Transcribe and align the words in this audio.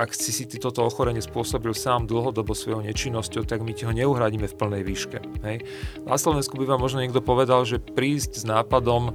ak 0.00 0.16
si 0.16 0.32
si 0.32 0.48
ty 0.48 0.56
toto 0.56 0.80
ochorenie 0.80 1.20
spôsobil 1.20 1.76
sám 1.76 2.08
dlhodobo 2.08 2.56
svojou 2.56 2.80
nečinnosťou, 2.80 3.44
tak 3.44 3.60
my 3.60 3.76
ti 3.76 3.84
ho 3.84 3.92
neuhradíme 3.92 4.48
v 4.48 4.56
plnej 4.56 4.80
výške. 4.80 5.20
Hej. 5.44 5.68
Na 6.08 6.16
Slovensku 6.16 6.56
by 6.56 6.64
vám 6.64 6.80
možno 6.80 7.04
niekto 7.04 7.20
povedal, 7.20 7.68
že 7.68 7.76
prísť 7.76 8.40
s 8.40 8.44
nápadom, 8.48 9.12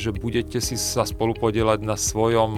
že 0.00 0.16
budete 0.16 0.56
si 0.64 0.80
sa 0.80 1.04
spolupodielať 1.04 1.84
na 1.84 2.00
svojom 2.00 2.56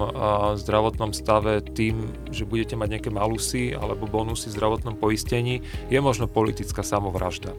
zdravotnom 0.55 1.11
stave 1.11 1.59
tým, 1.59 2.15
že 2.31 2.47
budete 2.47 2.79
mať 2.79 2.87
nejaké 2.95 3.11
malusy 3.11 3.75
alebo 3.75 4.07
bonusy 4.07 4.47
v 4.47 4.55
zdravotnom 4.55 4.95
poistení, 4.95 5.59
je 5.91 5.99
možno 5.99 6.31
politická 6.31 6.79
samovražda. 6.79 7.51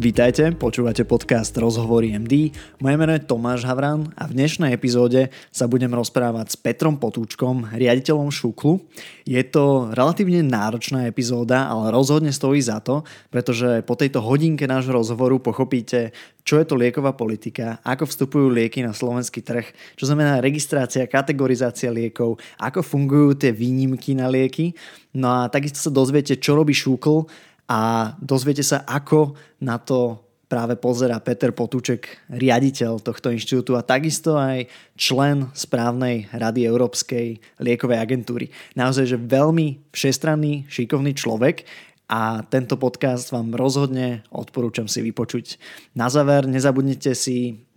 Vítajte, 0.00 0.56
počúvate 0.56 1.04
podcast 1.04 1.52
Rozhovory 1.52 2.16
MD. 2.16 2.56
Moje 2.80 2.96
meno 2.96 3.12
je 3.12 3.20
Tomáš 3.20 3.68
Havran 3.68 4.08
a 4.16 4.24
v 4.24 4.32
dnešnej 4.32 4.72
epizóde 4.72 5.28
sa 5.52 5.68
budem 5.68 5.92
rozprávať 5.92 6.46
s 6.48 6.56
Petrom 6.56 6.96
Potúčkom, 6.96 7.68
riaditeľom 7.68 8.32
Šuklu. 8.32 8.80
Je 9.28 9.44
to 9.44 9.92
relatívne 9.92 10.40
náročná 10.40 11.04
epizóda, 11.04 11.68
ale 11.68 11.92
rozhodne 11.92 12.32
stojí 12.32 12.64
za 12.64 12.80
to, 12.80 13.04
pretože 13.28 13.84
po 13.84 13.92
tejto 13.92 14.24
hodinke 14.24 14.64
nášho 14.64 14.96
rozhovoru 14.96 15.36
pochopíte, 15.36 16.16
čo 16.48 16.56
je 16.56 16.64
to 16.64 16.80
lieková 16.80 17.12
politika, 17.12 17.84
ako 17.84 18.08
vstupujú 18.08 18.48
lieky 18.56 18.80
na 18.80 18.96
slovenský 18.96 19.44
trh, 19.44 19.68
čo 20.00 20.08
znamená 20.08 20.40
registrácia, 20.40 21.04
kategorizácia 21.04 21.92
liekov, 21.92 22.40
ako 22.56 22.80
fungujú 22.80 23.36
tie 23.36 23.52
výnimky 23.52 24.16
na 24.16 24.32
lieky. 24.32 24.72
No 25.12 25.28
a 25.28 25.52
takisto 25.52 25.76
sa 25.76 25.92
dozviete, 25.92 26.40
čo 26.40 26.56
robí 26.56 26.72
Šukl 26.72 27.28
a 27.70 28.12
dozviete 28.18 28.66
sa, 28.66 28.82
ako 28.82 29.38
na 29.62 29.78
to 29.78 30.26
práve 30.50 30.74
pozera 30.74 31.22
Peter 31.22 31.54
Potúček, 31.54 32.26
riaditeľ 32.26 32.98
tohto 32.98 33.30
inštitútu 33.30 33.78
a 33.78 33.86
takisto 33.86 34.34
aj 34.34 34.66
člen 34.98 35.46
správnej 35.54 36.26
rady 36.34 36.66
Európskej 36.66 37.38
liekovej 37.62 37.98
agentúry. 38.02 38.50
Naozaj, 38.74 39.14
že 39.14 39.22
veľmi 39.22 39.94
všestranný, 39.94 40.66
šikovný 40.66 41.14
človek 41.14 41.62
a 42.10 42.42
tento 42.50 42.74
podcast 42.74 43.30
vám 43.30 43.54
rozhodne 43.54 44.26
odporúčam 44.34 44.90
si 44.90 44.98
vypočuť. 45.06 45.62
Na 45.94 46.10
záver 46.10 46.50
nezabudnite 46.50 47.14
si 47.14 47.69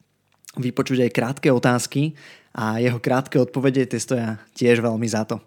vypočuť 0.57 1.09
aj 1.09 1.15
krátke 1.15 1.49
otázky 1.49 2.13
a 2.53 2.77
jeho 2.77 3.01
krátke 3.01 3.41
odpovede 3.41 3.89
tie 3.89 3.97
stoja 3.97 4.37
tiež 4.53 4.85
veľmi 4.85 5.09
za 5.09 5.25
to. 5.25 5.41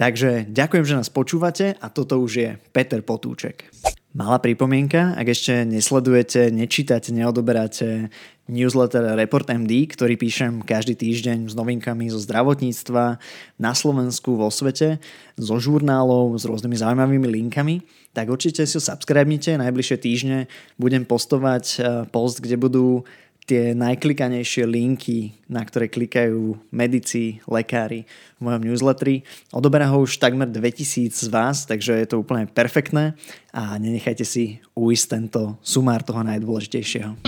Takže 0.00 0.48
ďakujem, 0.48 0.84
že 0.88 0.96
nás 0.96 1.12
počúvate 1.12 1.76
a 1.76 1.86
toto 1.92 2.16
už 2.16 2.32
je 2.32 2.50
Peter 2.72 3.04
Potúček. 3.04 3.68
Malá 4.16 4.40
pripomienka, 4.40 5.12
ak 5.12 5.28
ešte 5.28 5.68
nesledujete, 5.68 6.48
nečítate, 6.48 7.12
neodoberáte 7.12 8.08
newsletter 8.48 9.12
Report 9.12 9.44
MD, 9.44 9.92
ktorý 9.92 10.16
píšem 10.16 10.64
každý 10.64 10.96
týždeň 10.96 11.52
s 11.52 11.54
novinkami 11.58 12.08
zo 12.08 12.16
zdravotníctva 12.24 13.20
na 13.60 13.72
Slovensku, 13.76 14.40
vo 14.40 14.48
svete, 14.48 15.04
zo 15.36 15.60
žurnálov, 15.60 16.32
s 16.40 16.48
rôznymi 16.48 16.80
zaujímavými 16.80 17.28
linkami, 17.28 17.84
tak 18.16 18.32
určite 18.32 18.64
si 18.64 18.80
ho 18.80 18.82
subscribnite. 18.82 19.60
Najbližšie 19.60 19.98
týždne 20.00 20.38
budem 20.80 21.04
postovať 21.04 21.64
eh, 21.76 21.80
post, 22.08 22.40
kde 22.40 22.56
budú 22.56 23.04
tie 23.46 23.78
najklikanejšie 23.78 24.66
linky, 24.66 25.38
na 25.46 25.62
ktoré 25.62 25.86
klikajú 25.86 26.58
medici, 26.74 27.38
lekári 27.46 28.04
v 28.36 28.40
mojom 28.42 28.62
newsletteri. 28.66 29.22
Odoberá 29.54 29.86
ho 29.94 30.02
už 30.02 30.18
takmer 30.18 30.50
2000 30.50 31.14
z 31.14 31.30
vás, 31.30 31.62
takže 31.64 31.94
je 31.94 32.06
to 32.10 32.20
úplne 32.20 32.50
perfektné 32.50 33.14
a 33.54 33.78
nenechajte 33.78 34.26
si 34.26 34.58
uísť 34.74 35.06
tento 35.06 35.56
sumár 35.62 36.02
toho 36.02 36.26
najdôležitejšieho. 36.26 37.22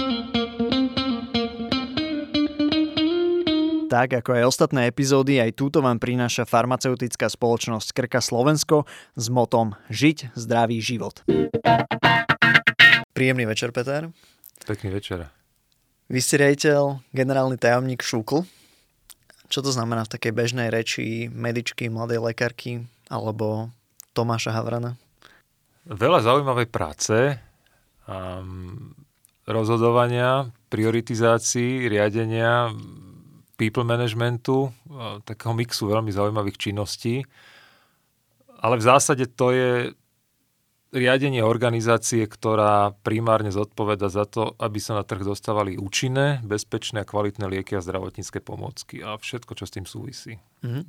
Tak 3.88 4.20
ako 4.20 4.36
aj 4.36 4.44
ostatné 4.44 4.84
epizódy, 4.84 5.40
aj 5.40 5.56
túto 5.56 5.80
vám 5.80 5.96
prináša 5.96 6.44
farmaceutická 6.44 7.24
spoločnosť 7.24 7.96
Krka 7.96 8.20
Slovensko 8.20 8.84
s 9.16 9.32
motom 9.32 9.72
Žiť 9.88 10.36
zdravý 10.36 10.76
život. 10.84 11.24
Príjemný 13.16 13.48
večer, 13.48 13.72
Peter. 13.72 14.12
Pekný 14.68 14.92
večer. 14.92 15.37
Vy 16.08 16.24
ste 16.24 16.40
riaditeľ, 16.40 17.04
generálny 17.12 17.60
tajomník 17.60 18.00
Šúkl. 18.00 18.48
Čo 19.52 19.60
to 19.60 19.68
znamená 19.68 20.08
v 20.08 20.12
takej 20.16 20.32
bežnej 20.32 20.72
reči 20.72 21.28
medičky, 21.28 21.92
mladej 21.92 22.24
lekárky 22.24 22.88
alebo 23.12 23.68
Tomáša 24.16 24.56
Havrana? 24.56 24.96
Veľa 25.84 26.24
zaujímavej 26.24 26.68
práce, 26.72 27.36
um, 28.08 28.96
rozhodovania, 29.44 30.48
prioritizácií, 30.72 31.92
riadenia, 31.92 32.72
people 33.60 33.84
managementu, 33.84 34.72
uh, 34.88 35.20
takého 35.28 35.52
mixu 35.52 35.92
veľmi 35.92 36.08
zaujímavých 36.08 36.56
činností. 36.56 37.20
Ale 38.64 38.80
v 38.80 38.86
zásade 38.88 39.28
to 39.36 39.52
je 39.52 39.92
riadenie 40.88 41.44
organizácie, 41.44 42.24
ktorá 42.24 42.96
primárne 43.04 43.52
zodpoveda 43.52 44.08
za 44.08 44.24
to, 44.24 44.56
aby 44.56 44.80
sa 44.80 44.96
na 44.96 45.04
trh 45.04 45.20
dostávali 45.20 45.76
účinné, 45.76 46.40
bezpečné 46.40 47.04
a 47.04 47.08
kvalitné 47.08 47.44
lieky 47.44 47.76
a 47.76 47.84
zdravotnícke 47.84 48.40
pomôcky 48.40 49.04
a 49.04 49.20
všetko, 49.20 49.52
čo 49.52 49.64
s 49.68 49.74
tým 49.74 49.84
súvisí. 49.84 50.40
Mm-hmm. 50.64 50.84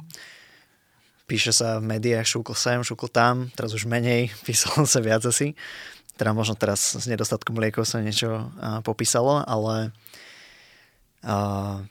Píše 1.28 1.52
sa 1.52 1.78
v 1.78 1.94
médiách 1.94 2.26
šúkol 2.26 2.56
sem, 2.56 2.80
šúkol 2.82 3.12
tam, 3.12 3.52
teraz 3.54 3.76
už 3.76 3.86
menej, 3.92 4.32
písalo 4.48 4.88
sa 4.88 5.04
viac 5.04 5.22
asi. 5.28 5.54
Teda 6.16 6.32
možno 6.32 6.56
teraz 6.56 6.96
s 6.96 7.06
nedostatkom 7.08 7.60
liekov 7.60 7.84
sa 7.84 8.00
niečo 8.00 8.52
a, 8.60 8.80
popísalo, 8.80 9.44
ale 9.44 9.92
a, 11.28 11.84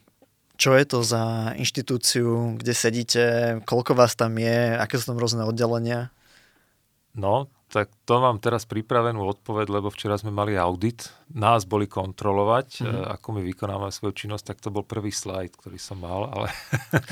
čo 0.59 0.75
je 0.75 0.85
to 0.89 1.05
za 1.05 1.55
inštitúciu, 1.55 2.57
kde 2.57 2.73
sedíte, 2.73 3.25
koľko 3.69 3.95
vás 3.95 4.17
tam 4.17 4.35
je, 4.41 4.75
aké 4.75 4.97
sú 4.97 5.13
tam 5.13 5.21
rôzne 5.21 5.47
oddelenia? 5.47 6.11
No, 7.15 7.47
tak 7.69 7.93
to 8.09 8.17
mám 8.17 8.41
teraz 8.41 8.65
pripravenú 8.65 9.21
odpoveď, 9.29 9.69
lebo 9.69 9.93
včera 9.93 10.17
sme 10.17 10.33
mali 10.33 10.57
audit. 10.57 11.13
Nás 11.37 11.69
boli 11.69 11.85
kontrolovať, 11.85 12.81
mm-hmm. 12.81 13.05
ako 13.21 13.27
my 13.37 13.41
vykonávame 13.45 13.93
svoju 13.93 14.17
činnosť, 14.17 14.45
tak 14.53 14.59
to 14.65 14.73
bol 14.73 14.81
prvý 14.81 15.13
slajd, 15.13 15.53
ktorý 15.53 15.77
som 15.77 16.01
mal, 16.01 16.33
ale 16.33 16.49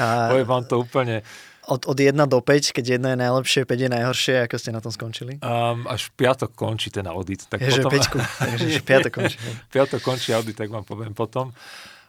A... 0.01 0.29
poviem 0.33 0.49
vám 0.49 0.65
to 0.65 0.81
úplne... 0.81 1.21
Od, 1.67 1.83
od 1.83 1.99
1 1.99 2.15
do 2.31 2.39
5, 2.41 2.73
keď 2.73 3.03
1 3.03 3.13
je 3.13 3.19
najlepšie, 3.21 3.61
5 3.67 3.85
je 3.85 3.91
najhoršie, 3.91 4.35
ako 4.47 4.57
ste 4.57 4.71
na 4.71 4.81
tom 4.81 4.95
skončili? 4.95 5.43
Um, 5.43 5.85
až 5.91 6.15
piatok 6.15 6.55
končí 6.55 6.95
ten 6.95 7.05
audit. 7.11 7.43
Tak 7.51 7.59
je, 7.59 7.83
potom... 7.83 7.91
že 8.01 8.09
5, 8.15 8.55
takže 8.55 8.81
piatok 8.87 9.13
končí. 9.13 9.37
piatok 9.75 10.01
končí 10.01 10.31
audit, 10.31 10.55
tak 10.55 10.71
vám 10.71 10.87
poviem 10.87 11.13
potom. 11.13 11.51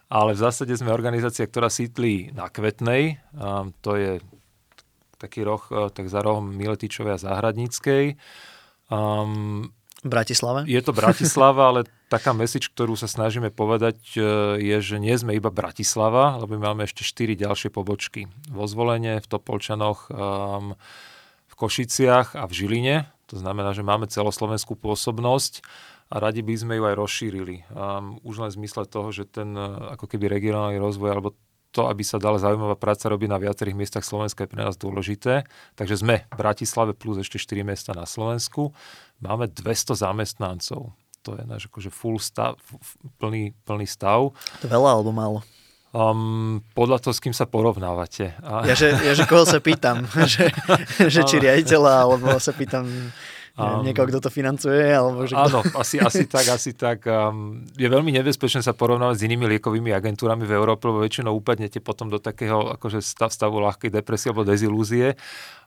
Ale 0.08 0.38
v 0.38 0.40
zásade 0.40 0.72
sme 0.78 0.94
organizácia, 0.94 1.44
ktorá 1.44 1.74
sídli 1.74 2.32
na 2.32 2.48
Kvetnej. 2.48 3.20
Um, 3.34 3.74
to 3.82 3.98
je 3.98 4.22
taký 5.18 5.44
roh, 5.44 5.62
e, 5.70 5.90
tak 5.92 6.08
za 6.08 6.22
rohom 6.22 6.50
Miletičovej 6.54 7.18
a 7.18 7.22
Záhradníckej. 7.22 8.16
Um, 8.88 9.74
Bratislava? 10.06 10.64
Je 10.70 10.80
to 10.80 10.94
Bratislava, 10.94 11.74
ale 11.74 11.82
taká 12.08 12.32
message, 12.32 12.70
ktorú 12.72 12.94
sa 12.94 13.10
snažíme 13.10 13.50
povedať, 13.50 13.98
e, 14.16 14.22
je, 14.62 14.78
že 14.80 14.98
nie 15.02 15.18
sme 15.18 15.34
iba 15.34 15.50
Bratislava, 15.50 16.38
lebo 16.38 16.56
my 16.56 16.72
máme 16.72 16.86
ešte 16.86 17.02
štyri 17.02 17.34
ďalšie 17.34 17.74
pobočky. 17.74 18.30
Vo 18.48 18.70
Zvolenie, 18.70 19.20
v 19.20 19.28
Topolčanoch, 19.28 20.08
um, 20.14 20.78
v 21.50 21.54
Košiciach 21.58 22.38
a 22.38 22.46
v 22.46 22.56
Žiline. 22.56 22.96
To 23.34 23.36
znamená, 23.42 23.76
že 23.76 23.84
máme 23.84 24.08
celoslovenskú 24.08 24.80
pôsobnosť 24.80 25.66
a 26.08 26.24
radi 26.24 26.40
by 26.40 26.56
sme 26.56 26.74
ju 26.80 26.84
aj 26.88 26.96
rozšírili. 26.96 27.56
Um, 27.68 28.22
už 28.24 28.40
len 28.40 28.50
v 28.56 28.58
zmysle 28.64 28.88
toho, 28.88 29.12
že 29.12 29.28
ten 29.28 29.52
e, 29.52 29.92
ako 29.98 30.08
keby 30.08 30.32
regionálny 30.32 30.80
rozvoj 30.80 31.10
alebo 31.12 31.36
to, 31.78 31.86
aby 31.86 32.02
sa 32.02 32.18
dala 32.18 32.42
zaujímavá 32.42 32.74
práca 32.74 33.06
robiť 33.06 33.30
na 33.30 33.38
viacerých 33.38 33.78
miestach 33.78 34.02
Slovenska 34.02 34.50
je 34.50 34.50
pre 34.50 34.66
nás 34.66 34.74
dôležité. 34.82 35.46
Takže 35.78 36.02
sme 36.02 36.26
v 36.26 36.36
Bratislave 36.42 36.98
plus 36.98 37.22
ešte 37.22 37.38
4 37.38 37.62
miesta 37.62 37.94
na 37.94 38.10
Slovensku. 38.10 38.74
Máme 39.22 39.46
200 39.46 39.94
zamestnancov. 39.94 40.98
To 41.22 41.30
je 41.38 41.46
náš 41.46 41.70
akože 41.70 41.94
full 41.94 42.18
stav, 42.18 42.58
plný, 43.22 43.54
plný 43.62 43.86
stav. 43.86 44.34
To 44.34 44.66
veľa 44.66 44.90
alebo 44.98 45.14
málo? 45.14 45.46
Um, 45.94 46.66
podľa 46.74 46.98
toho, 47.06 47.14
s 47.14 47.22
kým 47.22 47.38
sa 47.38 47.46
porovnávate. 47.46 48.34
A... 48.42 48.66
Ja, 48.66 48.74
že, 48.74 48.98
ja, 48.98 49.14
že 49.14 49.30
koho 49.30 49.46
sa 49.46 49.62
pýtam, 49.62 50.10
že, 50.34 50.50
že 51.06 51.22
či 51.30 51.38
riaditeľa, 51.38 51.94
alebo 52.10 52.42
sa 52.42 52.58
pýtam 52.58 52.90
Um, 53.58 53.82
niekoho, 53.82 54.06
kto 54.06 54.22
to 54.22 54.30
financuje? 54.30 54.94
Alebo 54.94 55.26
že 55.26 55.34
áno, 55.34 55.66
asi, 55.82 55.98
asi 55.98 56.30
tak, 56.30 56.46
asi 56.46 56.78
tak. 56.78 57.10
Um, 57.10 57.66
je 57.74 57.90
veľmi 57.90 58.14
nebezpečné 58.14 58.62
sa 58.62 58.78
porovnávať 58.78 59.18
s 59.18 59.26
inými 59.26 59.50
liekovými 59.58 59.90
agentúrami 59.98 60.46
v 60.46 60.54
Európe, 60.54 60.86
lebo 60.86 61.02
väčšinou 61.02 61.34
upadnete 61.34 61.82
potom 61.82 62.06
do 62.06 62.22
takého 62.22 62.78
akože 62.78 63.02
stav, 63.02 63.34
stavu 63.34 63.58
ľahkej 63.58 63.90
depresie 63.90 64.30
alebo 64.30 64.46
dezilúzie, 64.46 65.18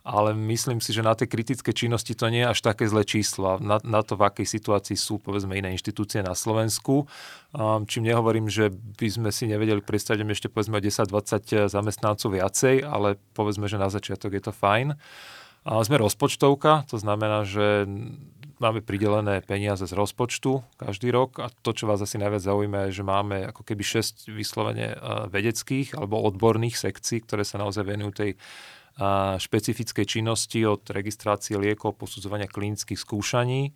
ale 0.07 0.39
myslím 0.39 0.79
si, 0.79 0.95
že 0.95 1.03
na 1.03 1.19
tej 1.19 1.35
kritické 1.35 1.75
činnosti 1.75 2.15
to 2.15 2.31
nie 2.31 2.47
je 2.47 2.55
až 2.55 2.63
také 2.63 2.87
zlé 2.87 3.03
číslo. 3.03 3.59
Na, 3.59 3.83
na 3.83 4.07
to, 4.07 4.15
v 4.15 4.23
akej 4.23 4.47
situácii 4.47 4.95
sú 4.95 5.19
povedzme 5.19 5.59
iné 5.59 5.75
inštitúcie 5.75 6.23
na 6.23 6.39
Slovensku. 6.39 7.11
Um, 7.51 7.91
čím 7.91 8.07
nehovorím, 8.07 8.47
že 8.47 8.71
by 8.71 9.09
sme 9.11 9.31
si 9.35 9.51
nevedeli 9.51 9.83
predstaviť 9.83 10.23
ešte 10.31 10.47
povedzme 10.47 10.79
10-20 10.79 11.67
zamestnancov 11.67 12.39
viacej, 12.39 12.87
ale 12.87 13.19
povedzme, 13.35 13.67
že 13.67 13.83
na 13.83 13.91
začiatok 13.91 14.39
je 14.39 14.43
to 14.47 14.55
fajn. 14.55 14.95
A 15.65 15.85
sme 15.85 16.01
rozpočtovka, 16.01 16.89
to 16.89 16.97
znamená, 16.97 17.45
že 17.45 17.85
máme 18.61 18.85
pridelené 18.85 19.41
peniaze 19.45 19.85
z 19.85 19.93
rozpočtu 19.97 20.65
každý 20.77 21.13
rok 21.13 21.41
a 21.41 21.49
to, 21.49 21.73
čo 21.73 21.89
vás 21.89 22.01
asi 22.01 22.21
najviac 22.21 22.45
zaujíma, 22.45 22.79
je, 22.89 23.01
že 23.01 23.05
máme 23.05 23.49
ako 23.49 23.65
keby 23.65 23.81
6 23.81 24.29
vyslovene 24.33 24.93
e, 24.93 24.97
vedeckých 25.33 25.97
alebo 25.97 26.21
odborných 26.21 26.77
sekcií, 26.77 27.25
ktoré 27.25 27.45
sa 27.45 27.61
naozaj 27.61 27.85
venujú 27.89 28.13
tej 28.13 28.33
špecifickej 29.41 30.05
činnosti 30.05 30.61
od 30.67 30.85
registrácie 30.93 31.57
liekov, 31.57 31.97
posudzovania 31.97 32.51
klinických 32.51 33.01
skúšaní, 33.01 33.73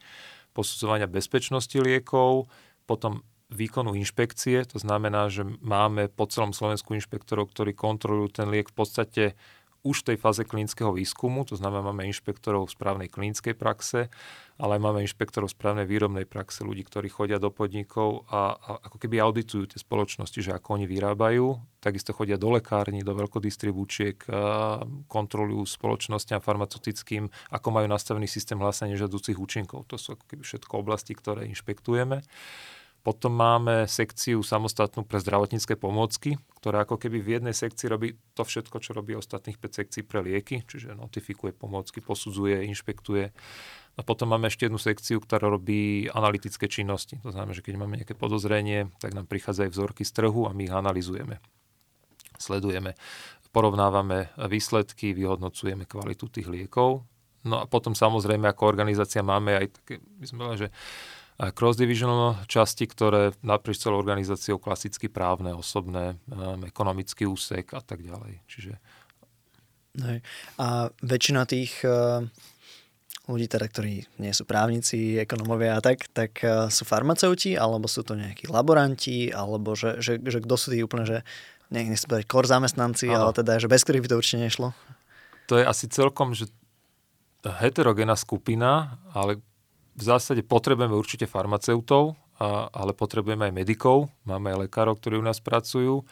posudzovania 0.52 1.08
bezpečnosti 1.08 1.75
liekov, 1.81 2.50
potom 2.84 3.25
výkonu 3.48 3.94
inšpekcie, 3.94 4.66
to 4.66 4.76
znamená, 4.82 5.31
že 5.31 5.46
máme 5.46 6.10
po 6.10 6.26
celom 6.26 6.50
Slovensku 6.52 6.92
inšpektorov, 6.92 7.54
ktorí 7.54 7.72
kontrolujú 7.72 8.42
ten 8.42 8.50
liek 8.50 8.69
v 8.69 8.76
podstate 8.76 9.25
už 9.84 10.00
v 10.00 10.06
tej 10.12 10.19
fáze 10.19 10.42
klinického 10.48 10.96
výskumu, 10.96 11.44
to 11.44 11.60
znamená, 11.60 11.92
máme 11.92 12.08
inšpektorov 12.08 12.72
správnej 12.72 13.12
klinickej 13.12 13.52
praxe, 13.52 14.08
ale 14.56 14.81
máme 14.81 15.04
inšpektorov 15.04 15.52
správnej 15.52 15.84
výrobnej 15.84 16.25
praxe, 16.25 16.64
ľudí, 16.64 16.88
ktorí 16.88 17.12
chodia 17.12 17.36
do 17.36 17.52
podnikov 17.52 18.25
a, 18.32 18.56
a 18.56 18.70
ako 18.81 18.96
keby 18.96 19.20
auditujú 19.20 19.69
tie 19.69 19.76
spoločnosti, 19.76 20.40
že 20.40 20.56
ako 20.56 20.81
oni 20.81 20.86
vyrábajú. 20.88 21.60
Takisto 21.84 22.16
chodia 22.16 22.40
do 22.40 22.48
lekární, 22.54 23.04
do 23.04 23.12
veľkodistribúčiek, 23.12 24.25
kontrolujú 25.10 25.69
spoločnosťam 25.69 26.40
farmaceutickým, 26.40 27.28
ako 27.52 27.69
majú 27.69 27.86
nastavený 27.90 28.25
systém 28.25 28.56
hlásania 28.56 28.96
žiaducich 28.96 29.36
účinkov. 29.36 29.84
To 29.92 30.00
sú 30.00 30.16
ako 30.16 30.25
keby 30.32 30.42
všetko 30.48 30.72
oblasti, 30.81 31.12
ktoré 31.12 31.44
inšpektujeme. 31.50 32.25
Potom 33.05 33.37
máme 33.37 33.85
sekciu 33.85 34.41
samostatnú 34.41 35.05
pre 35.05 35.21
zdravotnícke 35.21 35.77
pomôcky, 35.77 36.41
ktorá 36.56 36.89
ako 36.89 36.97
keby 36.97 37.21
v 37.21 37.33
jednej 37.37 37.53
sekcii 37.53 37.93
robí 37.93 38.17
to 38.33 38.49
všetko, 38.49 38.81
čo 38.81 38.97
robí 38.97 39.12
ostatných 39.12 39.61
5 39.61 39.79
sekcií 39.85 40.03
pre 40.09 40.25
lieky, 40.25 40.65
čiže 40.65 40.97
notifikuje 40.97 41.53
pomôcky, 41.53 42.01
posudzuje, 42.01 42.65
inšpektuje. 42.65 43.29
A 43.95 44.01
potom 44.01 44.33
máme 44.33 44.49
ešte 44.49 44.73
jednu 44.73 44.81
sekciu, 44.81 45.21
ktorá 45.21 45.53
robí 45.53 46.09
analytické 46.09 46.65
činnosti. 46.65 47.21
To 47.21 47.29
znamená, 47.29 47.53
že 47.53 47.61
keď 47.61 47.75
máme 47.77 48.01
nejaké 48.01 48.17
podozrenie, 48.17 48.89
tak 48.97 49.12
nám 49.12 49.29
prichádzajú 49.29 49.69
vzorky 49.69 50.03
z 50.09 50.25
trhu 50.25 50.49
a 50.49 50.56
my 50.56 50.65
ich 50.65 50.73
analizujeme. 50.73 51.45
Sledujeme, 52.41 52.97
porovnávame 53.53 54.33
výsledky, 54.49 55.12
vyhodnocujeme 55.12 55.85
kvalitu 55.85 56.33
tých 56.33 56.49
liekov. 56.49 57.05
No 57.45 57.61
a 57.61 57.69
potom 57.69 57.93
samozrejme 57.93 58.49
ako 58.49 58.65
organizácia 58.65 59.21
máme 59.21 59.61
aj 59.61 59.67
také, 59.77 60.01
by 60.01 60.27
sme 60.27 60.43
že 60.56 60.73
cross-divisional 61.38 62.46
časti, 62.46 62.86
ktoré 62.86 63.34
naprieč 63.42 63.82
celou 63.82 63.98
organizáciou 63.98 64.62
klasicky 64.62 65.10
právne, 65.10 65.50
osobné, 65.50 66.14
um, 66.31 66.62
ekonomický 66.62 67.26
úsek 67.26 67.75
a 67.75 67.82
tak 67.82 68.06
ďalej. 68.06 68.38
Čiže... 68.46 68.72
Hej. 69.98 70.22
A 70.58 70.90
väčšina 71.02 71.42
tých 71.46 71.82
uh, 71.82 72.22
ľudí, 73.26 73.50
teda, 73.50 73.66
ktorí 73.66 74.06
nie 74.22 74.32
sú 74.34 74.46
právnici, 74.46 75.19
ekonomovia 75.19 75.78
a 75.78 75.82
tak, 75.82 76.06
tak 76.14 76.38
uh, 76.46 76.70
sú 76.70 76.86
farmaceuti, 76.86 77.58
alebo 77.58 77.90
sú 77.90 78.06
to 78.06 78.14
nejakí 78.14 78.46
laboranti, 78.46 79.34
alebo 79.34 79.75
že, 79.75 79.98
že, 79.98 80.22
že 80.22 80.38
kto 80.38 80.54
sú 80.54 80.70
tí 80.70 80.86
úplne, 80.86 81.06
že 81.06 81.19
nech, 81.75 81.90
nechcem 81.90 82.10
povedať 82.10 82.26
kor 82.31 82.46
zamestnanci, 82.46 83.10
Aha. 83.10 83.26
ale 83.26 83.32
teda, 83.34 83.58
že 83.58 83.66
bez 83.66 83.82
ktorých 83.82 84.06
by 84.06 84.10
to 84.14 84.19
určite 84.22 84.38
nešlo. 84.38 84.70
To 85.50 85.58
je 85.58 85.64
asi 85.66 85.90
celkom, 85.90 86.31
že 86.32 86.46
heterogénna 87.44 88.16
skupina, 88.16 89.02
ale 89.12 89.42
v 89.94 90.02
zásade 90.02 90.43
potrebujeme 90.43 90.94
určite 90.94 91.31
farmaceutov, 91.31 92.19
a, 92.38 92.67
ale 92.70 92.93
potrebujeme 92.93 93.50
aj 93.50 93.55
medikov, 93.55 94.11
máme 94.26 94.50
aj 94.50 94.69
lekárov, 94.69 94.99
ktorí 94.99 95.23
u 95.23 95.26
nás 95.26 95.38
pracujú, 95.38 96.02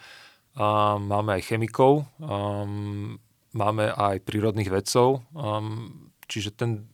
a 0.53 1.01
máme 1.01 1.41
aj 1.41 1.49
chemikov, 1.49 2.05
um, 2.21 3.17
máme 3.57 3.89
aj 3.89 4.21
prírodných 4.21 4.69
vedcov, 4.69 5.25
um, 5.33 6.09
čiže 6.29 6.53
ten, 6.53 6.85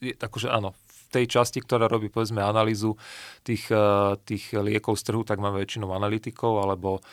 je, 0.00 0.16
akože 0.16 0.48
áno, 0.48 0.72
v 0.72 1.00
tej 1.12 1.24
časti, 1.28 1.60
ktorá 1.60 1.84
robí 1.84 2.08
povedzme 2.08 2.40
analýzu 2.40 2.96
tých, 3.44 3.68
uh, 3.68 4.16
tých 4.24 4.56
liekov 4.56 4.96
z 4.96 5.12
trhu, 5.12 5.20
tak 5.20 5.36
máme 5.36 5.60
väčšinou 5.60 5.92
analytikov 5.92 6.64
alebo 6.64 7.04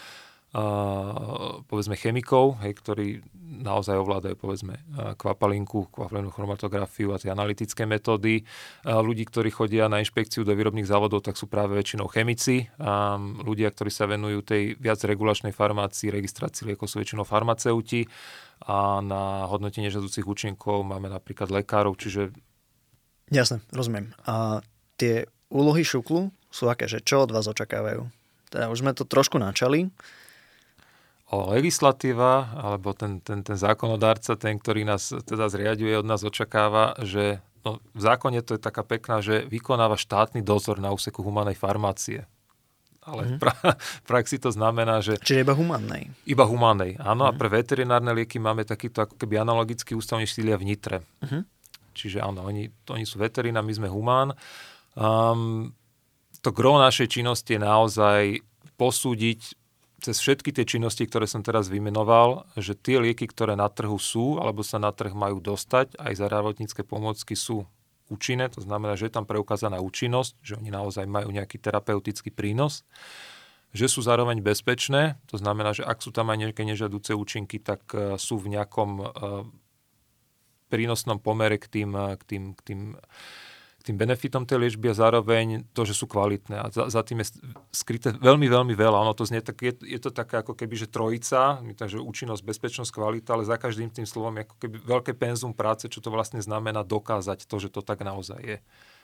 povedzme 1.67 1.95
chemikov, 1.95 2.59
hej, 2.59 2.75
ktorí 2.75 3.07
naozaj 3.51 3.99
ovládajú 3.99 4.35
povedzme 4.35 4.79
kvapalinku, 5.15 5.87
kvapelenú 5.91 6.31
chromatografiu 6.31 7.15
a 7.15 7.19
tie 7.19 7.31
analytické 7.31 7.87
metódy. 7.87 8.43
Ľudí, 8.83 9.23
ktorí 9.27 9.51
chodia 9.51 9.87
na 9.91 10.03
inšpekciu 10.03 10.43
do 10.43 10.51
výrobných 10.51 10.87
závodov, 10.87 11.23
tak 11.23 11.39
sú 11.39 11.47
práve 11.47 11.75
väčšinou 11.75 12.07
chemici. 12.11 12.67
Ľudia, 13.43 13.71
ktorí 13.71 13.91
sa 13.91 14.07
venujú 14.07 14.43
tej 14.43 14.75
viac 14.75 14.99
regulačnej 15.03 15.55
farmácii, 15.55 16.11
registrácii 16.11 16.75
liekov 16.75 16.91
sú 16.91 16.99
väčšinou 16.99 17.23
farmaceuti. 17.23 18.07
A 18.67 18.99
na 18.99 19.47
hodnotenie 19.47 19.87
žiaducich 19.87 20.27
účinkov 20.27 20.83
máme 20.83 21.07
napríklad 21.07 21.51
lekárov, 21.51 21.95
čiže... 21.95 22.35
Jasne, 23.31 23.63
rozumiem. 23.71 24.11
A 24.27 24.59
tie 24.99 25.31
úlohy 25.47 25.83
šuklu 25.87 26.31
sú 26.51 26.67
aké, 26.67 26.91
že 26.91 26.99
čo 26.99 27.23
od 27.23 27.31
vás 27.31 27.47
očakávajú? 27.47 28.05
Teda 28.51 28.67
už 28.67 28.83
sme 28.83 28.91
to 28.91 29.07
trošku 29.07 29.39
načali, 29.39 29.87
o 31.31 31.55
legislatíva, 31.55 32.51
alebo 32.59 32.91
ten, 32.91 33.23
ten, 33.23 33.39
ten 33.39 33.55
zákonodárca, 33.55 34.35
ten, 34.35 34.59
ktorý 34.59 34.83
nás 34.83 35.15
teda 35.23 35.47
zriaduje, 35.47 35.95
od 35.95 36.03
nás 36.03 36.27
očakáva, 36.27 36.99
že 36.99 37.39
no, 37.63 37.79
v 37.95 38.01
zákone 38.03 38.43
to 38.43 38.59
je 38.59 38.61
taká 38.61 38.83
pekná, 38.83 39.23
že 39.23 39.47
vykonáva 39.47 39.95
štátny 39.95 40.43
dozor 40.43 40.83
na 40.83 40.91
úseku 40.91 41.23
humanej 41.23 41.55
farmácie. 41.55 42.27
Ale 43.01 43.25
mm-hmm. 43.25 43.39
pra, 43.41 43.55
v 43.79 44.03
praxi 44.05 44.37
to 44.37 44.51
znamená, 44.53 44.99
že... 45.01 45.17
Čiže 45.23 45.47
iba 45.47 45.55
humannej. 45.57 46.11
Iba 46.27 46.45
humannej, 46.45 46.99
áno. 47.01 47.25
Mm-hmm. 47.25 47.31
A 47.31 47.33
mhm. 47.33 47.39
pre 47.39 47.49
veterinárne 47.49 48.11
lieky 48.13 48.37
máme 48.37 48.67
takýto 48.67 49.07
ako 49.07 49.15
keby 49.15 49.41
analogický 49.41 49.95
ústav, 49.95 50.19
než 50.19 50.35
sília 50.35 50.59
v 50.59 50.67
Nitre. 50.67 50.99
Mm-hmm. 51.23 51.41
Čiže 51.95 52.19
áno, 52.19 52.43
oni, 52.43 52.67
oni 52.91 53.05
sú 53.07 53.23
veterina, 53.23 53.63
my 53.63 53.73
sme 53.73 53.87
humán. 53.87 54.35
Um, 54.99 55.71
to 56.43 56.51
gro 56.51 56.75
našej 56.75 57.07
činnosti 57.07 57.55
je 57.55 57.61
naozaj 57.61 58.21
posúdiť 58.75 59.60
cez 60.01 60.17
všetky 60.17 60.49
tie 60.49 60.65
činnosti, 60.65 61.05
ktoré 61.05 61.29
som 61.29 61.45
teraz 61.45 61.69
vymenoval, 61.69 62.49
že 62.57 62.73
tie 62.73 62.97
lieky, 62.97 63.29
ktoré 63.29 63.53
na 63.53 63.69
trhu 63.69 64.01
sú, 64.01 64.41
alebo 64.41 64.65
sa 64.65 64.81
na 64.81 64.89
trh 64.89 65.13
majú 65.13 65.37
dostať, 65.37 65.95
aj 66.01 66.17
zdravotnícke 66.17 66.81
pomôcky 66.81 67.37
sú 67.37 67.69
účinné, 68.09 68.49
to 68.51 68.59
znamená, 68.59 68.97
že 68.99 69.07
je 69.07 69.15
tam 69.15 69.29
preukázaná 69.29 69.79
účinnosť, 69.79 70.35
že 70.43 70.57
oni 70.59 70.73
naozaj 70.73 71.05
majú 71.07 71.31
nejaký 71.31 71.61
terapeutický 71.61 72.33
prínos, 72.33 72.83
že 73.71 73.87
sú 73.87 74.03
zároveň 74.03 74.43
bezpečné, 74.43 75.15
to 75.31 75.39
znamená, 75.39 75.71
že 75.71 75.87
ak 75.87 76.03
sú 76.03 76.11
tam 76.11 76.27
aj 76.27 76.49
nejaké 76.49 76.67
nežadúce 76.67 77.15
účinky, 77.15 77.55
tak 77.63 77.87
e, 77.95 78.19
sú 78.19 78.35
v 78.35 78.59
nejakom 78.59 78.89
e, 78.99 79.05
prínosnom 80.67 81.23
pomere 81.23 81.55
k 81.55 81.79
tým, 81.79 81.95
e, 81.95 82.19
k 82.19 82.23
tým, 82.27 82.43
k 82.51 82.61
tým 82.67 82.81
tým 83.81 83.97
benefitom 83.97 84.45
tej 84.45 84.61
liečby 84.61 84.93
a 84.93 84.95
zároveň 84.95 85.65
to, 85.73 85.81
že 85.83 85.97
sú 85.97 86.05
kvalitné. 86.05 86.55
A 86.57 86.69
za, 86.69 86.87
za 86.87 87.01
tým 87.01 87.25
je 87.25 87.41
skryté 87.73 88.13
veľmi, 88.13 88.45
veľmi 88.45 88.73
veľa. 88.77 89.01
Ono 89.01 89.17
to 89.17 89.25
znie 89.25 89.41
tak, 89.41 89.57
je, 89.61 89.73
je 89.81 89.99
to 89.99 90.13
taká 90.13 90.45
ako 90.45 90.53
keby, 90.53 90.77
že 90.77 90.87
trojica, 90.87 91.59
takže 91.77 91.97
účinnosť, 91.97 92.45
bezpečnosť, 92.45 92.93
kvalita, 92.93 93.33
ale 93.33 93.43
za 93.49 93.57
každým 93.57 93.89
tým 93.89 94.05
slovom 94.05 94.37
je 94.37 94.45
ako 94.45 94.55
keby 94.61 94.77
veľké 94.85 95.11
penzum 95.17 95.51
práce, 95.51 95.89
čo 95.89 95.99
to 95.99 96.13
vlastne 96.13 96.39
znamená 96.39 96.85
dokázať 96.85 97.49
to, 97.49 97.55
že 97.57 97.73
to 97.73 97.81
tak 97.81 98.05
naozaj 98.05 98.39
je. 98.39 98.57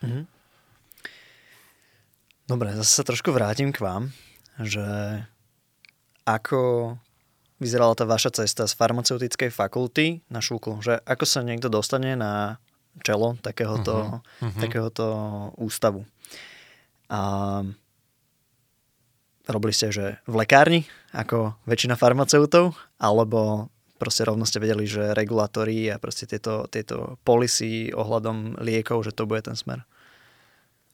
Mm-hmm. 0.05 0.23
Dobre, 2.47 2.71
zase 2.79 2.91
sa 3.01 3.03
trošku 3.03 3.35
vrátim 3.35 3.75
k 3.75 3.83
vám, 3.83 4.13
že 4.63 4.85
ako 6.23 6.95
vyzerala 7.57 7.97
tá 7.97 8.05
vaša 8.05 8.43
cesta 8.43 8.69
z 8.69 8.73
farmaceutickej 8.77 9.49
fakulty 9.49 10.21
na 10.29 10.39
šúklu, 10.39 10.79
že 10.85 11.01
ako 11.03 11.25
sa 11.25 11.41
niekto 11.41 11.67
dostane 11.67 12.13
na 12.13 12.61
čelo 13.03 13.37
takéhoto, 13.41 14.21
uh-huh. 14.21 14.59
takéhoto 14.61 15.05
ústavu. 15.57 16.05
A 17.07 17.63
robili 19.47 19.73
ste, 19.73 19.89
že 19.89 20.19
v 20.27 20.35
lekárni, 20.43 20.83
ako 21.15 21.55
väčšina 21.63 21.95
farmaceutov, 21.95 22.75
alebo 22.99 23.71
proste 23.97 24.27
rovno 24.27 24.45
ste 24.45 24.61
vedeli, 24.61 24.85
že 24.85 25.15
regulátory 25.15 25.89
a 25.89 25.97
proste 25.97 26.29
tieto, 26.29 26.69
tieto 26.69 27.17
policy 27.25 27.89
ohľadom 27.89 28.61
liekov, 28.61 29.01
že 29.07 29.15
to 29.15 29.25
bude 29.25 29.41
ten 29.47 29.57
smer? 29.57 29.87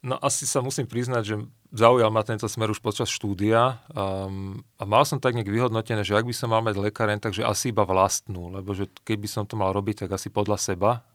No 0.03 0.19
asi 0.19 0.43
sa 0.43 0.60
musím 0.60 0.83
priznať, 0.83 1.24
že 1.24 1.36
zaujal 1.72 2.12
ma 2.12 2.27
tento 2.27 2.43
smer 2.51 2.67
už 2.67 2.83
počas 2.83 3.07
štúdia 3.07 3.79
um, 3.95 4.60
a 4.75 4.83
mal 4.83 5.07
som 5.07 5.15
tak 5.15 5.31
nejak 5.31 5.48
vyhodnotené, 5.48 6.03
že 6.03 6.19
ak 6.19 6.27
by 6.27 6.36
som 6.36 6.51
mal 6.51 6.60
mať 6.60 6.75
lekáren, 6.75 7.24
takže 7.24 7.48
asi 7.48 7.72
iba 7.72 7.88
vlastnú, 7.88 8.51
lebo 8.51 8.75
že 8.75 8.91
keby 9.07 9.31
som 9.31 9.48
to 9.48 9.55
mal 9.55 9.72
robiť, 9.72 10.03
tak 10.03 10.19
asi 10.19 10.27
podľa 10.27 10.60
seba 10.60 11.07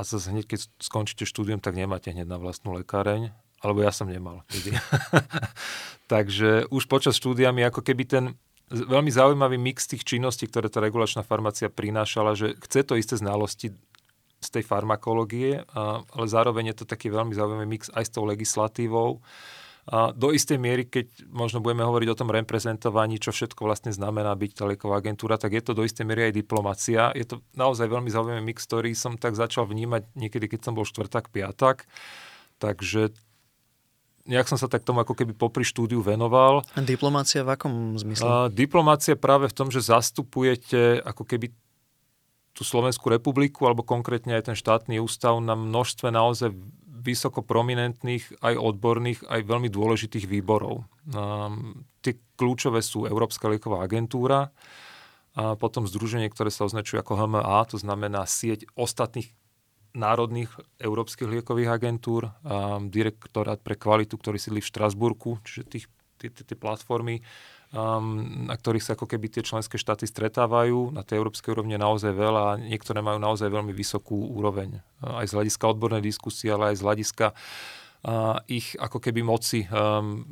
a 0.00 0.04
zase 0.08 0.32
hneď, 0.32 0.56
keď 0.56 0.60
skončíte 0.80 1.28
štúdium, 1.28 1.60
tak 1.60 1.76
nemáte 1.76 2.08
hneď 2.08 2.24
na 2.24 2.40
vlastnú 2.40 2.72
lekáreň, 2.72 3.36
alebo 3.60 3.84
ja 3.84 3.92
som 3.92 4.08
nemal. 4.08 4.48
Takže 6.12 6.72
už 6.72 6.88
počas 6.88 7.20
štúdia 7.20 7.52
mi 7.52 7.60
ako 7.60 7.84
keby 7.84 8.04
ten 8.08 8.24
veľmi 8.72 9.12
zaujímavý 9.12 9.60
mix 9.60 9.84
tých 9.84 10.08
činností, 10.08 10.48
ktoré 10.48 10.72
tá 10.72 10.80
regulačná 10.80 11.20
farmácia 11.20 11.68
prinášala, 11.68 12.32
že 12.32 12.56
chce 12.64 12.80
to 12.88 12.96
isté 12.96 13.20
znalosti 13.20 13.76
z 14.40 14.48
tej 14.48 14.64
farmakológie, 14.64 15.68
ale 15.76 16.24
zároveň 16.24 16.72
je 16.72 16.76
to 16.80 16.84
taký 16.88 17.12
veľmi 17.12 17.36
zaujímavý 17.36 17.68
mix 17.68 17.92
aj 17.92 18.08
s 18.08 18.14
tou 18.16 18.24
legislatívou 18.24 19.20
a 19.88 20.12
do 20.12 20.30
istej 20.34 20.60
miery, 20.60 20.84
keď 20.84 21.30
možno 21.32 21.64
budeme 21.64 21.86
hovoriť 21.86 22.08
o 22.12 22.18
tom 22.18 22.28
reprezentovaní, 22.28 23.16
čo 23.16 23.32
všetko 23.32 23.64
vlastne 23.64 23.90
znamená 23.90 24.36
byť 24.36 24.52
teleková 24.52 25.00
agentúra, 25.00 25.40
tak 25.40 25.56
je 25.56 25.62
to 25.64 25.72
do 25.72 25.82
istej 25.88 26.04
miery 26.04 26.28
aj 26.28 26.36
diplomacia. 26.36 27.10
Je 27.16 27.24
to 27.24 27.40
naozaj 27.56 27.88
veľmi 27.88 28.12
zaujímavý 28.12 28.44
mix, 28.44 28.68
ktorý 28.68 28.92
som 28.92 29.16
tak 29.16 29.34
začal 29.34 29.64
vnímať 29.64 30.12
niekedy, 30.14 30.52
keď 30.52 30.60
som 30.68 30.76
bol 30.76 30.84
štvrtak, 30.84 31.32
piatak. 31.32 31.88
Takže 32.60 33.16
nejak 34.28 34.46
som 34.46 34.60
sa 34.60 34.68
tak 34.68 34.84
tomu 34.84 35.00
ako 35.00 35.16
keby 35.16 35.32
popri 35.32 35.64
štúdiu 35.64 36.04
venoval. 36.04 36.62
A 36.76 36.80
diplomácia 36.84 37.40
v 37.42 37.56
akom 37.56 37.96
zmysle? 37.96 38.28
A, 38.28 38.52
diplomácia 38.52 39.16
práve 39.16 39.48
v 39.48 39.56
tom, 39.56 39.72
že 39.72 39.80
zastupujete 39.80 41.00
ako 41.02 41.24
keby 41.24 41.50
tú 42.54 42.62
Slovenskú 42.66 43.08
republiku, 43.08 43.64
alebo 43.64 43.86
konkrétne 43.86 44.36
aj 44.36 44.52
ten 44.52 44.56
štátny 44.58 45.00
ústav 45.00 45.38
na 45.40 45.56
množstve 45.56 46.12
naozaj 46.12 46.52
vysoko 47.00 47.40
prominentných, 47.40 48.44
aj 48.44 48.54
odborných, 48.60 49.20
aj 49.26 49.40
veľmi 49.48 49.72
dôležitých 49.72 50.28
výborov. 50.28 50.84
Um, 51.10 51.84
tie 52.04 52.20
kľúčové 52.36 52.84
sú 52.84 53.08
Európska 53.08 53.48
lieková 53.48 53.82
agentúra, 53.84 54.52
a 55.30 55.54
potom 55.54 55.86
združenie, 55.86 56.26
ktoré 56.26 56.50
sa 56.50 56.66
označuje 56.66 56.98
ako 57.00 57.14
HMA, 57.14 57.62
to 57.70 57.78
znamená 57.78 58.26
sieť 58.26 58.66
ostatných 58.74 59.30
národných 59.94 60.50
európskych 60.78 61.26
liekových 61.26 61.70
agentúr, 61.70 62.30
um, 62.30 62.90
direktorát 62.90 63.58
pre 63.58 63.74
kvalitu, 63.74 64.14
ktorý 64.14 64.38
sídli 64.38 64.60
v 64.62 64.70
Štrasburku, 64.70 65.42
čiže 65.42 65.62
tých, 65.66 65.86
tie 66.20 66.58
platformy, 66.58 67.24
um, 67.70 68.46
na 68.50 68.54
ktorých 68.58 68.84
sa 68.84 68.92
ako 68.98 69.06
keby 69.06 69.30
tie 69.30 69.42
členské 69.46 69.78
štáty 69.78 70.06
stretávajú. 70.06 70.90
Na 70.90 71.06
tej 71.06 71.22
európskej 71.22 71.54
úrovni 71.54 71.78
je 71.78 71.82
naozaj 71.82 72.12
veľa 72.14 72.42
a 72.42 72.58
niektoré 72.58 72.98
majú 73.02 73.22
naozaj 73.22 73.46
veľmi 73.46 73.70
vysokú 73.70 74.14
úroveň. 74.34 74.82
Aj 75.02 75.26
z 75.26 75.34
hľadiska 75.34 75.64
odbornej 75.70 76.02
diskusie, 76.02 76.50
ale 76.50 76.74
aj 76.74 76.82
z 76.82 76.84
hľadiska 76.86 77.26
uh, 77.30 78.42
ich 78.50 78.74
ako 78.78 78.98
keby 78.98 79.22
moci 79.22 79.66
um, 79.70 80.26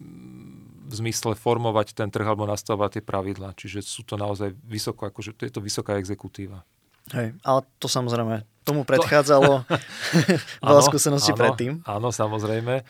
v 0.89 0.93
zmysle 0.97 1.37
formovať 1.37 1.93
ten 1.93 2.09
trh 2.09 2.25
alebo 2.25 2.49
nastavovať 2.49 2.99
tie 2.99 3.03
pravidlá. 3.05 3.53
Čiže 3.55 3.85
sú 3.85 4.03
to 4.03 4.17
naozaj 4.17 4.57
vysoko, 4.65 5.07
akože 5.07 5.37
to 5.37 5.45
je 5.47 5.53
to 5.53 5.61
vysoká 5.61 6.01
exekutíva. 6.01 6.65
Hej, 7.09 7.37
ale 7.41 7.65
to 7.81 7.89
samozrejme, 7.89 8.45
tomu 8.69 8.85
predchádzalo 8.85 9.65
veľa 10.65 10.83
skúseností 10.85 11.33
predtým. 11.33 11.81
Áno, 11.85 12.13
samozrejme. 12.13 12.85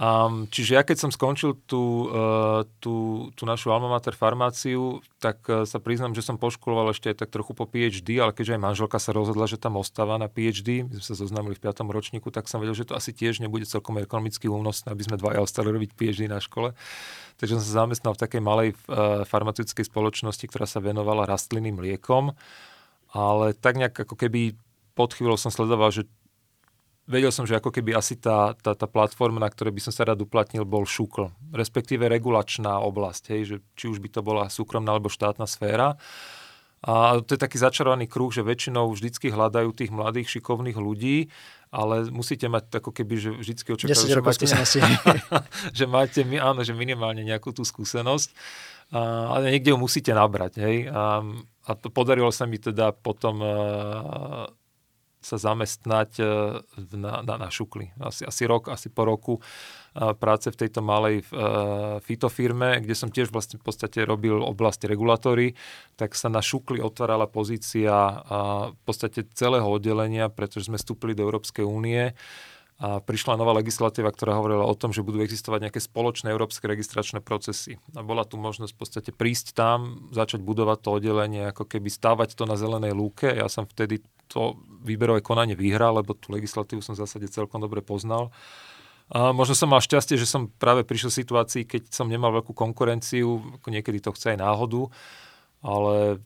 Um, 0.00 0.48
čiže 0.48 0.80
ja 0.80 0.82
keď 0.82 0.96
som 0.96 1.10
skončil 1.12 1.60
tú, 1.68 2.08
uh, 2.08 2.64
tú, 2.80 3.28
tú 3.36 3.44
našu 3.44 3.68
alma 3.68 3.92
mater 3.92 4.16
farmáciu, 4.16 5.04
tak 5.20 5.44
uh, 5.44 5.68
sa 5.68 5.76
priznám, 5.76 6.16
že 6.16 6.24
som 6.24 6.40
poškoloval 6.40 6.96
ešte 6.96 7.12
aj 7.12 7.20
tak 7.20 7.28
trochu 7.28 7.52
po 7.52 7.68
PhD, 7.68 8.16
ale 8.16 8.32
keďže 8.32 8.56
aj 8.56 8.64
manželka 8.64 8.96
sa 8.96 9.12
rozhodla, 9.12 9.44
že 9.44 9.60
tam 9.60 9.76
ostáva 9.76 10.16
na 10.16 10.32
PhD, 10.32 10.88
my 10.88 10.96
sme 10.96 11.04
sa 11.04 11.12
zoznámili 11.12 11.52
v 11.52 11.68
5. 11.68 11.84
ročníku, 11.84 12.32
tak 12.32 12.48
som 12.48 12.64
vedel, 12.64 12.72
že 12.72 12.88
to 12.88 12.96
asi 12.96 13.12
tiež 13.12 13.44
nebude 13.44 13.68
celkom 13.68 14.00
ekonomicky 14.00 14.48
únosné, 14.48 14.88
aby 14.88 15.04
sme 15.04 15.20
dvaja 15.20 15.44
ostali 15.44 15.68
robiť 15.68 15.92
PhD 15.92 16.32
na 16.32 16.40
škole. 16.40 16.72
Takže 17.36 17.60
som 17.60 17.64
sa 17.68 17.84
zamestnal 17.84 18.16
v 18.16 18.22
takej 18.24 18.40
malej 18.40 18.68
uh, 18.72 19.28
farmaceutickej 19.28 19.84
spoločnosti, 19.84 20.48
ktorá 20.48 20.64
sa 20.64 20.80
venovala 20.80 21.28
rastlinným 21.28 21.76
liekom 21.76 22.32
ale 23.10 23.58
tak 23.58 23.78
nejak 23.78 24.06
ako 24.06 24.14
keby 24.14 24.54
pod 24.94 25.14
chvíľou 25.14 25.38
som 25.38 25.50
sledoval, 25.50 25.90
že 25.90 26.06
vedel 27.10 27.34
som, 27.34 27.42
že 27.42 27.58
ako 27.58 27.74
keby 27.74 27.98
asi 27.98 28.14
tá, 28.14 28.54
tá, 28.54 28.78
tá 28.78 28.86
platforma, 28.86 29.42
na 29.42 29.50
ktorej 29.50 29.74
by 29.74 29.82
som 29.82 29.92
sa 29.92 30.06
rád 30.06 30.22
uplatnil, 30.22 30.62
bol 30.62 30.86
šukl, 30.86 31.34
respektíve 31.50 32.06
regulačná 32.06 32.78
oblasť, 32.78 33.22
hej, 33.34 33.42
že 33.44 33.56
či 33.74 33.90
už 33.90 33.98
by 33.98 34.08
to 34.14 34.20
bola 34.22 34.46
súkromná 34.46 34.94
alebo 34.94 35.10
štátna 35.10 35.50
sféra. 35.50 35.98
A 36.80 37.20
to 37.20 37.36
je 37.36 37.40
taký 37.40 37.60
začarovaný 37.60 38.08
kruh, 38.08 38.32
že 38.32 38.40
väčšinou 38.40 38.88
vždycky 38.88 39.28
hľadajú 39.28 39.68
tých 39.76 39.92
mladých, 39.92 40.40
šikovných 40.40 40.80
ľudí, 40.80 41.28
ale 41.68 42.08
musíte 42.08 42.48
mať 42.48 42.80
ako 42.80 42.90
keby, 42.96 43.14
že 43.20 43.30
vždycky 43.36 43.68
očakávajú, 43.76 44.08
že, 44.08 44.24
máte, 44.24 44.46
že 45.78 45.84
máte, 45.84 46.20
áno, 46.40 46.64
že 46.64 46.72
minimálne 46.72 47.20
nejakú 47.20 47.52
tú 47.52 47.68
skúsenosť, 47.68 48.32
a, 48.96 49.36
ale 49.36 49.52
niekde 49.52 49.76
ju 49.76 49.78
musíte 49.78 50.16
nabrať. 50.16 50.56
Hej. 50.56 50.88
A, 50.88 51.20
a 51.68 51.70
to 51.76 51.92
podarilo 51.92 52.32
sa 52.32 52.48
mi 52.48 52.56
teda 52.56 52.96
potom 52.96 53.44
uh, 53.44 54.48
sa 55.20 55.36
zamestnať 55.36 56.10
uh, 56.20 56.58
na, 56.96 57.20
na, 57.20 57.34
na 57.36 57.48
šukli. 57.52 57.92
Asi, 58.00 58.24
asi 58.24 58.42
rok, 58.48 58.72
asi 58.72 58.88
po 58.88 59.04
roku 59.04 59.34
uh, 59.36 60.16
práce 60.16 60.48
v 60.48 60.56
tejto 60.56 60.80
malej 60.80 61.22
uh, 61.28 62.00
fitofirme, 62.00 62.80
kde 62.80 62.96
som 62.96 63.12
tiež 63.12 63.28
vlastne 63.28 63.60
v 63.60 63.64
podstate 63.68 64.02
robil 64.08 64.40
oblasti 64.40 64.88
regulatory, 64.88 65.52
tak 66.00 66.16
sa 66.16 66.32
na 66.32 66.40
šukli 66.40 66.80
otvárala 66.80 67.28
pozícia 67.28 67.92
v 68.72 68.80
podstate 68.88 69.28
celého 69.36 69.68
oddelenia, 69.68 70.32
pretože 70.32 70.72
sme 70.72 70.80
vstúpili 70.80 71.12
do 71.12 71.28
Európskej 71.28 71.62
únie 71.62 72.16
a 72.80 72.96
prišla 73.04 73.36
nová 73.36 73.52
legislatíva, 73.52 74.08
ktorá 74.08 74.40
hovorila 74.40 74.64
o 74.64 74.72
tom, 74.72 74.88
že 74.88 75.04
budú 75.04 75.20
existovať 75.20 75.68
nejaké 75.68 75.80
spoločné 75.84 76.32
európske 76.32 76.64
registračné 76.64 77.20
procesy. 77.20 77.76
A 77.92 78.00
bola 78.00 78.24
tu 78.24 78.40
možnosť 78.40 78.72
v 78.72 78.80
podstate 78.80 79.10
prísť 79.12 79.52
tam, 79.52 80.08
začať 80.16 80.40
budovať 80.40 80.78
to 80.80 80.88
oddelenie, 80.96 81.52
ako 81.52 81.68
keby 81.68 81.92
stávať 81.92 82.32
to 82.40 82.48
na 82.48 82.56
zelenej 82.56 82.96
lúke. 82.96 83.28
Ja 83.28 83.52
som 83.52 83.68
vtedy 83.68 84.00
to 84.32 84.56
výberové 84.80 85.20
konanie 85.20 85.52
vyhral, 85.52 86.00
lebo 86.00 86.16
tú 86.16 86.32
legislatívu 86.32 86.80
som 86.80 86.96
v 86.96 87.04
zásade 87.04 87.28
celkom 87.28 87.60
dobre 87.60 87.84
poznal. 87.84 88.32
A 89.12 89.36
možno 89.36 89.52
som 89.52 89.68
mal 89.68 89.84
šťastie, 89.84 90.16
že 90.16 90.24
som 90.24 90.48
práve 90.48 90.80
prišiel 90.80 91.12
v 91.12 91.20
situácii, 91.20 91.62
keď 91.68 91.92
som 91.92 92.08
nemal 92.08 92.32
veľkú 92.32 92.56
konkurenciu, 92.56 93.60
niekedy 93.68 94.00
to 94.00 94.16
chce 94.16 94.32
aj 94.32 94.38
náhodu, 94.40 94.88
ale 95.60 96.16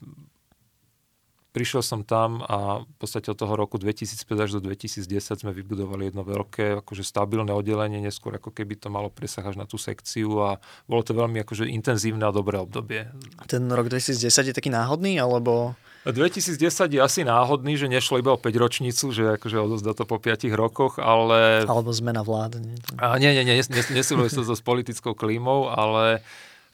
prišiel 1.54 1.86
som 1.86 2.02
tam 2.02 2.42
a 2.42 2.82
v 2.82 2.96
podstate 2.98 3.30
od 3.30 3.38
toho 3.38 3.54
roku 3.54 3.78
2005 3.78 4.26
až 4.42 4.50
do 4.58 4.60
2010 4.66 5.06
sme 5.46 5.54
vybudovali 5.54 6.10
jedno 6.10 6.26
veľké, 6.26 6.82
akože 6.82 7.06
stabilné 7.06 7.54
oddelenie, 7.54 8.02
neskôr 8.02 8.34
ako 8.34 8.50
keby 8.50 8.74
to 8.74 8.90
malo 8.90 9.06
presah 9.06 9.46
až 9.46 9.54
na 9.54 9.62
tú 9.62 9.78
sekciu 9.78 10.34
a 10.42 10.58
bolo 10.90 11.06
to 11.06 11.14
veľmi 11.14 11.38
akože 11.46 11.70
intenzívne 11.70 12.26
a 12.26 12.34
dobré 12.34 12.58
obdobie. 12.58 13.06
Ten 13.46 13.70
rok 13.70 13.86
2010 13.86 14.50
je 14.50 14.54
taký 14.54 14.74
náhodný, 14.74 15.22
alebo... 15.22 15.78
2010 16.04 16.60
je 16.90 17.00
asi 17.00 17.24
náhodný, 17.24 17.80
že 17.80 17.88
nešlo 17.88 18.20
iba 18.20 18.34
o 18.34 18.36
5 18.36 18.50
ročnicu, 18.60 19.14
že 19.14 19.38
akože 19.40 19.56
odozdá 19.56 19.94
to 19.94 20.04
po 20.04 20.18
5 20.18 20.50
rokoch, 20.52 20.98
ale... 20.98 21.64
Alebo 21.70 21.94
zmena 21.94 22.26
vlády. 22.26 22.60
Nie, 22.60 22.76
a 22.98 23.14
nie, 23.16 23.30
nie, 23.30 23.46
nie, 23.46 23.64
nesúvisí 23.94 24.36
to 24.36 24.44
so 24.44 24.52
s 24.52 24.60
politickou 24.60 25.14
klímou, 25.14 25.70
ale 25.70 26.20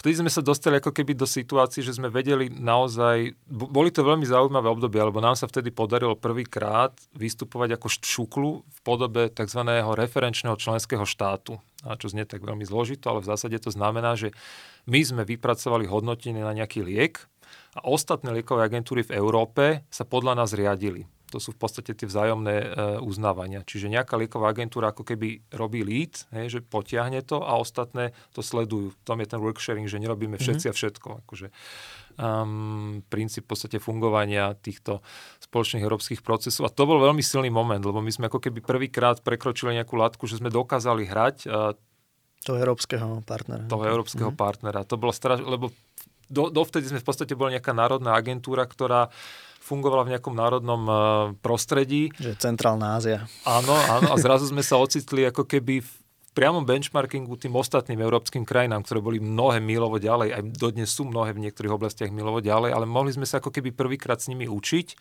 vtedy 0.00 0.24
sme 0.24 0.32
sa 0.32 0.40
dostali 0.40 0.80
ako 0.80 0.96
keby 0.96 1.12
do 1.12 1.28
situácií, 1.28 1.84
že 1.84 1.92
sme 1.92 2.08
vedeli 2.08 2.48
naozaj, 2.48 3.36
boli 3.46 3.92
to 3.92 4.00
veľmi 4.00 4.24
zaujímavé 4.24 4.66
obdobie, 4.72 4.96
lebo 4.96 5.20
nám 5.20 5.36
sa 5.36 5.44
vtedy 5.44 5.68
podarilo 5.68 6.16
prvýkrát 6.16 6.96
vystupovať 7.12 7.76
ako 7.76 7.86
šuklu 8.00 8.50
v 8.64 8.78
podobe 8.80 9.28
tzv. 9.28 9.60
referenčného 9.92 10.56
členského 10.56 11.04
štátu. 11.04 11.60
A 11.84 12.00
čo 12.00 12.08
znie 12.08 12.24
tak 12.24 12.40
veľmi 12.40 12.64
zložito, 12.64 13.12
ale 13.12 13.20
v 13.20 13.28
zásade 13.28 13.56
to 13.60 13.68
znamená, 13.68 14.16
že 14.16 14.32
my 14.88 15.00
sme 15.04 15.22
vypracovali 15.28 15.84
hodnotenie 15.84 16.40
na 16.40 16.56
nejaký 16.56 16.80
liek 16.80 17.20
a 17.76 17.84
ostatné 17.84 18.32
liekové 18.32 18.66
agentúry 18.66 19.04
v 19.04 19.14
Európe 19.14 19.84
sa 19.92 20.08
podľa 20.08 20.40
nás 20.40 20.56
riadili. 20.56 21.04
To 21.30 21.38
sú 21.38 21.54
v 21.54 21.60
podstate 21.62 21.94
tie 21.94 22.06
vzájomné 22.10 22.56
e, 22.58 22.66
uznávania. 23.00 23.62
Čiže 23.62 23.86
nejaká 23.86 24.18
lieková 24.18 24.50
agentúra 24.50 24.90
ako 24.90 25.06
keby 25.06 25.46
robí 25.54 25.86
lead, 25.86 26.26
hej, 26.34 26.58
že 26.58 26.60
potiahne 26.60 27.22
to 27.22 27.40
a 27.40 27.56
ostatné 27.56 28.10
to 28.34 28.42
sledujú. 28.42 28.94
Tam 29.06 29.22
je 29.22 29.26
ten 29.30 29.40
work 29.40 29.62
sharing, 29.62 29.86
že 29.86 30.02
nerobíme 30.02 30.36
mhm. 30.36 30.42
všetci 30.42 30.66
mm-hmm. 30.66 30.76
a 30.76 30.80
všetko. 30.80 31.08
Akože, 31.26 31.46
um, 32.18 33.00
princíp 33.06 33.46
v 33.46 33.50
podstate 33.54 33.76
fungovania 33.78 34.52
týchto 34.58 35.00
spoločných 35.46 35.82
európskych 35.86 36.20
procesov. 36.20 36.68
A 36.68 36.74
to 36.74 36.84
bol 36.84 37.00
veľmi 37.00 37.22
silný 37.22 37.48
moment, 37.48 37.80
lebo 37.80 38.02
my 38.02 38.10
sme 38.10 38.26
ako 38.28 38.42
keby 38.42 38.60
prvýkrát 38.60 39.22
prekročili 39.24 39.78
nejakú 39.78 39.94
látku, 39.94 40.26
že 40.26 40.42
sme 40.42 40.50
dokázali 40.52 41.06
hrať 41.08 41.36
uh, 41.46 41.72
toho 42.40 42.56
európskeho 42.56 43.20
partnera. 43.24 43.68
Toho 43.68 43.84
európskeho 43.84 44.32
mm-hmm. 44.32 44.40
partnera. 44.40 44.80
To 44.88 44.96
bolo 44.96 45.12
straš... 45.12 45.44
lebo 45.44 45.68
do, 46.30 46.48
dovtedy 46.48 46.86
sme 46.88 47.02
v 47.02 47.06
podstate 47.06 47.34
boli 47.34 47.58
nejaká 47.58 47.74
národná 47.74 48.14
agentúra, 48.14 48.64
ktorá 48.64 49.10
fungovala 49.70 50.02
v 50.02 50.18
nejakom 50.18 50.34
národnom 50.34 50.82
uh, 50.90 50.96
prostredí. 51.38 52.10
Že 52.18 52.34
centrálna 52.42 52.98
Ázia. 52.98 53.30
Áno, 53.46 53.78
áno, 53.78 54.10
a 54.10 54.16
zrazu 54.18 54.50
sme 54.50 54.66
sa 54.66 54.74
ocitli 54.82 55.22
ako 55.30 55.46
keby 55.46 55.78
v 55.78 55.90
priamom 56.34 56.66
benchmarkingu 56.66 57.38
tým 57.38 57.54
ostatným 57.54 58.02
európskym 58.02 58.42
krajinám, 58.42 58.82
ktoré 58.82 58.98
boli 58.98 59.18
mnohé 59.22 59.62
milovo 59.62 60.02
ďalej, 60.02 60.34
aj 60.34 60.42
dodnes 60.58 60.90
sú 60.90 61.06
mnohé 61.06 61.34
v 61.34 61.46
niektorých 61.46 61.74
oblastiach 61.74 62.10
milovo 62.10 62.42
ďalej, 62.42 62.74
ale 62.74 62.86
mohli 62.86 63.14
sme 63.14 63.26
sa 63.26 63.38
ako 63.38 63.54
keby 63.54 63.70
prvýkrát 63.74 64.18
s 64.18 64.30
nimi 64.30 64.50
učiť 64.50 64.98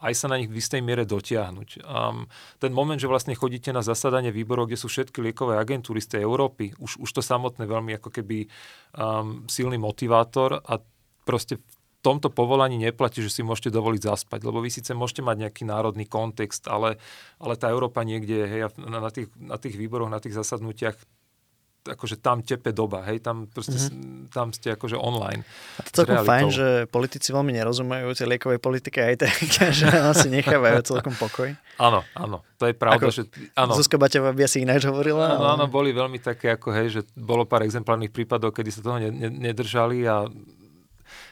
aj 0.00 0.12
sa 0.16 0.26
na 0.32 0.40
nich 0.40 0.48
v 0.48 0.56
istej 0.56 0.80
miere 0.80 1.04
dotiahnuť. 1.04 1.84
Um, 1.84 2.24
ten 2.56 2.72
moment, 2.72 2.96
že 2.96 3.04
vlastne 3.04 3.36
chodíte 3.36 3.68
na 3.68 3.84
zasadanie 3.84 4.32
výborov, 4.32 4.72
kde 4.72 4.80
sú 4.80 4.88
všetky 4.88 5.20
liekové 5.20 5.60
agentúry 5.60 6.00
z 6.00 6.16
tej 6.16 6.20
Európy, 6.24 6.72
už, 6.80 7.04
už 7.04 7.10
to 7.12 7.20
samotné 7.20 7.68
veľmi 7.68 8.00
ako 8.00 8.08
keby 8.08 8.48
um, 8.96 9.44
silný 9.44 9.76
motivátor 9.76 10.56
a 10.56 10.80
proste 11.28 11.60
v 11.60 11.74
tomto 12.00 12.32
povolaní 12.32 12.80
neplatí, 12.80 13.20
že 13.20 13.28
si 13.28 13.42
môžete 13.44 13.68
dovoliť 13.72 14.02
zaspať, 14.08 14.40
lebo 14.44 14.64
vy 14.64 14.72
síce 14.72 14.96
môžete 14.96 15.20
mať 15.20 15.48
nejaký 15.48 15.62
národný 15.68 16.08
kontext, 16.08 16.64
ale, 16.66 16.96
ale 17.36 17.54
tá 17.60 17.68
Európa 17.68 18.00
niekde, 18.04 18.48
hej, 18.48 18.60
na, 18.80 19.04
na, 19.04 19.10
tých, 19.12 19.28
na 19.36 19.60
tých 19.60 19.76
výboroch, 19.76 20.08
na 20.08 20.20
tých 20.20 20.36
zasadnutiach 20.36 20.96
akože 21.80 22.20
tam 22.20 22.44
tepe 22.44 22.76
doba, 22.76 23.00
hej, 23.08 23.24
tam 23.24 23.48
proste, 23.48 23.88
mm-hmm. 23.88 24.28
tam 24.28 24.52
ste 24.52 24.76
akože 24.76 25.00
online. 25.00 25.40
A 25.80 25.88
to 25.88 26.04
celkom 26.04 26.28
fajn, 26.28 26.46
že 26.52 26.68
politici 26.92 27.32
veľmi 27.32 27.56
nerozumejú 27.56 28.12
tej 28.12 28.28
liekovej 28.36 28.60
politike 28.60 29.00
aj 29.00 29.14
tak, 29.24 29.36
že 29.80 29.88
asi 29.88 30.28
nechávajú 30.28 30.84
celkom 30.84 31.16
pokoj. 31.16 31.56
Áno, 31.80 32.04
áno, 32.12 32.44
to 32.60 32.68
je 32.68 32.76
pravda, 32.76 33.00
Ako, 33.00 33.08
že... 33.08 33.22
Áno. 33.56 33.72
Zuzka 33.72 33.96
Baťová 33.96 34.36
by 34.36 34.44
asi 34.44 34.60
ináč 34.60 34.84
hovorila. 34.84 35.40
Áno, 35.40 35.48
ale... 35.48 35.56
áno, 35.56 35.64
boli 35.72 35.96
veľmi 35.96 36.20
také, 36.20 36.52
ako 36.52 36.68
hej, 36.76 37.00
že 37.00 37.02
bolo 37.16 37.48
pár 37.48 37.64
exemplárnych 37.64 38.12
prípadov, 38.12 38.52
kedy 38.52 38.68
sa 38.68 38.84
toho 38.84 39.00
ne, 39.00 39.08
ne, 39.08 39.32
nedržali 39.32 40.04
a 40.04 40.28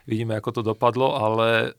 vidíme, 0.08 0.32
ako 0.40 0.50
to 0.58 0.62
dopadlo, 0.64 1.12
ale 1.12 1.76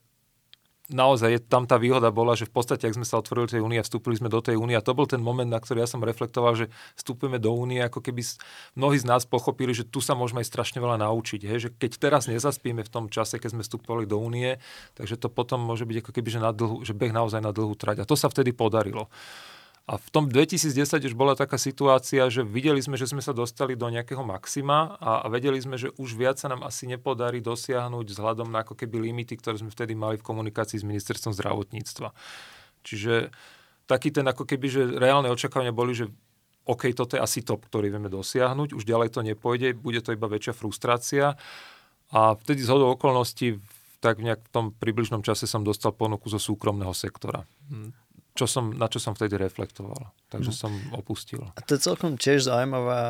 naozaj 0.90 1.46
tam 1.48 1.70
tá 1.70 1.78
výhoda 1.78 2.10
bola, 2.10 2.34
že 2.34 2.50
v 2.50 2.54
podstate, 2.54 2.90
ak 2.90 2.98
sme 2.98 3.06
sa 3.06 3.22
otvorili 3.22 3.46
tej 3.46 3.62
únie 3.62 3.78
a 3.78 3.86
vstúpili 3.86 4.18
sme 4.18 4.28
do 4.28 4.42
tej 4.42 4.58
únie, 4.58 4.74
a 4.74 4.84
to 4.84 4.98
bol 4.98 5.06
ten 5.06 5.22
moment, 5.22 5.46
na 5.46 5.62
ktorý 5.62 5.86
ja 5.86 5.90
som 5.90 6.02
reflektoval, 6.02 6.58
že 6.58 6.66
vstúpime 6.98 7.38
do 7.38 7.54
únie, 7.54 7.80
ako 7.80 8.02
keby 8.02 8.26
mnohí 8.74 8.98
z 8.98 9.06
nás 9.06 9.24
pochopili, 9.30 9.72
že 9.72 9.86
tu 9.86 10.02
sa 10.02 10.18
môžeme 10.18 10.42
aj 10.42 10.50
strašne 10.50 10.82
veľa 10.82 10.98
naučiť. 11.02 11.42
Hej? 11.46 11.58
Že 11.62 11.70
keď 11.78 11.92
teraz 12.02 12.24
nezaspíme 12.26 12.82
v 12.82 12.92
tom 12.92 13.06
čase, 13.08 13.38
keď 13.38 13.58
sme 13.58 13.62
vstúpili 13.62 14.10
do 14.10 14.18
únie, 14.18 14.58
takže 14.98 15.16
to 15.22 15.30
potom 15.30 15.62
môže 15.62 15.86
byť 15.86 15.98
ako 16.02 16.12
keby, 16.12 16.30
že, 16.34 16.40
na 16.42 16.52
dlhu, 16.52 16.82
že 16.82 16.98
beh 16.98 17.14
naozaj 17.14 17.40
na 17.40 17.54
dlhú 17.54 17.78
trať. 17.78 18.02
A 18.02 18.10
to 18.10 18.18
sa 18.18 18.28
vtedy 18.28 18.52
podarilo. 18.52 19.08
A 19.90 19.98
v 19.98 20.08
tom 20.14 20.30
2010 20.30 20.86
už 20.86 21.18
bola 21.18 21.34
taká 21.34 21.58
situácia, 21.58 22.22
že 22.30 22.46
videli 22.46 22.78
sme, 22.78 22.94
že 22.94 23.10
sme 23.10 23.26
sa 23.26 23.34
dostali 23.34 23.74
do 23.74 23.90
nejakého 23.90 24.22
maxima 24.22 24.94
a, 25.02 25.26
a 25.26 25.28
vedeli 25.34 25.58
sme, 25.58 25.82
že 25.82 25.90
už 25.98 26.14
viac 26.14 26.38
sa 26.38 26.46
nám 26.46 26.62
asi 26.62 26.86
nepodarí 26.86 27.42
dosiahnuť 27.42 28.06
vzhľadom 28.06 28.54
na 28.54 28.62
ako 28.62 28.78
keby 28.78 29.10
limity, 29.10 29.42
ktoré 29.42 29.58
sme 29.58 29.74
vtedy 29.74 29.98
mali 29.98 30.22
v 30.22 30.28
komunikácii 30.30 30.78
s 30.78 30.86
ministerstvom 30.86 31.34
zdravotníctva. 31.34 32.14
Čiže 32.86 33.34
taký 33.90 34.14
ten 34.14 34.30
ako 34.30 34.46
keby, 34.46 34.68
že 34.70 34.82
reálne 34.94 35.34
očakávania 35.34 35.74
boli, 35.74 35.98
že 35.98 36.06
OK, 36.70 36.94
toto 36.94 37.18
je 37.18 37.26
asi 37.26 37.42
top, 37.42 37.66
ktorý 37.66 37.90
vieme 37.90 38.14
dosiahnuť, 38.14 38.78
už 38.78 38.86
ďalej 38.86 39.10
to 39.10 39.26
nepôjde, 39.26 39.74
bude 39.74 40.06
to 40.06 40.14
iba 40.14 40.30
väčšia 40.30 40.54
frustrácia. 40.54 41.34
A 42.14 42.38
vtedy 42.38 42.62
z 42.62 42.70
hodou 42.70 42.94
okolností 42.94 43.58
tak 44.06 44.22
v 44.22 44.30
nejakom 44.30 44.50
tom 44.54 44.66
približnom 44.70 45.26
čase 45.26 45.50
som 45.50 45.66
dostal 45.66 45.98
ponuku 45.98 46.30
zo 46.30 46.38
súkromného 46.38 46.94
sektora. 46.94 47.42
Hm 47.74 48.09
čo 48.40 48.48
som, 48.48 48.72
na 48.72 48.88
čo 48.88 49.04
som 49.04 49.12
vtedy 49.12 49.36
reflektoval. 49.36 50.16
Takže 50.32 50.52
no. 50.52 50.56
som 50.56 50.72
opustil. 50.96 51.44
A 51.44 51.60
to 51.60 51.76
je 51.76 51.84
celkom 51.84 52.16
tiež 52.16 52.48
zaujímavá 52.48 53.04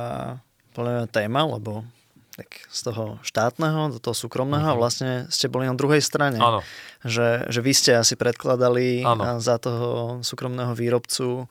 podľa 0.74 1.06
téma, 1.14 1.46
lebo 1.46 1.86
tak 2.34 2.66
z 2.72 2.80
toho 2.88 3.20
štátneho 3.22 3.94
do 3.94 4.00
toho 4.00 4.16
súkromného 4.16 4.74
uh-huh. 4.74 4.80
vlastne 4.80 5.28
ste 5.28 5.52
boli 5.52 5.68
na 5.68 5.76
druhej 5.76 6.00
strane. 6.00 6.40
Áno. 6.40 6.64
Že, 7.04 7.52
že 7.52 7.60
vy 7.60 7.72
ste 7.76 7.92
asi 8.00 8.16
predkladali 8.16 9.04
ano. 9.04 9.44
za 9.44 9.60
toho 9.60 10.24
súkromného 10.24 10.72
výrobcu 10.72 11.46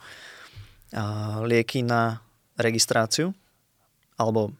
a 0.96 1.04
lieky 1.44 1.84
na 1.84 2.24
registráciu 2.56 3.36
alebo 4.16 4.50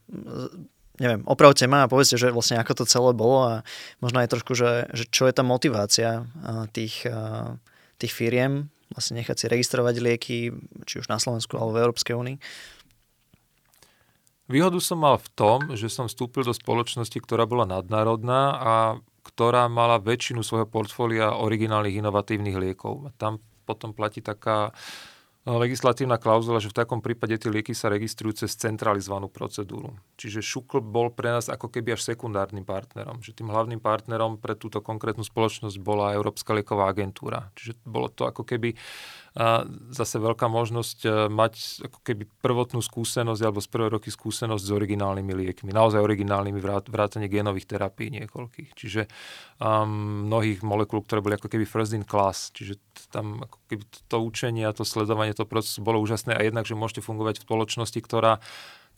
neviem, 1.01 1.25
opravte 1.25 1.65
ma 1.65 1.89
a 1.89 1.91
povedzte, 1.91 2.21
že 2.21 2.31
vlastne 2.31 2.61
ako 2.61 2.85
to 2.85 2.85
celé 2.85 3.11
bolo 3.17 3.39
a 3.49 3.55
možno 3.99 4.21
aj 4.21 4.31
trošku, 4.31 4.53
že, 4.53 4.87
že 4.93 5.09
čo 5.09 5.27
je 5.27 5.35
tá 5.35 5.43
motivácia 5.43 6.29
tých, 6.77 7.09
tých 7.97 8.13
firiem 8.13 8.69
vlastne 8.93 9.21
nechať 9.21 9.37
si 9.37 9.47
registrovať 9.47 9.95
lieky, 10.01 10.39
či 10.85 10.95
už 11.01 11.07
na 11.13 11.21
Slovensku 11.21 11.57
alebo 11.57 11.77
v 11.77 11.83
Európskej 11.89 12.15
únii? 12.17 12.37
Výhodu 14.49 14.81
som 14.81 15.05
mal 15.05 15.21
v 15.21 15.29
tom, 15.37 15.59
že 15.77 15.93
som 15.93 16.09
vstúpil 16.09 16.41
do 16.41 16.57
spoločnosti, 16.57 17.21
ktorá 17.21 17.45
bola 17.45 17.69
nadnárodná 17.69 18.57
a 18.57 18.75
ktorá 19.21 19.69
mala 19.69 20.01
väčšinu 20.01 20.41
svojho 20.41 20.65
portfólia 20.65 21.37
originálnych 21.37 22.01
inovatívnych 22.01 22.57
liekov. 22.57 23.13
Tam 23.21 23.45
potom 23.69 23.93
platí 23.93 24.25
taká 24.25 24.73
legislatívna 25.47 26.19
klauzula, 26.19 26.59
že 26.59 26.73
v 26.73 26.79
takom 26.83 26.99
prípade 26.99 27.39
tie 27.39 27.49
lieky 27.49 27.73
sa 27.73 27.89
registrujú 27.89 28.45
cez 28.45 28.59
centralizovanú 28.59 29.31
procedúru. 29.31 29.95
Čiže 30.19 30.43
Šukl 30.43 30.83
bol 30.83 31.15
pre 31.15 31.31
nás 31.31 31.47
ako 31.47 31.71
keby 31.71 31.95
až 31.95 32.05
sekundárnym 32.11 32.67
partnerom. 32.67 33.23
Že 33.23 33.45
tým 33.45 33.49
hlavným 33.55 33.81
partnerom 33.81 34.43
pre 34.43 34.59
túto 34.59 34.83
konkrétnu 34.83 35.23
spoločnosť 35.23 35.79
bola 35.79 36.13
Európska 36.17 36.53
lieková 36.53 36.91
agentúra. 36.91 37.49
Čiže 37.55 37.81
bolo 37.87 38.11
to 38.11 38.27
ako 38.27 38.43
keby 38.45 38.75
zase 39.95 40.19
veľká 40.19 40.51
možnosť 40.51 40.99
e, 41.07 41.11
mať 41.31 41.87
ako 41.87 41.99
keby 42.03 42.27
prvotnú 42.43 42.83
skúsenosť 42.83 43.39
alebo 43.39 43.63
z 43.63 43.69
prvé 43.71 43.87
roky 43.87 44.11
skúsenosť 44.11 44.65
s 44.67 44.71
originálnymi 44.75 45.33
liekmi. 45.47 45.71
Naozaj 45.71 46.03
originálnymi 46.03 46.59
vrátane 46.91 47.31
génových 47.31 47.71
terapií 47.71 48.11
niekoľkých. 48.19 48.75
Čiže 48.75 49.07
um, 49.63 50.27
mnohých 50.27 50.67
molekúl, 50.67 51.07
ktoré 51.07 51.23
boli 51.23 51.39
ako 51.39 51.55
keby 51.55 51.71
first 51.71 51.95
in 51.95 52.03
class. 52.03 52.51
Čiže 52.51 52.83
tam 53.15 53.47
ako 53.47 53.59
keby 53.71 53.83
to 54.11 54.17
učenie 54.19 54.67
a 54.67 54.75
to 54.75 54.83
sledovanie 54.83 55.31
toho 55.31 55.47
procesu 55.47 55.87
bolo 55.87 56.03
úžasné 56.03 56.35
a 56.35 56.43
jednak, 56.43 56.67
že 56.67 56.75
môžete 56.75 57.07
fungovať 57.07 57.39
v 57.39 57.47
spoločnosti, 57.47 57.99
ktorá 58.03 58.43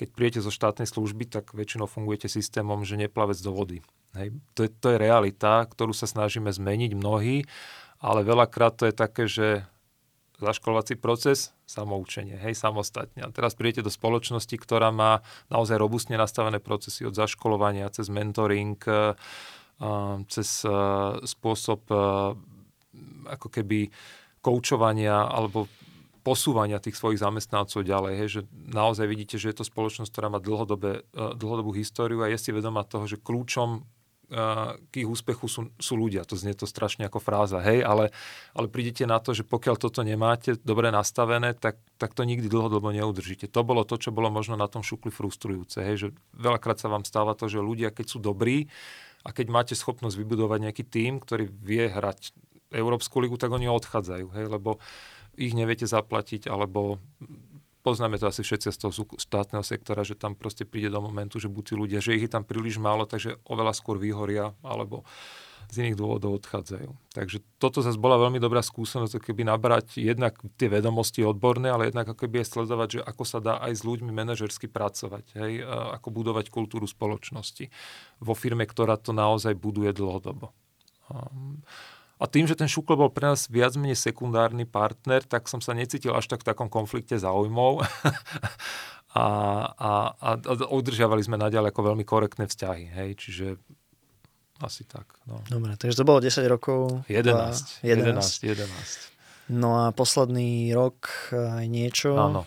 keď 0.00 0.08
príjete 0.16 0.40
zo 0.40 0.48
štátnej 0.48 0.88
služby, 0.88 1.28
tak 1.28 1.52
väčšinou 1.52 1.84
fungujete 1.84 2.32
systémom, 2.32 2.88
že 2.88 2.96
neplavec 2.96 3.36
do 3.44 3.52
vody. 3.52 3.84
Hej. 4.16 4.32
To, 4.56 4.64
je, 4.64 4.72
to 4.72 4.86
je 4.88 4.96
realita, 4.96 5.68
ktorú 5.68 5.92
sa 5.92 6.08
snažíme 6.08 6.48
zmeniť 6.48 6.96
mnohí, 6.96 7.44
ale 8.00 8.24
veľakrát 8.24 8.80
to 8.80 8.88
je 8.88 8.94
také, 8.96 9.28
že 9.28 9.68
zaškolovací 10.40 10.96
proces, 10.96 11.52
samoučenie, 11.68 12.40
hej, 12.40 12.56
samostatne. 12.56 13.22
A 13.22 13.30
teraz 13.30 13.52
prídete 13.54 13.86
do 13.86 13.92
spoločnosti, 13.92 14.56
ktorá 14.56 14.88
má 14.90 15.20
naozaj 15.52 15.76
robustne 15.76 16.16
nastavené 16.16 16.58
procesy 16.58 17.04
od 17.04 17.14
zaškolovania 17.14 17.92
cez 17.92 18.08
mentoring, 18.08 18.80
eh, 18.88 19.14
cez 20.28 20.48
eh, 20.64 20.72
spôsob 21.24 21.80
eh, 21.92 22.00
ako 23.30 23.48
keby 23.52 23.92
koučovania 24.40 25.28
alebo 25.28 25.68
posúvania 26.20 26.80
tých 26.80 27.00
svojich 27.00 27.20
zamestnancov 27.20 27.84
ďalej. 27.84 28.12
Hej, 28.16 28.28
že 28.28 28.40
naozaj 28.52 29.08
vidíte, 29.08 29.36
že 29.40 29.52
je 29.52 29.56
to 29.60 29.64
spoločnosť, 29.64 30.10
ktorá 30.12 30.28
má 30.28 30.40
dlhodobú 30.40 31.72
históriu 31.72 32.20
a 32.20 32.28
je 32.28 32.36
si 32.36 32.52
vedomá 32.52 32.84
toho, 32.84 33.08
že 33.08 33.16
kľúčom 33.16 33.88
k 34.30 34.92
ich 34.94 35.10
úspechu 35.10 35.50
sú, 35.50 35.74
sú 35.74 35.98
ľudia. 35.98 36.22
To 36.22 36.38
znie 36.38 36.54
to 36.54 36.62
strašne 36.62 37.02
ako 37.02 37.18
fráza, 37.18 37.58
hej, 37.58 37.82
ale, 37.82 38.14
ale 38.54 38.70
prídete 38.70 39.02
na 39.02 39.18
to, 39.18 39.34
že 39.34 39.42
pokiaľ 39.42 39.74
toto 39.74 40.06
nemáte 40.06 40.54
dobre 40.62 40.94
nastavené, 40.94 41.50
tak, 41.58 41.82
tak 41.98 42.14
to 42.14 42.22
nikdy 42.22 42.46
dlhodobo 42.46 42.94
neudržíte. 42.94 43.50
To 43.50 43.66
bolo 43.66 43.82
to, 43.82 43.98
čo 43.98 44.14
bolo 44.14 44.30
možno 44.30 44.54
na 44.54 44.70
tom 44.70 44.86
šukli 44.86 45.10
frustrujúce, 45.10 45.82
hej, 45.82 45.96
že 45.98 46.08
veľakrát 46.38 46.78
sa 46.78 46.86
vám 46.86 47.02
stáva 47.02 47.34
to, 47.34 47.50
že 47.50 47.58
ľudia, 47.58 47.90
keď 47.90 48.06
sú 48.06 48.18
dobrí 48.22 48.70
a 49.26 49.34
keď 49.34 49.46
máte 49.50 49.74
schopnosť 49.74 50.14
vybudovať 50.14 50.58
nejaký 50.70 50.84
tím, 50.86 51.18
ktorý 51.18 51.50
vie 51.50 51.90
hrať 51.90 52.30
Európsku 52.70 53.18
ligu, 53.18 53.34
tak 53.34 53.50
oni 53.50 53.66
odchádzajú, 53.66 54.26
hej, 54.30 54.46
lebo 54.46 54.78
ich 55.34 55.58
neviete 55.58 55.90
zaplatiť, 55.90 56.46
alebo 56.46 57.02
poznáme 57.80 58.20
to 58.20 58.28
asi 58.28 58.44
všetci 58.44 58.68
z 58.72 58.78
toho 58.78 58.92
štátneho 59.16 59.64
sektora, 59.64 60.04
že 60.04 60.16
tam 60.16 60.36
proste 60.36 60.68
príde 60.68 60.92
do 60.92 61.00
momentu, 61.00 61.40
že 61.40 61.48
buď 61.48 61.64
tí 61.64 61.74
ľudia, 61.76 61.98
že 62.04 62.16
ich 62.16 62.24
je 62.28 62.32
tam 62.32 62.44
príliš 62.44 62.76
málo, 62.80 63.08
takže 63.08 63.40
oveľa 63.48 63.72
skôr 63.76 63.96
vyhoria, 63.96 64.52
alebo 64.60 65.04
z 65.70 65.86
iných 65.86 66.02
dôvodov 66.02 66.42
odchádzajú. 66.42 67.14
Takže 67.14 67.38
toto 67.62 67.78
zase 67.78 67.94
bola 67.94 68.18
veľmi 68.18 68.42
dobrá 68.42 68.58
skúsenosť, 68.58 69.22
keby 69.22 69.46
nabrať 69.46 70.02
jednak 70.02 70.34
tie 70.58 70.66
vedomosti 70.66 71.22
odborné, 71.22 71.70
ale 71.70 71.94
jednak 71.94 72.10
ako 72.10 72.26
keby 72.26 72.42
aj 72.42 72.48
sledovať, 72.50 72.88
že 72.98 73.00
ako 73.06 73.22
sa 73.22 73.38
dá 73.38 73.54
aj 73.62 73.78
s 73.78 73.82
ľuďmi 73.86 74.10
manažersky 74.10 74.66
pracovať, 74.66 75.38
hej, 75.38 75.62
ako 75.94 76.10
budovať 76.10 76.50
kultúru 76.50 76.90
spoločnosti 76.90 77.70
vo 78.18 78.34
firme, 78.34 78.66
ktorá 78.66 78.98
to 78.98 79.14
naozaj 79.14 79.54
buduje 79.54 79.94
dlhodobo. 79.94 80.50
Um, 81.06 81.62
a 82.20 82.28
tým, 82.28 82.44
že 82.44 82.52
ten 82.52 82.68
Šuklo 82.68 83.00
bol 83.00 83.08
pre 83.08 83.32
nás 83.32 83.48
viac 83.48 83.72
menej 83.80 83.96
sekundárny 83.96 84.68
partner, 84.68 85.24
tak 85.24 85.48
som 85.48 85.64
sa 85.64 85.72
necítil 85.72 86.12
až 86.12 86.28
tak 86.28 86.44
v 86.44 86.52
takom 86.52 86.68
konflikte 86.68 87.16
záujmov. 87.16 87.80
a, 89.16 89.26
a, 89.72 89.90
a, 90.12 90.28
a 90.36 90.52
udržiavali 90.68 91.24
sme 91.24 91.40
naďalej 91.40 91.72
ako 91.72 91.82
veľmi 91.92 92.04
korektné 92.04 92.44
vzťahy. 92.44 92.92
Hej? 92.92 93.10
Čiže 93.16 93.46
asi 94.60 94.84
tak. 94.84 95.08
No. 95.24 95.40
Dobre, 95.48 95.80
takže 95.80 95.96
to 95.96 96.04
bolo 96.04 96.20
10 96.20 96.44
rokov. 96.44 97.08
11. 97.08 97.80
11. 97.80 98.20
11. 98.20 98.68
No 99.50 99.82
a 99.82 99.90
posledný 99.90 100.76
rok 100.76 101.08
aj 101.32 101.66
niečo. 101.66 102.14
Áno. 102.14 102.44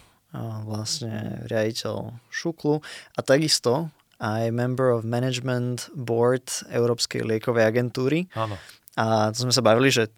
Vlastne 0.66 1.46
riaditeľ 1.50 2.14
Šuklu 2.30 2.82
a 3.18 3.20
takisto 3.22 3.90
aj 4.18 4.50
member 4.54 4.94
of 4.94 5.06
management 5.06 5.90
board 5.94 6.46
Európskej 6.70 7.26
liekovej 7.26 7.66
agentúry. 7.66 8.30
Áno. 8.38 8.56
A 8.94 9.34
to 9.34 9.50
sme 9.50 9.54
sa 9.54 9.66
bavili, 9.66 9.90
že, 9.90 10.10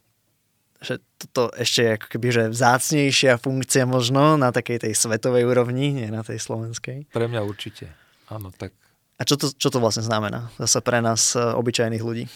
že 0.83 0.99
toto 1.15 1.51
ešte 1.55 1.79
je 1.83 1.89
ako 1.95 2.07
keby 2.11 2.27
že 2.31 2.43
vzácnejšia 2.51 3.39
funkcia 3.39 3.87
možno 3.87 4.35
na 4.35 4.51
takej 4.51 4.87
tej 4.87 4.93
svetovej 4.93 5.47
úrovni, 5.47 5.95
nie 5.95 6.07
na 6.11 6.23
tej 6.23 6.39
slovenskej. 6.43 7.07
Pre 7.11 7.27
mňa 7.27 7.41
určite. 7.43 7.91
Áno, 8.27 8.51
tak. 8.51 8.75
A 9.15 9.23
čo 9.23 9.39
to, 9.39 9.47
čo 9.55 9.71
to 9.71 9.79
vlastne 9.79 10.03
znamená 10.03 10.51
zase 10.59 10.83
pre 10.83 10.99
nás 10.99 11.33
e, 11.33 11.39
obyčajných 11.39 12.03
ľudí? 12.03 12.27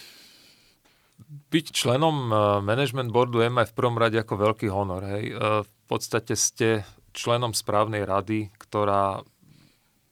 Byť 1.52 1.66
členom 1.76 2.32
e, 2.32 2.34
management 2.64 3.12
boardu 3.12 3.44
je 3.44 3.52
aj 3.52 3.68
v 3.68 3.76
prvom 3.76 4.00
rade 4.00 4.16
ako 4.16 4.34
veľký 4.40 4.72
honor. 4.72 5.04
Hej. 5.04 5.24
E, 5.28 5.34
v 5.60 5.72
podstate 5.84 6.32
ste 6.40 6.88
členom 7.12 7.52
správnej 7.52 8.08
rady, 8.08 8.48
ktorá 8.56 9.20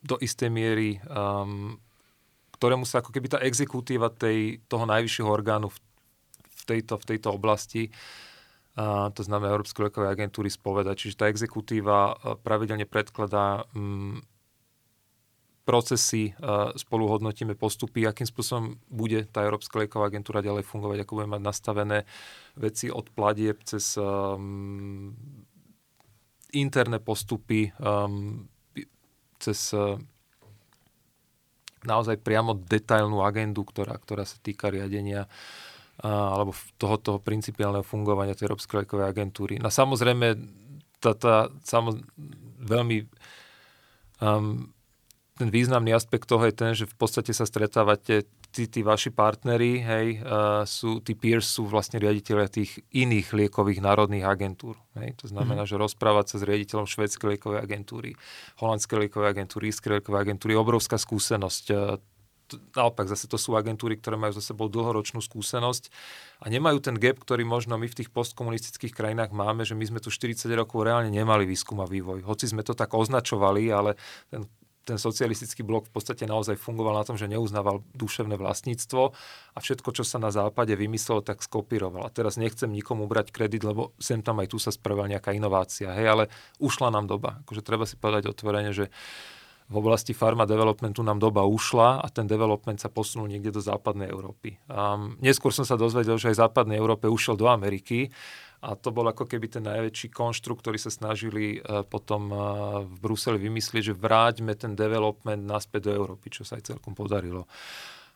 do 0.04 0.20
istej 0.20 0.50
miery 0.52 1.00
um, 1.08 1.78
ktorému 2.58 2.82
sa 2.82 2.98
ako 2.98 3.14
keby 3.14 3.30
tá 3.30 3.38
exekutíva 3.38 4.10
tej, 4.10 4.58
toho 4.66 4.82
najvyššieho 4.82 5.30
orgánu 5.30 5.70
v 5.70 5.78
tejto, 6.68 7.00
v 7.00 7.08
tejto 7.14 7.28
oblasti, 7.32 7.88
a 8.78 9.10
to 9.10 9.26
znamená 9.26 9.50
Európskej 9.50 9.90
lekovej 9.90 10.14
agentúry 10.14 10.54
spoveda. 10.54 10.94
Čiže 10.94 11.18
tá 11.18 11.24
exekutíva 11.26 12.14
pravidelne 12.46 12.86
predkladá 12.86 13.66
mm, 13.74 14.22
procesy, 15.66 16.32
spolu 16.80 17.12
hodnotíme 17.12 17.52
postupy, 17.52 18.08
akým 18.08 18.24
spôsobom 18.24 18.80
bude 18.88 19.28
tá 19.28 19.44
Európska 19.44 19.76
lieková 19.76 20.08
agentúra 20.08 20.40
ďalej 20.40 20.64
fungovať, 20.64 21.04
ako 21.04 21.12
bude 21.12 21.28
mať 21.28 21.42
nastavené 21.44 21.98
veci 22.56 22.88
od 22.88 23.04
platieb 23.12 23.60
cez 23.68 24.00
um, 24.00 25.12
interné 26.56 27.04
postupy, 27.04 27.68
um, 27.84 28.48
cez 29.36 29.76
uh, 29.76 30.00
naozaj 31.84 32.16
priamo 32.24 32.56
detailnú 32.56 33.20
agendu, 33.20 33.60
ktorá, 33.68 33.92
ktorá 34.00 34.24
sa 34.24 34.40
týka 34.40 34.72
riadenia 34.72 35.28
alebo 36.02 36.54
toho, 36.78 36.96
toho 36.98 37.18
principiálneho 37.18 37.82
fungovania 37.82 38.38
tej 38.38 38.50
Európskej 38.50 38.86
liekovej 38.86 39.06
agentúry. 39.10 39.54
No 39.58 39.66
samozrejme, 39.66 40.38
tá, 41.02 41.14
tá 41.14 41.50
samoz, 41.66 41.98
veľmi 42.62 43.06
um, 44.22 44.70
ten 45.38 45.54
významný 45.54 45.94
aspekt 45.94 46.26
toho 46.26 46.42
je 46.50 46.54
ten, 46.54 46.74
že 46.74 46.90
v 46.90 46.96
podstate 46.98 47.30
sa 47.30 47.46
stretávate, 47.46 48.26
tí, 48.50 48.66
tí 48.66 48.82
vaši 48.82 49.14
partneri, 49.14 49.78
hej, 49.78 50.06
uh, 50.18 50.66
sú, 50.66 50.98
tí 50.98 51.14
peers 51.14 51.46
sú 51.46 51.70
vlastne 51.70 52.02
riaditeľia 52.02 52.50
tých 52.50 52.82
iných 52.90 53.30
liekových 53.30 53.78
národných 53.78 54.26
agentúr. 54.26 54.74
Hej. 54.98 55.14
To 55.22 55.26
znamená, 55.30 55.62
mm-hmm. 55.62 55.78
že 55.78 55.82
rozprávať 55.82 56.26
sa 56.34 56.36
s 56.42 56.46
riaditeľom 56.46 56.90
švedskej 56.90 57.38
liekovej 57.38 57.62
agentúry, 57.62 58.18
holandskej 58.58 59.06
liekovej 59.06 59.30
agentúry, 59.30 59.70
ískej 59.70 60.02
liekovej 60.02 60.20
agentúry, 60.26 60.58
obrovská 60.58 60.98
skúsenosť. 60.98 61.64
Uh, 61.70 62.02
naopak, 62.72 63.10
zase 63.10 63.28
to 63.28 63.36
sú 63.36 63.52
agentúry, 63.58 64.00
ktoré 64.00 64.16
majú 64.16 64.32
za 64.32 64.40
sebou 64.40 64.72
dlhoročnú 64.72 65.20
skúsenosť 65.20 65.92
a 66.40 66.48
nemajú 66.48 66.80
ten 66.80 66.96
gap, 66.96 67.20
ktorý 67.20 67.44
možno 67.44 67.76
my 67.76 67.84
v 67.90 67.98
tých 68.00 68.08
postkomunistických 68.14 68.96
krajinách 68.96 69.36
máme, 69.36 69.68
že 69.68 69.76
my 69.76 69.84
sme 69.84 70.00
tu 70.00 70.08
40 70.08 70.48
rokov 70.56 70.86
reálne 70.86 71.12
nemali 71.12 71.44
výskum 71.44 71.82
a 71.82 71.86
vývoj. 71.86 72.24
Hoci 72.24 72.48
sme 72.48 72.64
to 72.64 72.72
tak 72.72 72.96
označovali, 72.96 73.68
ale 73.68 73.98
ten 74.32 74.48
ten 74.88 74.96
socialistický 74.96 75.60
blok 75.60 75.92
v 75.92 76.00
podstate 76.00 76.24
naozaj 76.24 76.56
fungoval 76.56 76.96
na 76.96 77.04
tom, 77.04 77.20
že 77.20 77.28
neuznával 77.28 77.84
duševné 77.92 78.40
vlastníctvo 78.40 79.12
a 79.52 79.58
všetko, 79.60 79.92
čo 79.92 80.00
sa 80.08 80.16
na 80.16 80.32
západe 80.32 80.72
vymyslelo, 80.72 81.20
tak 81.20 81.44
skopíroval. 81.44 82.08
A 82.08 82.14
teraz 82.14 82.40
nechcem 82.40 82.72
nikomu 82.72 83.04
brať 83.04 83.28
kredit, 83.28 83.68
lebo 83.68 83.92
sem 84.00 84.24
tam 84.24 84.40
aj 84.40 84.48
tu 84.48 84.56
sa 84.56 84.72
spravila 84.72 85.12
nejaká 85.12 85.36
inovácia. 85.36 85.92
Hej, 85.92 86.06
ale 86.08 86.24
ušla 86.56 86.88
nám 86.88 87.04
doba. 87.04 87.44
Akože 87.44 87.60
treba 87.60 87.84
si 87.84 88.00
povedať 88.00 88.32
otvorene, 88.32 88.72
že 88.72 88.88
v 89.68 89.74
oblasti 89.76 90.16
pharma 90.16 90.48
developmentu 90.48 91.04
nám 91.04 91.20
doba 91.20 91.44
ušla 91.44 92.00
a 92.00 92.06
ten 92.08 92.24
development 92.24 92.80
sa 92.80 92.88
posunul 92.88 93.28
niekde 93.28 93.52
do 93.52 93.60
západnej 93.60 94.08
Európy. 94.08 94.56
Um, 94.64 95.20
neskôr 95.20 95.52
som 95.52 95.68
sa 95.68 95.76
dozvedel, 95.76 96.16
že 96.16 96.32
aj 96.32 96.48
západnej 96.48 96.80
Európe 96.80 97.04
ušiel 97.04 97.36
do 97.36 97.52
Ameriky 97.52 98.08
a 98.64 98.74
to 98.74 98.88
bol 98.88 99.04
ako 99.04 99.28
keby 99.28 99.52
ten 99.52 99.68
najväčší 99.68 100.08
konštrukt, 100.08 100.64
ktorý 100.64 100.80
sa 100.80 100.88
snažili 100.88 101.60
uh, 101.60 101.84
potom 101.84 102.32
uh, 102.32 102.40
v 102.88 102.96
Bruseli 102.96 103.36
vymyslieť, 103.36 103.92
že 103.92 103.94
vráťme 103.94 104.56
ten 104.56 104.72
development 104.72 105.44
naspäť 105.44 105.92
do 105.92 106.00
Európy, 106.00 106.32
čo 106.32 106.48
sa 106.48 106.56
aj 106.56 106.72
celkom 106.72 106.96
podarilo. 106.96 107.44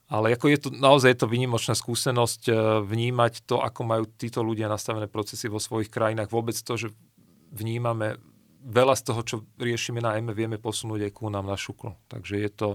Ale 0.08 0.32
ako 0.32 0.46
je 0.48 0.58
to, 0.60 0.68
naozaj 0.72 1.14
je 1.14 1.20
to 1.20 1.28
vynimočná 1.28 1.76
skúsenosť 1.76 2.42
uh, 2.48 2.56
vnímať 2.80 3.44
to, 3.44 3.60
ako 3.60 3.84
majú 3.84 4.08
títo 4.08 4.40
ľudia 4.40 4.72
nastavené 4.72 5.04
procesy 5.04 5.52
vo 5.52 5.60
svojich 5.60 5.92
krajinách. 5.92 6.32
Vôbec 6.32 6.56
to, 6.56 6.80
že 6.80 6.88
vnímame 7.52 8.16
veľa 8.62 8.94
z 8.94 9.02
toho, 9.02 9.20
čo 9.26 9.36
riešime 9.58 9.98
na 9.98 10.14
EME, 10.16 10.32
vieme 10.32 10.56
posunúť 10.56 11.10
aj 11.10 11.12
ku 11.12 11.26
nám 11.28 11.50
na 11.50 11.58
šuklo. 11.58 11.98
Takže 12.06 12.38
je 12.38 12.50
to, 12.50 12.68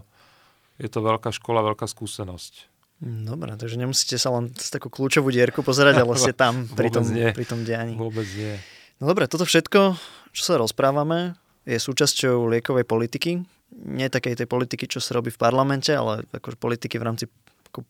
je 0.78 0.90
to 0.92 1.00
veľká 1.00 1.32
škola, 1.32 1.64
veľká 1.64 1.88
skúsenosť. 1.88 2.68
Dobre, 3.02 3.54
takže 3.54 3.78
nemusíte 3.78 4.18
sa 4.18 4.34
len 4.34 4.50
z 4.58 4.74
takú 4.74 4.90
kľúčovú 4.90 5.30
dierku 5.30 5.62
pozerať, 5.62 6.02
ale 6.02 6.18
ste 6.18 6.34
tam 6.34 6.66
pri 6.80 6.90
tom, 6.90 7.06
nie. 7.06 7.30
pri 7.30 7.46
tom 7.46 7.62
dianí. 7.62 7.94
Vôbec 7.94 8.26
nie. 8.34 8.58
No 8.98 9.14
dobre, 9.14 9.30
toto 9.30 9.46
všetko, 9.46 9.94
čo 10.34 10.42
sa 10.42 10.58
rozprávame, 10.58 11.38
je 11.70 11.78
súčasťou 11.78 12.50
liekovej 12.58 12.86
politiky. 12.90 13.32
Nie 13.78 14.10
takej 14.10 14.42
tej 14.42 14.48
politiky, 14.50 14.90
čo 14.90 14.98
sa 14.98 15.14
robí 15.20 15.30
v 15.30 15.38
parlamente, 15.38 15.94
ale 15.94 16.26
akože 16.34 16.58
politiky 16.58 16.98
v 16.98 17.06
rámci 17.06 17.24
ako 17.70 17.86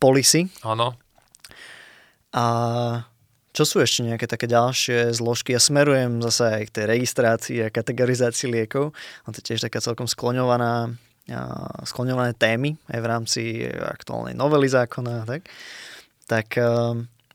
policy. 0.00 0.48
Áno. 0.64 0.96
A 2.32 2.44
čo 3.52 3.68
sú 3.68 3.84
ešte 3.84 4.00
nejaké 4.00 4.24
také 4.24 4.48
ďalšie 4.48 5.12
zložky? 5.12 5.52
Ja 5.52 5.60
smerujem 5.60 6.24
zase 6.24 6.42
aj 6.48 6.62
k 6.72 6.74
tej 6.80 6.84
registrácii 6.88 7.58
a 7.68 7.68
kategorizácii 7.68 8.48
liekov. 8.48 8.96
A 9.24 9.26
to 9.28 9.44
je 9.44 9.52
tiež 9.52 9.60
taká 9.60 9.84
celkom 9.84 10.08
skloňovaná, 10.08 10.96
skloňované 11.84 12.32
témy 12.32 12.80
aj 12.88 12.98
v 12.98 13.06
rámci 13.06 13.42
aktuálnej 13.68 14.32
novely 14.32 14.72
zákona. 14.72 15.28
Tak, 15.28 15.52
tak 16.24 16.46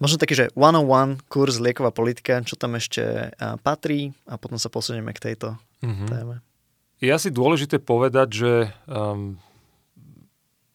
možno 0.01 0.17
taký, 0.17 0.33
že 0.33 0.49
one-on-one 0.57 1.21
kurz 1.29 1.61
lieková 1.61 1.93
politika, 1.93 2.41
čo 2.41 2.57
tam 2.57 2.73
ešte 2.73 3.29
patrí 3.61 4.09
a 4.25 4.41
potom 4.41 4.57
sa 4.57 4.73
posunieme 4.73 5.13
k 5.13 5.21
tejto 5.31 5.53
mm-hmm. 5.85 6.09
téme. 6.09 6.35
Je 6.97 7.13
asi 7.13 7.29
dôležité 7.29 7.77
povedať, 7.77 8.27
že 8.41 8.51
um, 8.89 9.37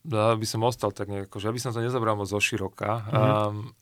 by 0.07 0.47
som 0.47 0.63
ostal 0.63 0.95
tak 0.95 1.11
nejako, 1.11 1.43
že 1.43 1.51
aby 1.51 1.59
som 1.59 1.75
to 1.75 1.83
nezabral 1.83 2.15
moc 2.15 2.31
zo 2.31 2.39
široka. 2.39 3.03
Mm-hmm. 3.11 3.19
Um, 3.19 3.75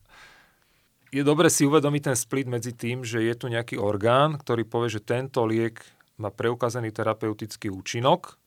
je 1.10 1.22
dobre 1.26 1.50
si 1.50 1.66
uvedomiť 1.66 2.02
ten 2.10 2.16
split 2.16 2.46
medzi 2.46 2.72
tým, 2.74 3.02
že 3.02 3.22
je 3.22 3.34
tu 3.34 3.50
nejaký 3.50 3.76
orgán, 3.76 4.38
ktorý 4.38 4.62
povie, 4.62 4.94
že 4.94 5.02
tento 5.02 5.42
liek 5.42 5.82
má 6.22 6.30
preukázaný 6.30 6.94
terapeutický 6.94 7.66
účinok 7.66 8.38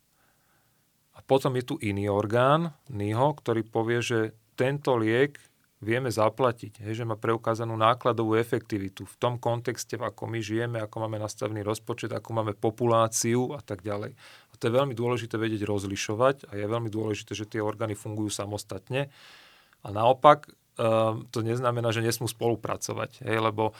a 1.13 1.19
potom 1.21 1.54
je 1.60 1.63
tu 1.67 1.76
iný 1.84 2.08
orgán, 2.08 2.71
NIHO, 2.88 3.36
ktorý 3.38 3.67
povie, 3.67 3.99
že 3.99 4.19
tento 4.56 4.95
liek 4.95 5.38
vieme 5.84 6.08
zaplatiť, 6.08 6.80
hej, 6.80 7.04
že 7.04 7.06
má 7.06 7.19
preukázanú 7.19 7.76
nákladovú 7.76 8.39
efektivitu 8.39 9.04
v 9.04 9.15
tom 9.19 9.36
kontexte, 9.36 9.99
ako 9.99 10.32
my 10.32 10.39
žijeme, 10.39 10.80
ako 10.80 11.04
máme 11.04 11.19
nastavený 11.19 11.60
rozpočet, 11.60 12.15
ako 12.15 12.30
máme 12.32 12.54
populáciu 12.56 13.52
a 13.52 13.60
tak 13.60 13.84
ďalej. 13.84 14.15
A 14.15 14.54
to 14.56 14.71
je 14.71 14.78
veľmi 14.80 14.95
dôležité 14.95 15.36
vedieť 15.36 15.67
rozlišovať 15.67 16.47
a 16.47 16.52
je 16.56 16.65
veľmi 16.71 16.88
dôležité, 16.88 17.36
že 17.36 17.49
tie 17.52 17.60
orgány 17.60 17.99
fungujú 17.99 18.32
samostatne. 18.32 19.12
A 19.84 19.88
naopak, 19.91 20.47
um, 20.78 21.26
to 21.30 21.46
neznamená, 21.46 21.90
že 21.94 22.06
nesmú 22.06 22.30
spolupracovať, 22.30 23.26
hej, 23.26 23.38
lebo 23.40 23.74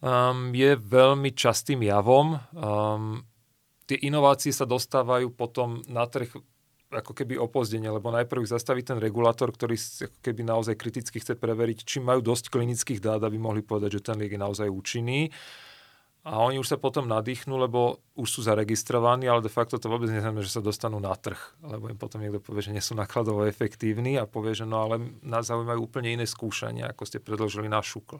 um, 0.00 0.52
je 0.52 0.76
veľmi 0.76 1.30
častým 1.32 1.82
javom. 1.84 2.40
Um, 2.52 3.24
tie 3.86 3.98
inovácie 4.00 4.50
sa 4.50 4.68
dostávajú 4.68 5.32
potom 5.32 5.82
na 5.86 6.04
trh 6.06 6.30
ako 6.86 7.12
keby 7.18 7.34
opozdenie, 7.34 7.90
lebo 7.90 8.14
najprv 8.14 8.46
ich 8.46 8.54
zastaví 8.54 8.86
ten 8.86 9.02
regulátor, 9.02 9.50
ktorý 9.50 9.74
ako 9.74 10.18
keby 10.22 10.46
naozaj 10.46 10.78
kriticky 10.78 11.18
chce 11.18 11.34
preveriť, 11.34 11.82
či 11.82 11.98
majú 11.98 12.22
dosť 12.22 12.46
klinických 12.46 13.02
dát, 13.02 13.20
aby 13.26 13.36
mohli 13.42 13.66
povedať, 13.66 13.98
že 13.98 14.04
ten 14.06 14.16
liek 14.22 14.38
je 14.38 14.40
naozaj 14.40 14.70
účinný 14.70 15.34
a 16.26 16.42
oni 16.42 16.58
už 16.58 16.74
sa 16.74 16.74
potom 16.74 17.06
nadýchnú, 17.06 17.54
lebo 17.54 18.02
už 18.18 18.26
sú 18.26 18.40
zaregistrovaní, 18.42 19.30
ale 19.30 19.46
de 19.46 19.52
facto 19.52 19.78
to 19.78 19.86
vôbec 19.86 20.10
neznamená, 20.10 20.42
že 20.42 20.58
sa 20.58 20.64
dostanú 20.64 20.98
na 20.98 21.14
trh, 21.14 21.38
lebo 21.62 21.86
im 21.86 21.94
potom 21.94 22.18
niekto 22.18 22.42
povie, 22.42 22.66
že 22.66 22.74
nie 22.74 22.82
sú 22.82 22.98
nakladovo 22.98 23.46
efektívni 23.46 24.18
a 24.18 24.26
povie, 24.26 24.58
že 24.58 24.66
no 24.66 24.82
ale 24.82 24.98
nás 25.22 25.46
zaujímajú 25.46 25.86
úplne 25.86 26.18
iné 26.18 26.26
skúšania, 26.26 26.90
ako 26.90 27.06
ste 27.06 27.22
predložili 27.22 27.70
na 27.70 27.78
šukl. 27.78 28.18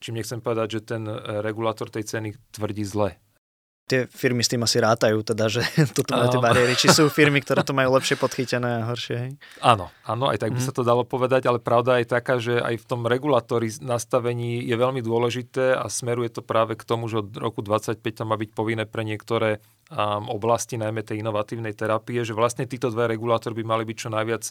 Čím 0.00 0.24
nechcem 0.24 0.40
povedať, 0.40 0.80
že 0.80 0.96
ten 0.96 1.04
eh, 1.04 1.44
regulátor 1.44 1.92
tej 1.92 2.08
ceny 2.08 2.32
tvrdí 2.56 2.88
zle 2.88 3.20
tie 3.88 4.04
firmy 4.04 4.44
s 4.44 4.52
tým 4.52 4.60
asi 4.60 4.76
rátajú, 4.76 5.24
teda, 5.24 5.48
že 5.48 5.64
toto 5.96 6.12
majú 6.12 6.28
tie 6.36 6.44
bariéry. 6.44 6.76
Či 6.76 6.92
sú 6.92 7.08
firmy, 7.08 7.40
ktoré 7.40 7.64
to 7.64 7.72
majú 7.72 7.96
lepšie 7.96 8.20
podchytené 8.20 8.84
a 8.84 8.92
horšie? 8.92 9.16
Hej? 9.16 9.30
Áno, 9.64 9.88
áno, 10.04 10.28
aj 10.28 10.44
tak 10.44 10.52
by 10.52 10.60
mm. 10.60 10.66
sa 10.68 10.72
to 10.76 10.84
dalo 10.84 11.08
povedať, 11.08 11.48
ale 11.48 11.58
pravda 11.58 11.96
je 11.98 12.06
taká, 12.06 12.36
že 12.36 12.60
aj 12.60 12.76
v 12.76 12.84
tom 12.84 13.08
regulátori 13.08 13.72
nastavení 13.80 14.60
je 14.60 14.76
veľmi 14.76 15.00
dôležité 15.00 15.72
a 15.72 15.88
smeruje 15.88 16.28
to 16.28 16.44
práve 16.44 16.76
k 16.76 16.84
tomu, 16.84 17.08
že 17.08 17.24
od 17.24 17.32
roku 17.40 17.64
25 17.64 18.04
to 18.04 18.22
má 18.28 18.36
byť 18.36 18.50
povinné 18.52 18.84
pre 18.84 19.02
niektoré 19.08 19.64
um, 19.88 20.28
oblasti, 20.28 20.76
najmä 20.76 21.00
tej 21.00 21.24
inovatívnej 21.24 21.72
terapie, 21.72 22.20
že 22.22 22.36
vlastne 22.36 22.68
títo 22.68 22.92
dva 22.92 23.08
regulátory 23.08 23.56
by 23.56 23.64
mali 23.64 23.84
byť 23.88 23.96
čo 23.96 24.08
najviac 24.12 24.44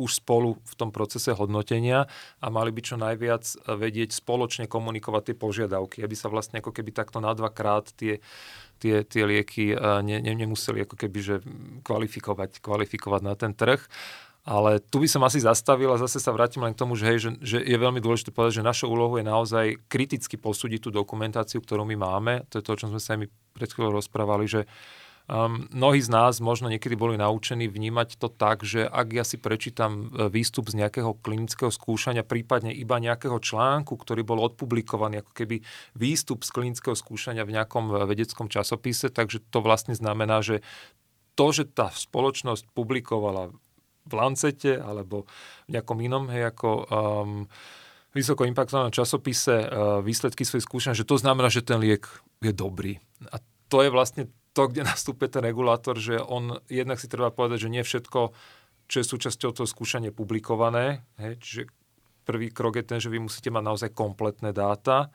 už 0.00 0.24
spolu 0.24 0.56
v 0.62 0.74
tom 0.74 0.90
procese 0.94 1.32
hodnotenia 1.32 2.08
a 2.40 2.46
mali 2.48 2.72
by 2.72 2.80
čo 2.80 2.96
najviac 2.96 3.44
vedieť 3.66 4.16
spoločne 4.16 4.68
komunikovať 4.68 5.32
tie 5.32 5.36
požiadavky, 5.36 6.00
aby 6.00 6.14
sa 6.16 6.32
vlastne 6.32 6.60
ako 6.60 6.72
keby 6.72 6.90
takto 6.92 7.20
na 7.20 7.32
dvakrát 7.36 7.92
tie 7.96 8.22
tie, 8.82 9.06
tie 9.06 9.22
lieky 9.22 9.78
ne, 9.78 10.18
ne, 10.18 10.32
nemuseli 10.34 10.82
ako 10.82 10.98
keby 10.98 11.18
že 11.22 11.36
kvalifikovať, 11.86 12.58
kvalifikovať 12.58 13.20
na 13.22 13.38
ten 13.38 13.54
trh. 13.54 13.78
Ale 14.42 14.82
tu 14.82 14.98
by 14.98 15.06
som 15.06 15.22
asi 15.22 15.38
zastavil 15.38 15.86
a 15.94 16.02
zase 16.02 16.18
sa 16.18 16.34
vrátim 16.34 16.66
len 16.66 16.74
k 16.74 16.82
tomu, 16.82 16.98
že, 16.98 17.06
hej, 17.06 17.18
že, 17.22 17.30
že 17.38 17.58
je 17.62 17.78
veľmi 17.78 18.02
dôležité 18.02 18.34
povedať, 18.34 18.58
že 18.58 18.66
našou 18.66 18.90
úlohou 18.90 19.22
je 19.22 19.22
naozaj 19.22 19.78
kriticky 19.86 20.34
posúdiť 20.34 20.82
tú 20.82 20.90
dokumentáciu, 20.90 21.62
ktorú 21.62 21.86
my 21.86 21.94
máme. 21.94 22.42
To 22.50 22.58
je 22.58 22.66
to, 22.66 22.74
o 22.74 22.78
čom 22.82 22.90
sme 22.90 22.98
sa 22.98 23.14
aj 23.14 23.18
my 23.22 23.26
pred 23.54 23.70
chvíľou 23.70 24.02
rozprávali, 24.02 24.50
že 24.50 24.66
uh, 24.66 25.01
Um, 25.32 25.64
mnohí 25.72 26.04
z 26.04 26.12
nás 26.12 26.44
možno 26.44 26.68
niekedy 26.68 26.92
boli 26.92 27.16
naučení 27.16 27.64
vnímať 27.64 28.20
to 28.20 28.28
tak, 28.28 28.68
že 28.68 28.84
ak 28.84 29.16
ja 29.16 29.24
si 29.24 29.40
prečítam 29.40 30.12
e, 30.12 30.28
výstup 30.28 30.68
z 30.68 30.76
nejakého 30.84 31.16
klinického 31.24 31.72
skúšania, 31.72 32.20
prípadne 32.20 32.68
iba 32.68 33.00
nejakého 33.00 33.40
článku, 33.40 33.96
ktorý 33.96 34.28
bol 34.28 34.44
odpublikovaný, 34.44 35.24
ako 35.24 35.32
keby 35.32 35.64
výstup 35.96 36.44
z 36.44 36.52
klinického 36.52 36.92
skúšania 36.92 37.48
v 37.48 37.56
nejakom 37.56 37.88
e, 37.88 37.92
vedeckom 38.12 38.52
časopise, 38.52 39.08
takže 39.08 39.40
to 39.48 39.64
vlastne 39.64 39.96
znamená, 39.96 40.44
že 40.44 40.60
to, 41.32 41.48
že 41.48 41.64
tá 41.64 41.88
spoločnosť 41.88 42.68
publikovala 42.76 43.56
v 44.04 44.12
Lancete 44.12 44.84
alebo 44.84 45.24
v 45.64 45.80
nejakom 45.80 45.96
inom, 46.04 46.28
hej, 46.28 46.52
ako 46.52 46.68
um, 46.68 47.48
vysoko 48.12 48.44
impaktovanom 48.44 48.92
časopise 48.92 49.64
uh, 49.64 50.04
výsledky 50.04 50.44
svojich 50.44 50.68
skúšania, 50.68 50.98
že 50.98 51.08
to 51.08 51.16
znamená, 51.16 51.48
že 51.48 51.64
ten 51.64 51.80
liek 51.80 52.04
je 52.44 52.52
dobrý. 52.52 53.00
A 53.32 53.40
to 53.72 53.80
je 53.80 53.88
vlastne 53.88 54.28
to, 54.52 54.68
kde 54.68 54.84
nastúpe 54.84 55.28
ten 55.28 55.40
regulátor, 55.40 55.96
že 55.96 56.20
on 56.20 56.60
jednak 56.68 57.00
si 57.00 57.08
treba 57.08 57.32
povedať, 57.32 57.68
že 57.68 57.72
nie 57.72 57.84
všetko, 57.84 58.20
čo 58.88 58.96
je 59.00 59.06
súčasťou 59.08 59.50
toho 59.56 59.68
skúšania 59.68 60.12
publikované, 60.12 61.04
hej, 61.16 61.40
čiže 61.40 61.62
prvý 62.28 62.52
krok 62.52 62.76
je 62.78 62.84
ten, 62.84 62.98
že 63.00 63.08
vy 63.08 63.18
musíte 63.18 63.48
mať 63.48 63.64
naozaj 63.64 63.90
kompletné 63.96 64.52
dáta 64.52 65.08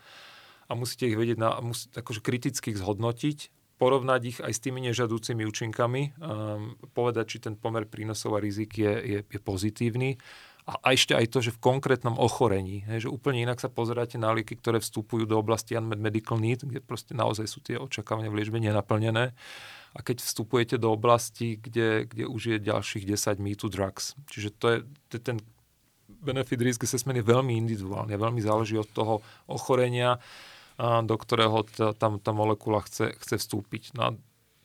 a 0.67 0.71
musíte 0.73 1.07
ich 1.07 1.15
vedieť, 1.15 1.37
na, 1.39 1.61
musí, 1.61 1.87
akože 1.93 2.25
kriticky 2.25 2.73
zhodnotiť, 2.73 3.53
porovnať 3.77 4.21
ich 4.25 4.37
aj 4.41 4.53
s 4.57 4.63
tými 4.65 4.81
nežadúcimi 4.89 5.45
účinkami, 5.45 6.17
um, 6.17 6.73
povedať, 6.97 7.25
či 7.29 7.37
ten 7.45 7.53
pomer 7.53 7.85
prínosov 7.85 8.35
a 8.35 8.43
rizik 8.43 8.81
je, 8.81 8.93
je, 8.97 9.19
je 9.21 9.39
pozitívny 9.39 10.17
a, 10.67 10.91
ešte 10.91 11.15
aj 11.15 11.31
to, 11.31 11.39
že 11.39 11.55
v 11.55 11.63
konkrétnom 11.63 12.19
ochorení, 12.19 12.83
hej, 12.91 13.07
že 13.07 13.09
úplne 13.09 13.39
inak 13.39 13.63
sa 13.63 13.71
pozeráte 13.71 14.19
na 14.19 14.35
lieky, 14.35 14.59
ktoré 14.59 14.83
vstupujú 14.83 15.23
do 15.23 15.39
oblasti 15.39 15.79
unmet 15.79 15.95
medical 15.95 16.35
need, 16.35 16.67
kde 16.67 16.83
proste 16.83 17.15
naozaj 17.15 17.47
sú 17.47 17.63
tie 17.63 17.79
očakávania 17.79 18.27
v 18.27 18.43
liečbe 18.43 18.59
nenaplnené. 18.59 19.31
A 19.95 19.99
keď 20.03 20.19
vstupujete 20.19 20.75
do 20.75 20.91
oblasti, 20.91 21.55
kde, 21.55 22.03
kde 22.11 22.27
už 22.27 22.41
je 22.51 22.57
ďalších 22.59 23.07
10 23.07 23.39
me 23.39 23.55
to 23.55 23.71
drugs. 23.71 24.19
Čiže 24.27 24.49
to 24.59 24.65
je, 24.75 24.77
to 25.07 25.13
je 25.15 25.23
ten 25.23 25.37
benefit 26.19 26.59
risk 26.59 26.83
assessment 26.83 27.15
je 27.15 27.23
veľmi 27.23 27.55
individuálny, 27.63 28.19
veľmi 28.19 28.43
záleží 28.43 28.75
od 28.75 28.91
toho 28.91 29.23
ochorenia, 29.47 30.19
do 30.77 31.15
ktorého 31.17 31.63
tá, 31.63 31.95
tá 31.95 32.31
molekula 32.35 32.83
chce, 32.83 33.15
chce 33.23 33.35
vstúpiť. 33.39 33.95
No 33.95 34.01
a 34.03 34.09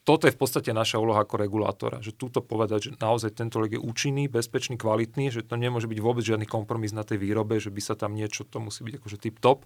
toto 0.03 0.27
je 0.27 0.35
v 0.35 0.41
podstate 0.43 0.75
naša 0.75 0.99
úloha 0.99 1.23
ako 1.23 1.39
regulátora, 1.39 2.03
že 2.03 2.11
túto 2.11 2.43
povedať, 2.43 2.91
že 2.91 2.91
naozaj 2.99 3.39
tento 3.39 3.63
liek 3.63 3.79
je 3.79 3.83
účinný, 3.83 4.27
bezpečný, 4.27 4.75
kvalitný, 4.75 5.31
že 5.31 5.47
to 5.47 5.55
nemôže 5.55 5.87
byť 5.87 5.99
vôbec 6.03 6.27
žiadny 6.27 6.47
kompromis 6.47 6.91
na 6.91 7.07
tej 7.07 7.23
výrobe, 7.23 7.63
že 7.63 7.71
by 7.71 7.79
sa 7.79 7.95
tam 7.95 8.19
niečo, 8.19 8.43
to 8.43 8.59
musí 8.59 8.83
byť 8.83 8.95
akože 8.99 9.17
tip-top. 9.23 9.63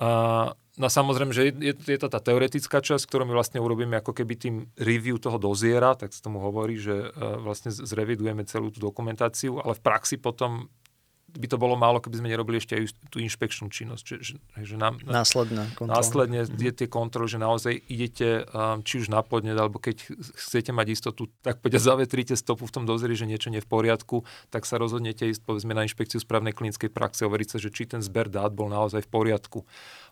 A, 0.00 0.48
no 0.80 0.86
samozrejme, 0.88 1.36
že 1.36 1.52
je, 1.52 1.76
je 1.76 1.98
to 2.00 2.08
tá 2.08 2.24
teoretická 2.24 2.80
časť, 2.80 3.04
ktorú 3.04 3.28
my 3.28 3.36
vlastne 3.36 3.60
urobíme 3.60 4.00
ako 4.00 4.16
keby 4.16 4.34
tým 4.40 4.56
review 4.80 5.20
toho 5.20 5.36
doziera, 5.36 5.92
tak 5.92 6.16
sa 6.16 6.24
tomu 6.24 6.40
hovorí, 6.40 6.80
že 6.80 7.12
uh, 7.12 7.36
vlastne 7.44 7.68
zrevidujeme 7.68 8.48
celú 8.48 8.72
tú 8.72 8.80
dokumentáciu, 8.80 9.60
ale 9.60 9.76
v 9.76 9.84
praxi 9.84 10.16
potom 10.16 10.72
by 11.32 11.46
to 11.48 11.56
bolo 11.56 11.74
málo, 11.74 11.98
keby 11.98 12.20
sme 12.20 12.28
nerobili 12.28 12.60
ešte 12.60 12.76
aj 12.76 12.84
tú 13.08 13.16
inšpekčnú 13.20 13.72
činnosť. 13.72 14.04
Že, 14.04 14.16
že, 14.20 14.34
že 14.62 14.76
nám, 14.76 15.00
následne. 15.04 15.68
Následne 15.80 16.44
mm-hmm. 16.44 16.60
je 16.60 16.72
tie 16.72 16.88
kontroly, 16.88 17.28
že 17.28 17.40
naozaj 17.40 17.74
idete, 17.88 18.44
um, 18.52 18.84
či 18.84 19.00
už 19.00 19.08
na 19.08 19.24
podnet, 19.24 19.56
alebo 19.56 19.80
keď 19.80 20.12
chcete 20.36 20.70
mať 20.76 20.86
istotu, 20.92 21.32
tak 21.40 21.64
poďte 21.64 21.80
zavetríte 21.88 22.34
stopu 22.36 22.68
v 22.68 22.74
tom 22.74 22.84
dozri, 22.84 23.16
že 23.16 23.24
niečo 23.24 23.48
nie 23.48 23.60
je 23.60 23.66
v 23.66 23.70
poriadku, 23.70 24.28
tak 24.52 24.68
sa 24.68 24.76
rozhodnete 24.76 25.24
ísť 25.28 25.42
povedzme 25.44 25.72
na 25.72 25.88
inšpekciu 25.88 26.20
správnej 26.20 26.52
klinickej 26.52 26.92
praxe, 26.92 27.24
overiť 27.24 27.48
sa, 27.56 27.58
že 27.58 27.72
či 27.72 27.88
ten 27.88 28.04
zber 28.04 28.28
dát 28.28 28.52
bol 28.52 28.68
naozaj 28.68 29.04
v 29.04 29.10
poriadku 29.10 29.64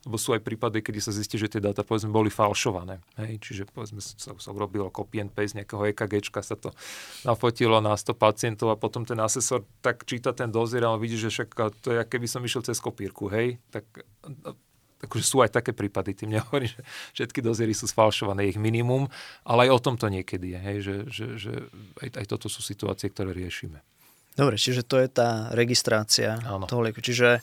lebo 0.09 0.17
sú 0.17 0.33
aj 0.33 0.41
prípady, 0.41 0.81
kedy 0.81 1.01
sa 1.01 1.13
zistí, 1.13 1.37
že 1.37 1.53
tie 1.53 1.61
dáta 1.61 1.85
povedzme 1.85 2.09
boli 2.09 2.33
falšované. 2.33 3.05
Hej? 3.21 3.37
Čiže 3.45 3.63
povedzme 3.69 4.01
sa, 4.01 4.33
sa 4.33 4.51
urobilo 4.51 4.89
copy 4.89 5.21
and 5.21 5.33
paste 5.33 5.61
nejakého 5.61 5.93
EKG, 5.93 6.25
sa 6.41 6.57
to 6.57 6.73
nafotilo 7.29 7.85
na 7.85 7.93
100 7.93 8.17
pacientov 8.17 8.73
a 8.73 8.81
potom 8.81 9.05
ten 9.05 9.21
asesor 9.21 9.69
tak 9.85 10.09
číta 10.09 10.33
ten 10.33 10.49
dozier 10.49 10.89
a 10.89 10.97
on 10.97 11.01
vidí, 11.01 11.21
že 11.21 11.29
však 11.29 11.49
to 11.85 11.89
je, 11.93 12.01
keby 12.09 12.25
som 12.25 12.41
išiel 12.41 12.65
cez 12.65 12.81
kopírku, 12.81 13.29
hej, 13.29 13.61
tak 13.69 13.85
akože 15.05 15.25
sú 15.25 15.41
aj 15.41 15.53
také 15.53 15.73
prípady, 15.73 16.13
tým 16.13 16.37
nehovorím, 16.37 16.69
že 16.69 16.81
všetky 17.17 17.41
doziery 17.41 17.73
sú 17.73 17.89
sfalšované, 17.89 18.49
ich 18.49 18.61
minimum, 18.61 19.09
ale 19.45 19.69
aj 19.69 19.71
o 19.77 19.81
tom 19.81 19.95
to 19.97 20.09
niekedy 20.09 20.57
je, 20.57 20.61
hej, 20.61 20.79
že, 20.81 20.97
že, 21.09 21.27
že 21.37 21.53
aj, 22.05 22.09
aj 22.21 22.27
toto 22.29 22.49
sú 22.53 22.61
situácie, 22.61 23.09
ktoré 23.09 23.33
riešime. 23.33 23.81
Dobre, 24.39 24.57
čiže 24.57 24.87
to 24.87 24.97
je 24.97 25.09
tá 25.11 25.51
registrácia 25.53 26.39
Áno. 26.47 26.65
toho 26.65 26.87
lieku. 26.87 27.03
Čiže 27.03 27.43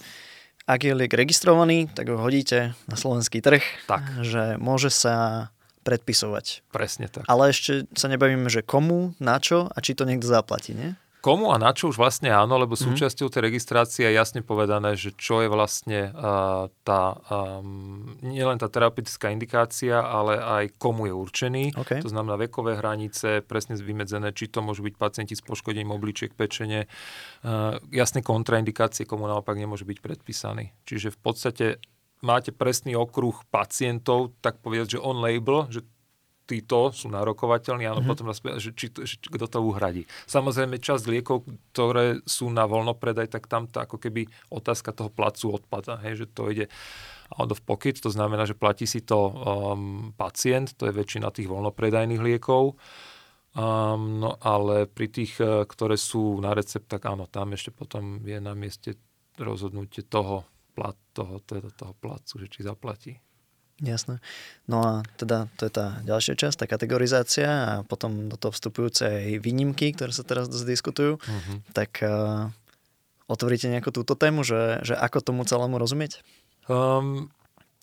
ak 0.67 0.83
je 0.83 0.93
liek 0.93 1.15
registrovaný, 1.15 1.87
tak 1.95 2.11
ho 2.11 2.19
hodíte 2.19 2.75
na 2.91 2.99
slovenský 2.99 3.39
trh, 3.39 3.63
tak. 3.87 4.03
že 4.19 4.59
môže 4.59 4.91
sa 4.91 5.47
predpisovať. 5.87 6.67
Presne 6.75 7.07
tak. 7.07 7.23
Ale 7.31 7.55
ešte 7.55 7.87
sa 7.95 8.11
nebavíme, 8.11 8.51
že 8.51 8.59
komu, 8.59 9.15
na 9.23 9.39
čo 9.39 9.71
a 9.71 9.77
či 9.79 9.95
to 9.95 10.03
niekto 10.03 10.27
zaplatí, 10.27 10.75
nie? 10.75 10.99
Komu 11.27 11.51
a 11.51 11.59
na 11.59 11.75
čo 11.75 11.91
už 11.91 11.99
vlastne 11.99 12.31
áno, 12.31 12.55
lebo 12.55 12.79
mm-hmm. 12.79 12.87
súčasťou 12.95 13.27
tej 13.27 13.51
registrácie 13.51 14.07
je 14.07 14.15
jasne 14.15 14.39
povedané, 14.39 14.95
že 14.95 15.11
čo 15.11 15.43
je 15.43 15.51
vlastne 15.51 16.15
uh, 16.15 16.71
tá, 16.87 17.19
um, 17.27 18.15
nielen 18.23 18.55
tá 18.55 18.71
terapeutická 18.71 19.27
indikácia, 19.35 19.99
ale 19.99 20.39
aj 20.39 20.79
komu 20.79 21.11
je 21.11 21.11
určený. 21.11 21.63
Okay. 21.75 21.99
To 21.99 22.07
znamená 22.07 22.39
vekové 22.39 22.79
hranice, 22.79 23.43
presne 23.43 23.75
vymedzené, 23.75 24.31
či 24.31 24.47
to 24.47 24.63
môžu 24.63 24.87
byť 24.87 24.95
pacienti 24.95 25.35
s 25.35 25.43
poškodením 25.43 25.91
obličiek, 25.91 26.31
pečenie, 26.31 26.87
uh, 26.87 27.75
jasné 27.91 28.23
kontraindikácie, 28.23 29.03
komu 29.03 29.27
naopak 29.27 29.59
nemôže 29.59 29.83
byť 29.83 29.99
predpísaný. 29.99 30.71
Čiže 30.87 31.11
v 31.11 31.19
podstate 31.19 31.65
máte 32.23 32.55
presný 32.55 32.95
okruh 32.95 33.35
pacientov, 33.51 34.31
tak 34.39 34.63
povedať, 34.63 34.95
že 34.95 35.03
on 35.03 35.19
label, 35.19 35.67
že 35.67 35.83
títo 36.47 36.95
sú 36.95 37.11
nárokovateľní, 37.11 37.83
ale 37.83 37.99
mm-hmm. 37.99 38.09
potom 38.09 38.31
že, 38.57 38.71
či, 38.71 38.87
či, 38.89 39.15
kto 39.19 39.45
to 39.51 39.59
uhradí. 39.59 40.07
Samozrejme, 40.25 40.79
časť 40.79 41.03
liekov, 41.11 41.43
ktoré 41.75 42.23
sú 42.23 42.47
na 42.47 42.63
voľnopredaj, 42.63 43.27
tak 43.27 43.51
tam 43.51 43.67
tá 43.67 43.83
ako 43.83 43.99
keby 43.99 44.31
otázka 44.47 44.95
toho 44.95 45.11
placu 45.11 45.51
odpada, 45.51 45.99
hej, 46.07 46.23
že 46.23 46.25
to 46.31 46.47
ide 46.47 46.71
out 47.35 47.51
of 47.51 47.59
pocket, 47.67 47.99
to 47.99 48.07
znamená, 48.07 48.47
že 48.47 48.55
platí 48.55 48.87
si 48.87 49.03
to 49.03 49.19
um, 49.19 50.15
pacient, 50.15 50.79
to 50.79 50.87
je 50.87 50.95
väčšina 50.95 51.27
tých 51.35 51.51
voľnopredajných 51.51 52.23
liekov, 52.23 52.79
um, 53.51 54.23
no 54.23 54.39
ale 54.39 54.87
pri 54.87 55.11
tých, 55.11 55.35
uh, 55.43 55.67
ktoré 55.67 55.99
sú 55.99 56.39
na 56.39 56.55
recept, 56.55 56.87
tak 56.87 57.03
áno, 57.03 57.27
tam 57.27 57.51
ešte 57.51 57.75
potom 57.75 58.23
je 58.23 58.39
na 58.39 58.55
mieste 58.55 58.95
rozhodnutie 59.35 60.07
toho, 60.07 60.47
plat, 60.71 60.95
toho, 61.11 61.43
teda 61.43 61.67
toho 61.75 61.93
placu, 61.97 62.39
že 62.39 62.47
či 62.47 62.63
zaplatí. 62.63 63.19
Jasné. 63.77 64.17
No 64.65 64.81
a 64.81 64.91
teda 65.21 65.45
to 65.61 65.69
je 65.69 65.71
tá 65.71 66.01
ďalšia 66.01 66.33
časť, 66.33 66.65
tá 66.65 66.65
kategorizácia 66.65 67.45
a 67.45 67.73
potom 67.85 68.25
do 68.25 68.33
toho 68.33 68.49
vstupujúce 68.49 69.05
aj 69.05 69.37
výnimky, 69.37 69.93
ktoré 69.93 70.09
sa 70.09 70.25
teraz 70.25 70.49
dosť 70.49 70.65
diskutujú. 70.65 71.13
Uh-huh. 71.21 71.57
Tak 71.77 72.01
uh, 72.01 72.49
otvoríte 73.29 73.69
nejakú 73.69 73.93
túto 73.93 74.17
tému, 74.17 74.41
že, 74.41 74.81
že 74.81 74.97
ako 74.97 75.21
tomu 75.21 75.45
celému 75.45 75.77
rozumieť? 75.77 76.25
Um, 76.65 77.29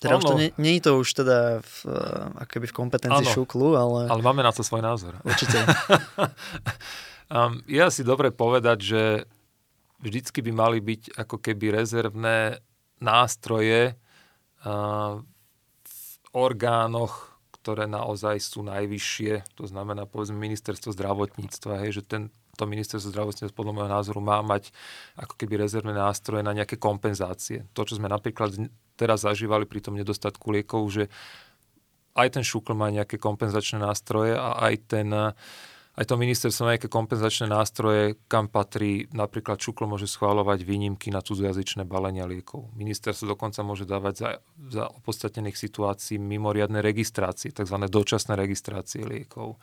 teda 0.02 0.18
už 0.18 0.24
to 0.26 0.35
nie, 0.35 0.50
nie 0.59 0.83
je 0.83 0.90
to 0.90 0.92
už 0.98 1.09
teda 1.14 1.62
v, 1.62 1.76
uh, 1.87 2.42
akoby 2.42 2.66
v 2.66 2.74
kompetencii 2.74 3.30
ano, 3.30 3.35
šuklu, 3.38 3.78
ale... 3.78 4.11
Ale 4.11 4.22
máme 4.26 4.42
na 4.42 4.50
to 4.50 4.66
svoj 4.66 4.83
názor. 4.83 5.14
Určite. 5.22 5.62
um, 7.30 7.62
je 7.70 7.78
asi 7.78 8.02
dobre 8.02 8.35
povedať, 8.35 8.78
že 8.83 9.02
vždycky 10.02 10.42
by 10.42 10.52
mali 10.52 10.83
byť 10.83 11.22
ako 11.22 11.38
keby 11.38 11.70
rezervné 11.70 12.59
nástroje 12.98 13.94
uh, 14.66 15.22
orgánoch, 16.35 17.38
ktoré 17.62 17.88
naozaj 17.88 18.42
sú 18.42 18.61
najvyššie, 18.66 19.57
to 19.57 19.64
znamená 19.64 20.05
povedzme 20.05 20.37
ministerstvo 20.37 20.92
zdravotníctva, 20.92 21.81
hej, 21.87 21.97
že 21.97 22.03
ten, 22.05 22.23
to 22.61 22.68
ministerstvo 22.68 23.09
zdravotníctva 23.09 23.57
podľa 23.57 23.73
môjho 23.73 23.90
názoru 23.94 24.20
má 24.20 24.44
mať 24.44 24.68
ako 25.16 25.38
keby 25.40 25.64
rezervné 25.64 25.97
nástroje 25.97 26.44
na 26.44 26.53
nejaké 26.53 26.77
kompenzácie. 26.77 27.64
To, 27.73 27.88
čo 27.88 27.97
sme 27.97 28.12
napríklad 28.12 28.53
teraz 29.01 29.25
zažívali 29.25 29.64
pri 29.64 29.81
tom 29.81 29.97
nedostatku 29.97 30.53
liekov, 30.53 30.85
že 30.92 31.09
aj 32.14 32.38
ten 32.38 32.44
šukl 32.47 32.77
má 32.77 32.92
nejaké 32.92 33.16
kompenzačné 33.18 33.83
nástroje 33.83 34.38
a 34.38 34.70
aj 34.70 34.75
ten 34.87 35.09
uh, 35.11 35.35
aj 35.94 36.11
to 36.11 36.18
ministerstvo 36.18 36.74
nejaké 36.74 36.88
kompenzačné 36.90 37.46
nástroje, 37.46 38.18
kam 38.26 38.50
patrí 38.50 39.07
napríklad 39.14 39.62
Čuklo 39.62 39.87
môže 39.87 40.11
schváľovať 40.11 40.66
výnimky 40.66 41.14
na 41.14 41.22
cudzojazyčné 41.22 41.87
balenia 41.87 42.26
liekov. 42.26 42.74
Ministerstvo 42.74 43.38
dokonca 43.38 43.62
môže 43.62 43.87
dávať 43.87 44.14
za, 44.18 44.30
za 44.74 44.85
opodstatnených 44.90 45.54
situácií 45.54 46.18
mimoriadne 46.18 46.83
registrácie, 46.83 47.54
tzv. 47.54 47.78
dočasné 47.87 48.35
registrácie 48.35 49.07
liekov. 49.07 49.62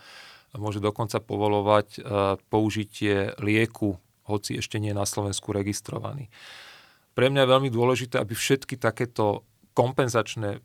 Môže 0.56 0.80
dokonca 0.80 1.20
povolovať 1.20 1.88
uh, 2.00 2.40
použitie 2.48 3.36
lieku, 3.44 4.00
hoci 4.24 4.60
ešte 4.60 4.80
nie 4.80 4.96
je 4.96 5.00
na 5.00 5.08
Slovensku 5.08 5.52
registrovaný. 5.52 6.32
Pre 7.12 7.28
mňa 7.28 7.44
je 7.44 7.52
veľmi 7.52 7.70
dôležité, 7.72 8.24
aby 8.24 8.32
všetky 8.32 8.80
takéto 8.80 9.44
kompenzačné 9.76 10.64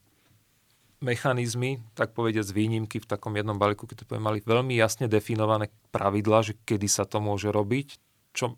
mechanizmy, 1.01 1.85
tak 1.93 2.17
povediať 2.17 2.49
z 2.49 2.57
výnimky 2.57 2.97
v 3.03 3.09
takom 3.09 3.37
jednom 3.37 3.61
balíku, 3.61 3.85
keď 3.85 4.03
to 4.03 4.09
poviem, 4.09 4.25
mali 4.25 4.39
veľmi 4.41 4.75
jasne 4.77 5.07
definované 5.07 5.69
pravidla, 5.93 6.41
že 6.47 6.53
kedy 6.65 6.89
sa 6.89 7.05
to 7.05 7.21
môže 7.21 7.53
robiť, 7.53 8.01
čo 8.33 8.57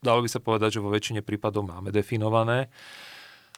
dalo 0.00 0.22
by 0.24 0.28
sa 0.30 0.40
povedať, 0.40 0.78
že 0.78 0.84
vo 0.84 0.92
väčšine 0.92 1.20
prípadov 1.20 1.66
máme 1.66 1.90
definované 1.92 2.70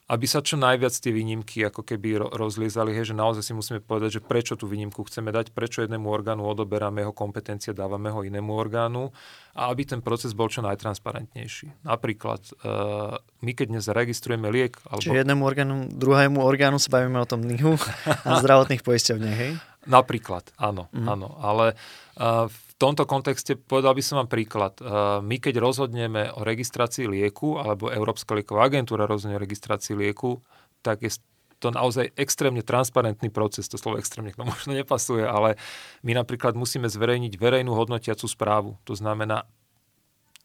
aby 0.08 0.24
sa 0.24 0.40
čo 0.40 0.56
najviac 0.56 0.96
tie 0.96 1.12
výnimky 1.12 1.60
ako 1.68 1.84
keby 1.84 2.32
rozliezali, 2.32 2.96
hej, 2.96 3.12
že 3.12 3.14
naozaj 3.14 3.44
si 3.44 3.52
musíme 3.52 3.84
povedať, 3.84 4.18
že 4.18 4.24
prečo 4.24 4.56
tú 4.56 4.64
výnimku 4.64 5.04
chceme 5.04 5.28
dať, 5.28 5.52
prečo 5.52 5.84
jednému 5.84 6.08
orgánu 6.08 6.48
odoberáme 6.48 7.04
jeho 7.04 7.12
kompetencie, 7.12 7.76
dávame 7.76 8.08
ho 8.08 8.24
inému 8.24 8.48
orgánu 8.48 9.12
a 9.52 9.68
aby 9.68 9.84
ten 9.84 10.00
proces 10.00 10.32
bol 10.32 10.48
čo 10.48 10.64
najtransparentnejší. 10.64 11.84
Napríklad, 11.84 12.40
uh, 12.64 13.20
my 13.44 13.52
keď 13.52 13.66
dnes 13.68 13.84
zaregistrujeme 13.84 14.48
liek... 14.48 14.80
Alebo... 14.88 15.04
Čiže 15.04 15.28
jednému 15.28 15.44
orgánu, 15.44 15.74
druhému 15.92 16.40
orgánu 16.40 16.80
sa 16.80 16.88
bavíme 16.88 17.20
o 17.20 17.28
tom 17.28 17.44
NIHU 17.44 17.76
a 18.24 18.30
zdravotných 18.40 18.80
poisťovniach, 18.80 19.38
hej? 19.38 19.52
Napríklad, 19.84 20.56
áno, 20.56 20.88
mm. 20.88 21.04
áno. 21.04 21.36
Ale 21.36 21.76
uh, 22.16 22.48
v 22.48 22.67
tomto 22.78 23.04
kontexte 23.10 23.58
povedal 23.58 23.92
by 23.98 24.02
som 24.02 24.22
vám 24.22 24.30
príklad. 24.30 24.78
Uh, 24.78 25.18
my 25.18 25.42
keď 25.42 25.58
rozhodneme 25.58 26.30
o 26.30 26.46
registrácii 26.46 27.10
lieku, 27.10 27.58
alebo 27.58 27.90
Európska 27.90 28.38
lieková 28.38 28.70
agentúra 28.70 29.10
rozhodne 29.10 29.36
o 29.36 29.42
registrácii 29.42 29.98
lieku, 29.98 30.38
tak 30.80 31.02
je 31.02 31.18
to 31.58 31.74
naozaj 31.74 32.14
extrémne 32.14 32.62
transparentný 32.62 33.34
proces. 33.34 33.66
To 33.66 33.76
slovo 33.76 33.98
extrémne 33.98 34.30
k 34.30 34.38
tomu 34.38 34.50
možno 34.56 34.78
nepasuje, 34.78 35.26
ale 35.26 35.58
my 36.06 36.14
napríklad 36.14 36.54
musíme 36.54 36.86
zverejniť 36.86 37.34
verejnú 37.34 37.74
hodnotiacu 37.74 38.30
správu. 38.30 38.78
To 38.86 38.94
znamená, 38.94 39.42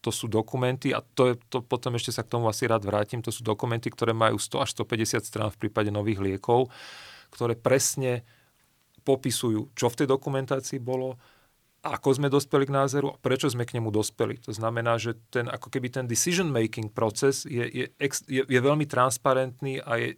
to 0.02 0.12
sú 0.12 0.28
dokumenty, 0.28 0.92
a 0.92 1.00
to, 1.00 1.32
je, 1.32 1.34
to 1.48 1.64
potom 1.64 1.96
ešte 1.96 2.12
sa 2.12 2.20
k 2.20 2.36
tomu 2.36 2.52
asi 2.52 2.68
rád 2.68 2.84
vrátim, 2.84 3.24
to 3.24 3.32
sú 3.32 3.40
dokumenty, 3.40 3.88
ktoré 3.88 4.12
majú 4.12 4.36
100 4.36 4.60
až 4.60 4.70
150 4.84 5.24
strán 5.24 5.48
v 5.48 5.64
prípade 5.64 5.88
nových 5.88 6.20
liekov, 6.20 6.68
ktoré 7.32 7.56
presne 7.56 8.20
popisujú, 9.00 9.72
čo 9.72 9.88
v 9.88 10.04
tej 10.04 10.06
dokumentácii 10.12 10.76
bolo, 10.76 11.16
ako 11.84 12.16
sme 12.16 12.32
dospeli 12.32 12.64
k 12.64 12.72
názoru 12.72 13.12
a 13.12 13.20
prečo 13.20 13.52
sme 13.52 13.68
k 13.68 13.76
nemu 13.76 13.92
dospeli. 13.92 14.40
To 14.48 14.56
znamená, 14.56 14.96
že 14.96 15.20
ten, 15.28 15.52
ako 15.52 15.68
keby 15.68 15.92
ten 15.92 16.08
decision 16.08 16.48
making 16.48 16.88
proces 16.88 17.44
je, 17.44 17.60
je, 17.60 17.86
je, 18.28 18.42
je 18.48 18.60
veľmi 18.64 18.88
transparentný 18.88 19.84
a 19.84 20.00
je, 20.00 20.16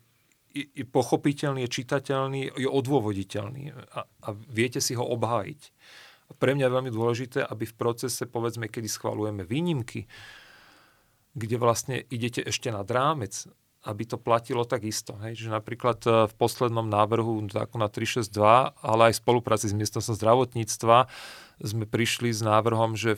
je, 0.55 0.65
je 0.71 0.85
pochopiteľný, 0.87 1.67
je 1.67 1.75
čitateľný, 1.83 2.55
je 2.55 2.69
odôvoditeľný 2.71 3.75
a, 3.75 4.07
a 4.07 4.29
viete 4.47 4.79
si 4.79 4.95
ho 4.95 5.03
obhájiť. 5.03 5.63
A 6.27 6.33
pre 6.39 6.55
mňa 6.55 6.71
je 6.71 6.77
veľmi 6.79 6.91
dôležité, 6.95 7.39
aby 7.43 7.67
v 7.67 7.75
procese, 7.75 8.23
povedzme, 8.31 8.71
kedy 8.71 8.87
schvalujeme 8.87 9.43
výnimky, 9.43 10.07
kde 11.35 11.57
vlastne 11.59 12.07
idete 12.09 12.47
ešte 12.47 12.71
nad 12.71 12.87
rámec, 12.87 13.47
aby 13.87 14.03
to 14.03 14.19
platilo 14.19 14.67
takisto. 14.67 15.15
Hej? 15.23 15.47
Že 15.47 15.49
napríklad 15.55 15.99
e, 16.03 16.11
v 16.27 16.35
poslednom 16.35 16.91
návrhu 16.91 17.47
zákona 17.47 17.87
362, 17.87 18.83
ale 18.83 19.03
aj 19.11 19.13
v 19.15 19.23
spolupráci 19.23 19.71
s 19.71 19.77
ministerstvom 19.79 20.19
zdravotníctva 20.19 21.07
sme 21.61 21.89
prišli 21.89 22.33
s 22.33 22.45
návrhom, 22.45 22.97
že 22.99 23.17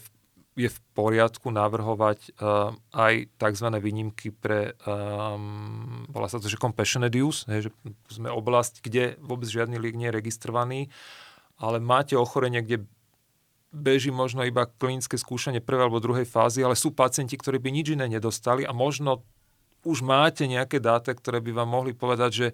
je 0.58 0.66
v 0.66 0.78
poriadku 0.98 1.54
navrhovať 1.54 2.34
uh, 2.42 2.74
aj 2.90 3.30
tzv. 3.38 3.66
výnimky 3.78 4.34
pre, 4.34 4.74
um, 4.82 6.02
volá 6.10 6.26
sa 6.26 6.42
to, 6.42 6.50
že 6.50 6.58
compassionate 6.58 7.14
use, 7.14 7.46
hej, 7.46 7.70
že 7.70 7.70
sme 8.10 8.26
oblasť, 8.26 8.82
kde 8.82 9.14
vôbec 9.22 9.46
žiadny 9.46 9.78
liek 9.78 9.94
nie 9.94 10.10
je 10.10 10.18
registrovaný, 10.18 10.90
ale 11.62 11.78
máte 11.78 12.18
ochorenie, 12.18 12.58
kde 12.58 12.90
beží 13.70 14.10
možno 14.10 14.42
iba 14.42 14.66
klinické 14.66 15.14
skúšanie 15.14 15.62
prvej 15.62 15.86
alebo 15.86 16.02
druhej 16.02 16.26
fázy, 16.26 16.66
ale 16.66 16.74
sú 16.74 16.90
pacienti, 16.90 17.38
ktorí 17.38 17.62
by 17.62 17.70
nič 17.70 17.94
iné 17.94 18.10
nedostali 18.10 18.66
a 18.66 18.74
možno 18.74 19.22
už 19.86 20.02
máte 20.02 20.50
nejaké 20.50 20.82
dáta, 20.82 21.14
ktoré 21.14 21.38
by 21.38 21.54
vám 21.54 21.70
mohli 21.70 21.94
povedať, 21.94 22.30
že, 22.34 22.48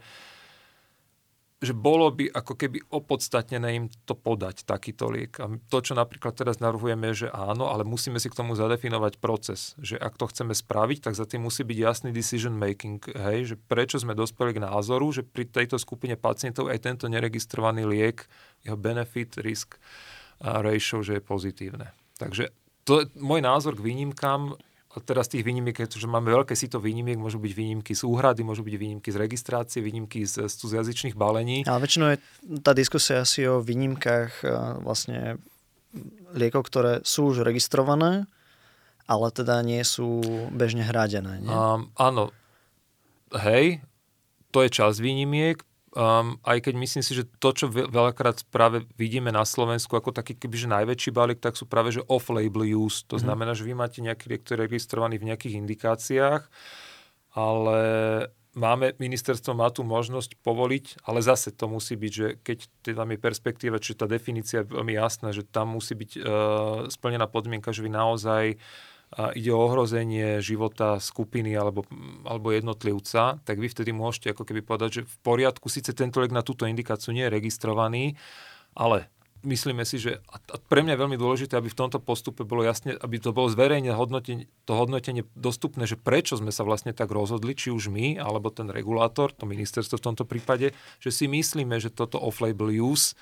že 1.64 1.74
bolo 1.74 2.08
by 2.12 2.30
ako 2.30 2.54
keby 2.54 2.78
opodstatnené 2.92 3.68
im 3.76 3.86
to 4.04 4.12
podať, 4.12 4.68
takýto 4.68 5.08
liek. 5.08 5.40
A 5.40 5.48
to, 5.68 5.78
čo 5.80 5.96
napríklad 5.96 6.36
teraz 6.36 6.60
navrhujeme, 6.60 7.10
je, 7.12 7.26
že 7.26 7.28
áno, 7.32 7.72
ale 7.72 7.82
musíme 7.82 8.20
si 8.20 8.28
k 8.28 8.38
tomu 8.38 8.54
zadefinovať 8.54 9.18
proces. 9.18 9.72
Že 9.80 9.98
ak 9.98 10.14
to 10.20 10.28
chceme 10.30 10.52
spraviť, 10.52 11.10
tak 11.10 11.14
za 11.16 11.24
tým 11.24 11.48
musí 11.48 11.64
byť 11.64 11.78
jasný 11.80 12.10
decision 12.12 12.54
making. 12.54 13.00
Hej, 13.16 13.38
že 13.52 13.56
prečo 13.56 13.96
sme 13.96 14.12
dospeli 14.12 14.54
k 14.54 14.62
názoru, 14.62 15.10
že 15.10 15.24
pri 15.24 15.48
tejto 15.48 15.80
skupine 15.80 16.14
pacientov 16.14 16.68
aj 16.68 16.84
tento 16.84 17.08
neregistrovaný 17.08 17.88
liek, 17.88 18.28
jeho 18.62 18.76
benefit, 18.76 19.40
risk 19.40 19.80
ratio, 20.40 21.00
že 21.00 21.18
je 21.18 21.22
pozitívne. 21.22 21.92
Takže 22.20 22.52
to 22.84 23.02
je 23.02 23.04
môj 23.16 23.40
názor 23.40 23.74
k 23.74 23.84
výnimkám 23.84 24.54
teraz 25.02 25.26
tých 25.26 25.42
výnimiek, 25.42 25.74
že 25.74 26.06
máme 26.06 26.30
veľké 26.30 26.54
sito 26.54 26.78
výnimiek, 26.78 27.18
môžu 27.18 27.42
byť 27.42 27.52
výnimky 27.54 27.92
z 27.98 28.06
úhrady, 28.06 28.46
môžu 28.46 28.62
byť 28.62 28.74
výnimky 28.78 29.08
z 29.10 29.16
registrácie, 29.18 29.82
výnimky 29.82 30.22
z, 30.22 30.46
z 30.46 30.70
jazyčných 30.70 31.18
balení. 31.18 31.66
Ale 31.66 31.82
väčšinou 31.82 32.14
je 32.14 32.18
tá 32.62 32.70
diskusia 32.70 33.26
asi 33.26 33.42
o 33.50 33.58
výnimkách 33.58 34.32
e, 34.42 34.46
vlastne 34.86 35.42
liekov, 36.34 36.70
ktoré 36.70 36.92
sú 37.02 37.34
už 37.34 37.42
registrované, 37.42 38.30
ale 39.10 39.26
teda 39.34 39.62
nie 39.66 39.82
sú 39.82 40.22
bežne 40.54 40.86
hradené. 40.86 41.42
Nie? 41.42 41.50
Um, 41.50 41.90
áno, 41.98 42.30
hej, 43.34 43.82
to 44.54 44.62
je 44.62 44.70
čas 44.70 45.02
výnimiek, 45.02 45.58
Um, 45.94 46.42
aj 46.42 46.58
keď 46.66 46.74
myslím 46.74 47.06
si, 47.06 47.14
že 47.14 47.22
to, 47.38 47.54
čo 47.54 47.70
veľakrát 47.70 48.42
práve 48.50 48.82
vidíme 48.98 49.30
na 49.30 49.46
Slovensku 49.46 49.94
ako 49.94 50.10
taký 50.10 50.34
kebyže 50.34 50.66
najväčší 50.66 51.14
balík, 51.14 51.38
tak 51.38 51.54
sú 51.54 51.70
práve 51.70 51.94
že 51.94 52.02
off-label 52.10 52.66
use. 52.66 53.06
To 53.06 53.14
mm. 53.14 53.22
znamená, 53.22 53.54
že 53.54 53.62
vy 53.62 53.78
máte 53.78 54.02
nejaký 54.02 54.26
liek, 54.26 54.42
ktorý 54.42 54.58
je 54.58 54.64
registrovaný 54.66 55.22
v 55.22 55.30
nejakých 55.30 55.54
indikáciách, 55.54 56.42
ale 57.38 57.78
máme, 58.58 58.98
ministerstvo 58.98 59.54
má 59.54 59.70
tú 59.70 59.86
možnosť 59.86 60.34
povoliť, 60.42 61.06
ale 61.06 61.22
zase 61.22 61.54
to 61.54 61.70
musí 61.70 61.94
byť, 61.94 62.12
že 62.12 62.26
keď 62.42 62.58
tam 62.90 63.14
je 63.14 63.18
perspektíva, 63.22 63.78
či 63.78 63.94
tá 63.94 64.10
definícia 64.10 64.66
je 64.66 64.74
veľmi 64.74 64.98
jasná, 64.98 65.30
že 65.30 65.46
tam 65.46 65.78
musí 65.78 65.94
byť 65.94 66.10
uh, 66.18 66.24
splnená 66.90 67.30
podmienka, 67.30 67.70
že 67.70 67.86
vy 67.86 67.94
naozaj 67.94 68.44
uh, 68.58 68.93
ide 69.34 69.50
o 69.54 69.62
ohrozenie 69.62 70.42
života 70.42 70.98
skupiny 70.98 71.54
alebo, 71.54 71.86
alebo 72.26 72.50
jednotlivca, 72.50 73.38
tak 73.42 73.56
vy 73.62 73.70
vtedy 73.70 73.94
môžete 73.94 74.34
ako 74.34 74.42
keby 74.42 74.60
povedať, 74.66 74.90
že 74.90 75.02
v 75.06 75.16
poriadku, 75.22 75.70
síce 75.70 75.94
tento 75.94 76.18
lek 76.18 76.34
na 76.34 76.42
túto 76.42 76.66
indikáciu 76.66 77.14
nie 77.14 77.26
je 77.26 77.34
registrovaný, 77.34 78.18
ale 78.74 79.06
myslíme 79.44 79.84
si, 79.84 80.00
že 80.00 80.24
a 80.26 80.56
pre 80.56 80.82
mňa 80.82 80.96
je 80.96 81.02
veľmi 81.04 81.18
dôležité, 81.20 81.54
aby 81.54 81.68
v 81.70 81.78
tomto 81.78 82.00
postupe 82.00 82.42
bolo 82.42 82.64
jasne, 82.64 82.96
aby 82.98 83.20
to 83.20 83.30
bolo 83.30 83.52
zverejne 83.52 83.92
hodnotenie, 83.92 84.48
to 84.64 84.72
hodnotenie 84.74 85.28
dostupné, 85.36 85.84
že 85.84 86.00
prečo 86.00 86.40
sme 86.40 86.50
sa 86.50 86.64
vlastne 86.64 86.96
tak 86.96 87.12
rozhodli, 87.12 87.52
či 87.54 87.70
už 87.70 87.92
my, 87.92 88.18
alebo 88.18 88.50
ten 88.50 88.72
regulátor, 88.72 89.30
to 89.30 89.44
ministerstvo 89.44 90.00
v 90.00 90.06
tomto 90.10 90.24
prípade, 90.24 90.72
že 90.98 91.10
si 91.12 91.28
myslíme, 91.28 91.76
že 91.78 91.92
toto 91.92 92.18
off-label 92.18 92.72
use 92.72 93.14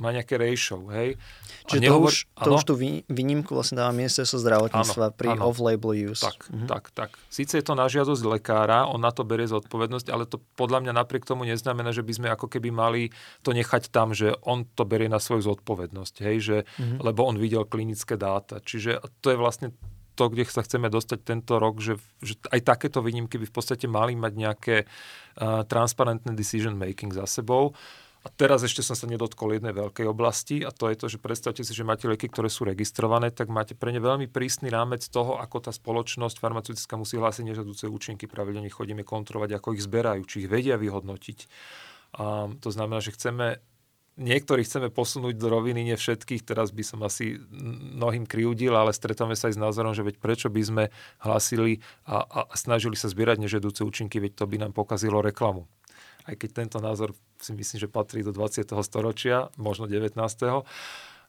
má 0.00 0.16
nejaké 0.16 0.40
ratio, 0.40 0.80
hej. 0.90 1.20
Čiže 1.68 1.80
nehovor, 1.84 2.10
to, 2.10 2.16
už, 2.16 2.16
to 2.40 2.50
už 2.56 2.62
tú 2.64 2.74
výnimku 3.06 3.52
vlastne 3.52 3.78
dáva 3.78 3.92
ministerstvo 3.92 4.40
zdravotníctva 4.40 5.06
áno, 5.12 5.14
pri 5.14 5.28
áno. 5.36 5.42
off-label 5.52 5.92
use. 6.10 6.24
Tak, 6.24 6.38
mhm. 6.48 6.66
tak, 6.66 6.84
tak. 6.96 7.10
Sice 7.28 7.60
je 7.60 7.64
to 7.64 7.76
na 7.76 7.86
žiadosť 7.86 8.24
lekára, 8.24 8.88
on 8.88 9.04
na 9.04 9.12
to 9.12 9.22
berie 9.22 9.46
zodpovednosť, 9.46 10.08
ale 10.08 10.24
to 10.24 10.40
podľa 10.56 10.88
mňa 10.88 10.92
napriek 10.96 11.28
tomu 11.28 11.44
neznamená, 11.44 11.92
že 11.92 12.02
by 12.02 12.12
sme 12.16 12.28
ako 12.32 12.48
keby 12.48 12.72
mali 12.72 13.12
to 13.44 13.52
nechať 13.52 13.92
tam, 13.92 14.16
že 14.16 14.34
on 14.42 14.64
to 14.64 14.88
berie 14.88 15.06
na 15.06 15.20
svoju 15.20 15.46
zodpovednosť, 15.54 16.14
hej, 16.24 16.36
že, 16.40 16.58
mm-hmm. 16.64 16.98
lebo 17.04 17.28
on 17.28 17.36
videl 17.36 17.68
klinické 17.68 18.16
dáta. 18.16 18.58
Čiže 18.64 19.04
to 19.20 19.30
je 19.30 19.38
vlastne 19.38 19.76
to, 20.20 20.28
kde 20.28 20.44
sa 20.44 20.60
chceme 20.60 20.92
dostať 20.92 21.18
tento 21.24 21.56
rok, 21.56 21.80
že, 21.80 21.96
že 22.20 22.36
aj 22.52 22.60
takéto 22.60 23.00
výnimky 23.00 23.40
by 23.40 23.48
v 23.48 23.54
podstate 23.56 23.88
mali 23.88 24.12
mať 24.12 24.32
nejaké 24.36 24.76
uh, 24.84 25.64
transparentné 25.64 26.36
decision 26.36 26.76
making 26.76 27.08
za 27.16 27.24
sebou. 27.24 27.72
A 28.20 28.28
teraz 28.28 28.60
ešte 28.60 28.84
som 28.84 28.92
sa 28.92 29.08
nedotkol 29.08 29.56
jednej 29.56 29.72
veľkej 29.72 30.04
oblasti 30.04 30.60
a 30.60 30.68
to 30.68 30.92
je 30.92 30.96
to, 31.00 31.06
že 31.08 31.16
predstavte 31.16 31.64
si, 31.64 31.72
že 31.72 31.88
máte 31.88 32.04
lieky, 32.04 32.28
ktoré 32.28 32.52
sú 32.52 32.68
registrované, 32.68 33.32
tak 33.32 33.48
máte 33.48 33.72
pre 33.72 33.96
ne 33.96 34.00
veľmi 34.00 34.28
prísny 34.28 34.68
rámec 34.68 35.00
toho, 35.08 35.40
ako 35.40 35.64
tá 35.64 35.72
spoločnosť 35.72 36.36
farmaceutická 36.36 37.00
musí 37.00 37.16
hlásiť 37.16 37.48
nežadúce 37.48 37.88
účinky. 37.88 38.28
Pravidelne 38.28 38.68
chodíme 38.68 39.08
kontrolovať, 39.08 39.56
ako 39.56 39.72
ich 39.72 39.84
zberajú, 39.88 40.22
či 40.28 40.44
ich 40.44 40.52
vedia 40.52 40.76
vyhodnotiť. 40.76 41.38
A 42.20 42.52
to 42.60 42.68
znamená, 42.68 43.00
že 43.00 43.16
chceme 43.16 43.64
niektorých 44.20 44.68
chceme 44.68 44.88
posunúť 44.92 45.40
do 45.40 45.48
roviny, 45.48 45.80
nie 45.80 45.96
všetkých, 45.96 46.44
teraz 46.44 46.76
by 46.76 46.84
som 46.84 47.00
asi 47.00 47.40
mnohým 47.96 48.28
kriudil, 48.28 48.76
ale 48.76 48.92
stretávame 48.92 49.32
sa 49.32 49.48
aj 49.48 49.56
s 49.56 49.62
názorom, 49.64 49.96
že 49.96 50.04
veď 50.04 50.20
prečo 50.20 50.52
by 50.52 50.60
sme 50.60 50.84
hlásili 51.24 51.80
a, 52.04 52.20
a 52.20 52.40
snažili 52.52 53.00
sa 53.00 53.08
zbierať 53.08 53.40
nežedúce 53.40 53.80
účinky, 53.80 54.20
veď 54.20 54.36
to 54.36 54.44
by 54.44 54.60
nám 54.60 54.76
pokazilo 54.76 55.24
reklamu 55.24 55.64
aj 56.30 56.36
keď 56.38 56.50
tento 56.64 56.78
názor 56.78 57.12
si 57.42 57.50
myslím, 57.50 57.78
že 57.82 57.88
patrí 57.90 58.22
do 58.22 58.30
20. 58.30 58.70
storočia, 58.86 59.50
možno 59.58 59.90
19. 59.90 60.14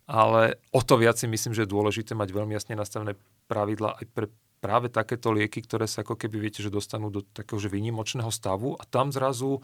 Ale 0.05 0.41
o 0.69 0.81
to 0.81 0.95
viac 1.01 1.17
si 1.17 1.25
myslím, 1.25 1.57
že 1.57 1.65
je 1.65 1.73
dôležité 1.73 2.13
mať 2.13 2.29
veľmi 2.29 2.53
jasne 2.53 2.77
nastavené 2.77 3.17
pravidla 3.49 3.97
aj 3.97 4.05
pre 4.13 4.27
práve 4.61 4.93
takéto 4.93 5.33
lieky, 5.33 5.65
ktoré 5.65 5.89
sa 5.89 6.05
ako 6.05 6.13
keby 6.13 6.37
viete, 6.37 6.61
že 6.61 6.69
dostanú 6.69 7.09
do 7.09 7.25
takého 7.25 7.57
že 7.57 7.73
výnimočného 7.73 8.29
stavu 8.29 8.77
a 8.77 8.85
tam 8.85 9.09
zrazu 9.09 9.57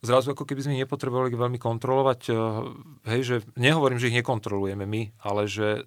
zrazu 0.00 0.32
ako 0.32 0.48
keby 0.48 0.64
sme 0.64 0.80
nepotrebovali 0.80 1.34
veľmi 1.34 1.58
kontrolovať. 1.60 2.20
Eh, 2.30 2.36
hej, 3.10 3.20
že 3.20 3.36
nehovorím, 3.58 4.00
že 4.00 4.08
ich 4.08 4.18
nekontrolujeme 4.22 4.86
my, 4.86 5.02
ale 5.20 5.50
že 5.50 5.84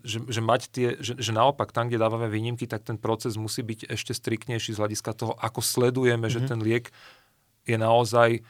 že, 0.00 0.24
že 0.24 0.40
mať 0.40 0.62
tie, 0.72 0.88
že, 0.96 1.12
že 1.20 1.32
naopak 1.32 1.68
tam, 1.68 1.92
kde 1.92 2.00
dávame 2.00 2.32
výnimky, 2.32 2.64
tak 2.64 2.88
ten 2.88 2.96
proces 2.96 3.36
musí 3.36 3.60
byť 3.60 3.92
ešte 3.92 4.16
striktnejší 4.16 4.72
z 4.72 4.80
hľadiska 4.80 5.12
toho, 5.12 5.36
ako 5.36 5.60
sledujeme, 5.60 6.24
mm-hmm. 6.24 6.32
že 6.32 6.40
mhm. 6.40 6.48
ten 6.48 6.60
liek 6.64 6.86
je 7.64 7.76
naozaj 7.76 8.44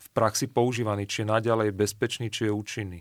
v 0.00 0.08
praxi 0.16 0.48
používaný, 0.48 1.04
či 1.04 1.22
je 1.22 1.32
naďalej 1.32 1.76
bezpečný, 1.76 2.32
či 2.32 2.48
je 2.48 2.52
účinný. 2.52 3.00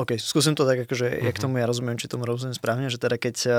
OK, 0.00 0.16
skúsim 0.16 0.56
to 0.56 0.64
tak, 0.64 0.88
akože 0.88 1.06
uh-huh. 1.06 1.26
ja 1.28 1.30
k 1.30 1.38
mhm. 1.38 1.44
tomu 1.44 1.54
ja 1.60 1.66
rozumiem, 1.68 1.98
či 2.00 2.10
tomu 2.10 2.24
rozumiem 2.24 2.56
správne, 2.56 2.88
že 2.88 2.98
teda 2.98 3.20
keď 3.20 3.36
eh, 3.46 3.56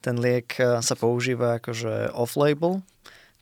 ten 0.00 0.16
liek 0.16 0.56
eh, 0.56 0.80
sa 0.80 0.94
používa 0.94 1.58
akože 1.58 2.14
off-label, 2.14 2.80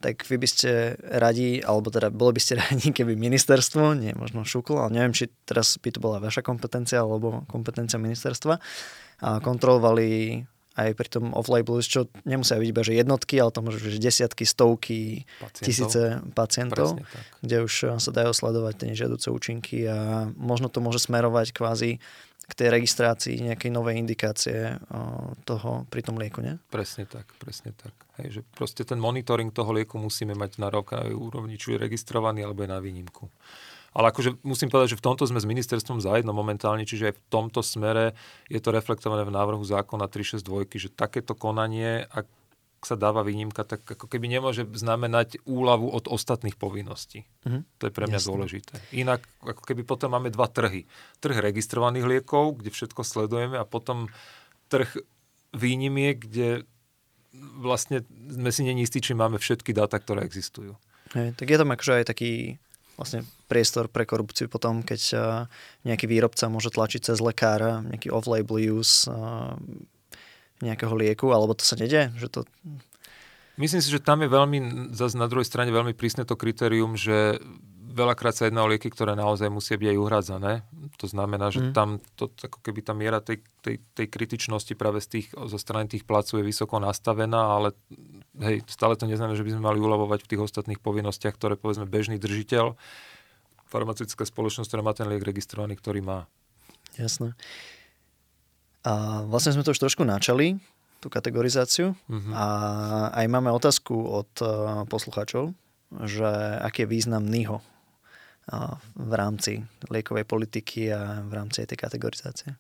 tak 0.03 0.21
vy 0.29 0.37
by 0.37 0.49
ste 0.49 1.01
radi, 1.01 1.65
alebo 1.65 1.89
teda 1.89 2.13
bolo 2.13 2.37
by 2.37 2.41
ste 2.41 2.59
radi, 2.65 2.93
keby 2.93 3.17
ministerstvo, 3.17 3.97
nie 3.97 4.13
možno 4.17 4.45
šuklo, 4.45 4.85
ale 4.85 5.01
neviem, 5.01 5.15
či 5.17 5.33
teraz 5.49 5.77
by 5.81 5.91
to 5.95 6.01
bola 6.01 6.21
vaša 6.21 6.45
kompetencia 6.45 7.01
alebo 7.01 7.45
kompetencia 7.49 8.01
ministerstva, 8.01 8.55
a 9.25 9.41
kontrolovali 9.41 10.43
aj 10.75 10.91
pri 10.99 11.09
tom 11.09 11.25
off-label, 11.31 11.79
čo 11.83 12.11
nemusia 12.27 12.59
byť 12.59 12.69
iba 12.69 12.83
že 12.83 12.99
jednotky, 12.99 13.39
ale 13.39 13.55
to 13.55 13.63
môže 13.63 13.79
byť 13.79 14.03
desiatky, 14.03 14.43
stovky, 14.43 15.23
pacientov. 15.39 15.63
tisíce 15.63 16.03
pacientov, 16.35 16.89
kde 17.41 17.57
už 17.63 17.75
eh, 17.87 17.89
sa 18.03 18.11
dajú 18.11 18.35
sledovať 18.35 18.75
tie 18.83 18.87
nežiaduce 18.91 19.31
účinky 19.31 19.87
a 19.87 20.29
možno 20.35 20.67
to 20.67 20.83
môže 20.83 21.07
smerovať 21.07 21.55
kvázi 21.55 22.03
k 22.45 22.53
tej 22.53 22.69
registrácii 22.77 23.41
nejakej 23.41 23.71
novej 23.73 23.97
indikácie 24.03 24.75
eh, 24.75 24.79
toho 25.47 25.87
pri 25.87 26.03
tom 26.03 26.19
lieku, 26.19 26.43
nie? 26.43 26.59
Presne 26.75 27.07
tak, 27.07 27.31
presne 27.39 27.71
tak. 27.79 27.95
Hej, 28.19 28.39
že 28.39 28.41
proste 28.55 28.83
ten 28.83 28.99
monitoring 28.99 29.55
toho 29.55 29.71
lieku 29.75 29.99
musíme 29.99 30.35
mať 30.35 30.59
na 30.59 30.71
rok 30.71 30.95
úrovni, 31.15 31.59
či 31.59 31.75
je 31.75 31.83
registrovaný 31.83 32.47
alebo 32.47 32.63
je 32.63 32.71
na 32.71 32.79
výnimku. 32.79 33.27
Ale 33.95 34.11
akože 34.11 34.43
musím 34.43 34.69
povedať, 34.75 34.99
že 34.99 35.01
v 35.01 35.07
tomto 35.07 35.23
sme 35.25 35.39
s 35.39 35.47
ministerstvom 35.47 36.03
zajedno 36.03 36.35
momentálne, 36.35 36.83
čiže 36.83 37.11
aj 37.11 37.15
v 37.15 37.23
tomto 37.31 37.63
smere 37.63 38.19
je 38.51 38.59
to 38.59 38.75
reflektované 38.75 39.23
v 39.23 39.31
návrhu 39.31 39.63
zákona 39.63 40.11
362, 40.11 40.67
že 40.75 40.91
takéto 40.91 41.39
konanie, 41.39 42.03
ak 42.11 42.27
sa 42.85 43.01
dáva 43.01 43.25
výnimka, 43.25 43.65
tak 43.65 43.87
ako 43.87 44.07
keby 44.07 44.29
nemôže 44.29 44.69
znamenať 44.77 45.41
úľavu 45.49 45.89
od 45.89 46.05
ostatných 46.11 46.59
povinností. 46.61 47.25
Mm-hmm. 47.49 47.63
To 47.81 47.83
je 47.89 47.93
pre 47.97 48.05
mňa 48.05 48.21
Jasne. 48.21 48.31
dôležité. 48.31 48.75
Inak 48.93 49.25
ako 49.41 49.63
keby 49.65 49.83
potom 49.89 50.13
máme 50.13 50.29
dva 50.29 50.47
trhy. 50.53 50.85
Trh 51.25 51.37
registrovaných 51.41 52.05
liekov, 52.05 52.61
kde 52.61 52.71
všetko 52.71 53.01
sledujeme 53.01 53.57
a 53.57 53.65
potom 53.65 54.13
trh 54.69 55.01
výnimiek, 55.57 56.21
kde 56.21 56.69
vlastne 57.35 58.05
sme 58.31 58.51
si 58.53 58.63
není 58.63 58.87
istí, 58.87 59.01
či 59.03 59.17
máme 59.17 59.41
všetky 59.41 59.75
dáta, 59.75 59.99
ktoré 59.99 60.23
existujú. 60.23 60.77
Hej, 61.17 61.35
tak 61.39 61.47
je 61.51 61.59
tam 61.59 61.71
akože 61.73 61.93
aj 62.03 62.07
taký 62.07 62.59
vlastne 62.95 63.27
priestor 63.51 63.91
pre 63.91 64.07
korupciu 64.07 64.47
potom, 64.47 64.83
keď 64.87 65.01
nejaký 65.83 66.07
výrobca 66.07 66.47
môže 66.47 66.71
tlačiť 66.71 67.13
cez 67.13 67.19
lekára 67.19 67.83
nejaký 67.83 68.09
off-label 68.11 68.59
use 68.81 69.11
nejakého 70.63 70.95
lieku, 70.97 71.35
alebo 71.35 71.53
to 71.53 71.67
sa 71.67 71.77
nedie? 71.77 72.15
Že 72.17 72.29
to... 72.31 72.41
Myslím 73.55 73.83
si, 73.83 73.91
že 73.91 74.03
tam 74.03 74.23
je 74.23 74.31
veľmi, 74.31 74.91
zase 74.95 75.15
na 75.15 75.31
druhej 75.31 75.47
strane 75.47 75.71
veľmi 75.71 75.95
prísne 75.95 76.27
to 76.27 76.35
kritérium, 76.35 76.99
že 76.99 77.39
veľakrát 77.95 78.35
sa 78.35 78.51
jedná 78.51 78.67
o 78.67 78.69
lieky, 78.69 78.91
ktoré 78.91 79.15
naozaj 79.15 79.47
musia 79.47 79.79
byť 79.79 79.89
aj 79.95 79.99
uhradzané. 80.03 80.53
To 80.99 81.07
znamená, 81.07 81.55
že 81.55 81.63
mm. 81.63 81.71
tam 81.71 82.03
to, 82.19 82.27
ako 82.43 82.59
keby 82.59 82.83
tá 82.83 82.91
miera 82.91 83.23
tej, 83.23 83.39
tej, 83.63 83.79
tej 83.95 84.07
kritičnosti 84.11 84.75
práve 84.75 84.99
z 84.99 85.19
tých, 85.19 85.27
zo 85.31 85.59
strany 85.59 85.87
tých 85.87 86.03
placov 86.03 86.43
je 86.43 86.51
vysoko 86.51 86.83
nastavená, 86.83 87.55
ale 87.55 87.79
hej, 88.43 88.67
stále 88.67 88.99
to 88.99 89.07
neznamená, 89.07 89.39
že 89.39 89.47
by 89.47 89.55
sme 89.55 89.63
mali 89.63 89.79
uľavovať 89.79 90.27
v 90.27 90.31
tých 90.35 90.43
ostatných 90.43 90.83
povinnostiach, 90.83 91.39
ktoré 91.39 91.55
povedzme 91.55 91.87
bežný 91.87 92.19
držiteľ, 92.19 92.75
farmaceutická 93.71 94.27
spoločnosť, 94.27 94.69
ktorá 94.69 94.83
má 94.83 94.93
ten 94.93 95.07
liek 95.07 95.23
registrovaný, 95.23 95.79
ktorý 95.79 96.03
má. 96.03 96.27
Jasné. 96.99 97.39
A 98.85 99.25
vlastne 99.25 99.55
sme 99.55 99.65
to 99.65 99.73
už 99.73 99.81
trošku 99.81 100.03
načali, 100.05 100.59
tú 101.05 101.13
kategorizáciu. 101.13 101.93
Mm-hmm. 102.09 102.33
A 102.33 102.45
aj 103.13 103.27
máme 103.29 103.53
otázku 103.53 103.93
od 103.93 104.33
uh, 104.41 104.89
poslucháčov, 104.89 105.53
že 106.09 106.25
aký 106.65 106.89
je 106.89 106.93
význam 106.97 107.29
NIHO 107.29 107.61
v 108.95 109.13
rámci 109.17 109.65
liekovej 109.89 110.29
politiky 110.29 110.93
a 110.93 111.25
v 111.25 111.33
rámci 111.33 111.65
tej 111.65 111.79
kategorizácie? 111.81 112.53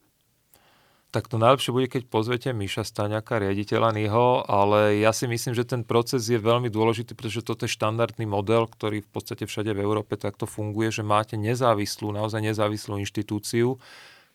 Tak 1.14 1.30
to 1.30 1.39
najlepšie 1.39 1.70
bude, 1.70 1.87
keď 1.87 2.11
pozvete 2.11 2.51
Miša 2.51 2.82
Staňaka, 2.82 3.39
riaditeľa 3.39 3.95
NIHO, 3.95 4.51
ale 4.51 4.99
ja 4.99 5.14
si 5.14 5.30
myslím, 5.30 5.55
že 5.55 5.62
ten 5.62 5.87
proces 5.87 6.26
je 6.26 6.43
veľmi 6.43 6.66
dôležitý, 6.66 7.14
pretože 7.14 7.47
toto 7.47 7.70
je 7.70 7.70
štandardný 7.70 8.26
model, 8.26 8.66
ktorý 8.66 8.99
v 8.99 9.11
podstate 9.14 9.47
všade 9.47 9.70
v 9.78 9.82
Európe 9.87 10.18
takto 10.18 10.43
funguje, 10.43 10.91
že 10.91 11.07
máte 11.07 11.39
nezávislú, 11.39 12.11
naozaj 12.11 12.43
nezávislú 12.43 12.99
inštitúciu, 12.99 13.78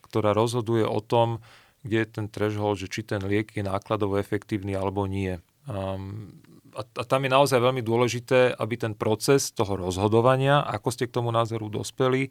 ktorá 0.08 0.32
rozhoduje 0.32 0.88
o 0.88 1.04
tom, 1.04 1.44
kde 1.84 2.00
je 2.00 2.08
ten 2.08 2.26
threshold, 2.32 2.80
že 2.80 2.88
či 2.88 3.04
ten 3.04 3.20
liek 3.28 3.52
je 3.52 3.60
nákladovo 3.60 4.16
efektívny 4.16 4.72
alebo 4.72 5.04
nie. 5.04 5.36
Um, 5.68 6.40
a, 6.76 6.82
a 6.82 7.02
tam 7.04 7.26
je 7.26 7.30
naozaj 7.30 7.58
veľmi 7.58 7.82
dôležité, 7.82 8.54
aby 8.56 8.74
ten 8.76 8.92
proces 8.94 9.50
toho 9.54 9.76
rozhodovania, 9.78 10.62
ako 10.62 10.88
ste 10.90 11.06
k 11.06 11.14
tomu 11.14 11.30
názoru 11.30 11.70
dospeli, 11.70 12.30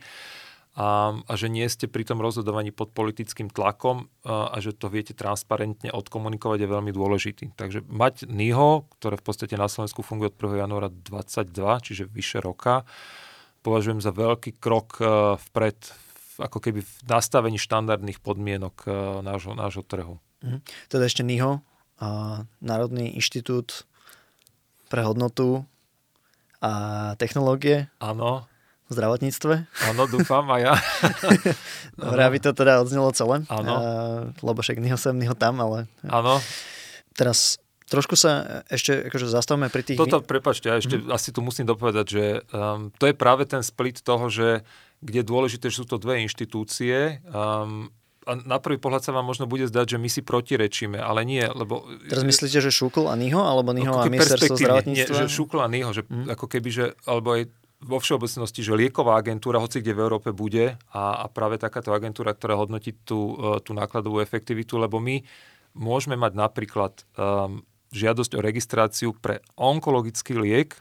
a, 0.80 1.18
a 1.26 1.34
že 1.34 1.50
nie 1.50 1.66
ste 1.66 1.90
pri 1.90 2.06
tom 2.06 2.22
rozhodovaní 2.22 2.70
pod 2.70 2.94
politickým 2.94 3.50
tlakom 3.50 4.08
a, 4.24 4.54
a 4.54 4.58
že 4.62 4.72
to 4.78 4.88
viete 4.88 5.18
transparentne 5.18 5.90
odkomunikovať 5.90 6.60
je 6.62 6.70
veľmi 6.70 6.92
dôležitý. 6.94 7.46
Takže 7.58 7.84
mať 7.90 8.30
NIHO, 8.30 8.88
ktoré 9.02 9.18
v 9.18 9.26
podstate 9.26 9.58
na 9.58 9.68
Slovensku 9.68 10.06
funguje 10.06 10.30
od 10.30 10.38
1. 10.38 10.64
januára 10.64 10.88
2022, 10.94 11.86
čiže 11.86 12.04
vyše 12.08 12.40
roka, 12.40 12.86
považujem 13.66 14.00
za 14.00 14.14
veľký 14.14 14.62
krok 14.62 15.02
vpred 15.52 15.78
ako 16.40 16.64
keby 16.64 16.80
v 16.80 16.94
nastavení 17.12 17.60
štandardných 17.60 18.24
podmienok 18.24 18.88
nášho, 19.20 19.52
nášho 19.60 19.84
trhu. 19.84 20.24
Mhm. 20.40 20.64
Teda 20.88 21.04
ešte 21.04 21.28
NIHO, 21.28 21.60
Národný 22.64 23.12
inštitút 23.20 23.89
pre 24.90 25.06
hodnotu 25.06 25.64
a 26.60 27.14
technológie. 27.16 27.88
Áno. 28.04 28.50
V 28.90 28.98
zdravotníctve. 28.98 29.70
Áno, 29.94 30.04
dúfam 30.10 30.50
a 30.50 30.58
ja. 30.58 30.74
Dobre, 31.96 32.22
aby 32.26 32.38
to 32.42 32.58
teda 32.58 32.82
odznelo 32.82 33.14
celé. 33.14 33.46
Áno. 33.46 33.74
lebo 34.42 34.60
však 34.60 34.82
niho 34.82 34.98
sem, 34.98 35.14
niho 35.14 35.38
tam, 35.38 35.62
ale... 35.62 35.86
Áno. 36.10 36.42
Teraz 37.14 37.62
trošku 37.90 38.18
sa 38.18 38.64
ešte 38.70 39.10
akože 39.10 39.30
zastavme 39.30 39.70
pri 39.70 39.82
tých... 39.86 39.98
Toto, 40.02 40.26
prepačte, 40.26 40.70
ja 40.70 40.78
ešte 40.78 41.02
mm-hmm. 41.02 41.14
asi 41.14 41.30
tu 41.30 41.42
musím 41.42 41.66
dopovedať, 41.70 42.06
že 42.06 42.26
um, 42.54 42.94
to 42.98 43.10
je 43.10 43.18
práve 43.18 43.50
ten 43.50 43.62
split 43.66 44.02
toho, 44.02 44.30
že 44.30 44.66
kde 45.02 45.22
dôležité, 45.26 45.70
že 45.74 45.82
sú 45.82 45.88
to 45.90 45.98
dve 45.98 46.22
inštitúcie. 46.22 47.24
Um, 47.30 47.94
a 48.28 48.36
na 48.36 48.60
prvý 48.60 48.76
pohľad 48.76 49.02
sa 49.04 49.12
vám 49.16 49.24
možno 49.24 49.48
bude 49.48 49.64
zdať, 49.68 49.96
že 49.96 49.98
my 49.98 50.10
si 50.12 50.22
protirečíme, 50.24 51.00
ale 51.00 51.24
nie, 51.24 51.44
lebo... 51.44 51.88
Teraz 52.08 52.28
myslíte, 52.28 52.60
že 52.60 52.72
Šukl 52.72 53.08
a 53.08 53.16
Niho, 53.16 53.40
alebo 53.40 53.72
Niho 53.72 53.96
a 53.96 54.06
ministerstvo 54.12 54.60
zdravotníctva? 54.60 55.16
Nie, 55.16 55.22
že 55.24 55.32
Šukl 55.32 55.60
a 55.64 55.68
Niho, 55.72 55.90
že 55.96 56.04
hmm. 56.04 56.36
ako 56.36 56.46
keby, 56.52 56.70
že, 56.70 56.86
alebo 57.08 57.40
aj 57.40 57.48
vo 57.80 57.98
všeobecnosti, 57.98 58.60
že 58.60 58.76
lieková 58.76 59.16
agentúra, 59.16 59.64
hoci 59.64 59.80
kde 59.80 59.96
v 59.96 60.04
Európe 60.04 60.30
bude 60.36 60.76
a, 60.92 61.24
a 61.24 61.26
práve 61.32 61.56
takáto 61.56 61.96
agentúra, 61.96 62.36
ktorá 62.36 62.60
hodnotí 62.60 62.92
tú, 63.08 63.40
e, 63.40 63.64
tú 63.64 63.72
nákladovú 63.72 64.20
efektivitu, 64.20 64.76
lebo 64.76 65.00
my 65.00 65.24
môžeme 65.80 66.20
mať 66.20 66.34
napríklad 66.36 66.94
um, 67.16 67.64
žiadosť 67.96 68.36
o 68.36 68.44
registráciu 68.44 69.10
pre 69.16 69.40
onkologický 69.56 70.36
liek, 70.36 70.76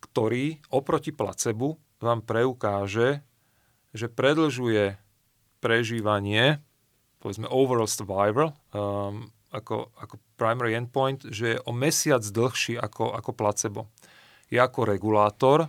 ktorý 0.00 0.62
oproti 0.70 1.10
placebu 1.10 1.76
vám 1.98 2.22
preukáže, 2.22 3.26
že 3.90 4.06
predlžuje 4.06 4.96
prežívanie 5.60 6.58
povedzme 7.20 7.46
overall 7.52 7.86
survival 7.86 8.56
um, 8.72 9.28
ako, 9.52 9.92
ako 10.00 10.14
primary 10.40 10.72
endpoint, 10.74 11.28
že 11.28 11.54
je 11.54 11.58
o 11.68 11.72
mesiac 11.76 12.24
dlhší 12.24 12.80
ako, 12.80 13.12
ako 13.12 13.30
placebo. 13.36 13.92
Ja 14.48 14.66
ako 14.66 14.88
regulátor, 14.88 15.68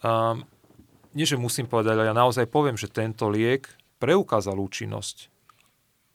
um, 0.00 0.46
nie 1.12 1.26
že 1.26 1.34
musím 1.34 1.66
povedať, 1.66 1.98
ale 1.98 2.08
ja 2.08 2.16
naozaj 2.16 2.46
poviem, 2.46 2.78
že 2.78 2.88
tento 2.88 3.26
liek 3.26 3.66
preukázal 3.98 4.54
účinnosť. 4.54 5.34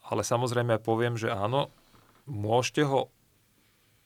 Ale 0.08 0.24
samozrejme 0.24 0.80
ja 0.80 0.82
poviem, 0.82 1.20
že 1.20 1.28
áno, 1.28 1.68
môžete 2.24 2.88
ho 2.88 3.12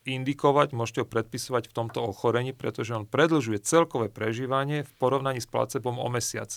indikovať, 0.07 0.71
môžete 0.71 1.03
ho 1.03 1.07
predpisovať 1.07 1.69
v 1.69 1.75
tomto 1.75 1.99
ochorení, 2.01 2.55
pretože 2.55 2.95
on 2.95 3.03
predlžuje 3.03 3.59
celkové 3.61 4.07
prežívanie 4.07 4.87
v 4.87 4.91
porovnaní 4.95 5.43
s 5.43 5.51
placebom 5.51 5.99
o 5.99 6.07
mesiac 6.07 6.49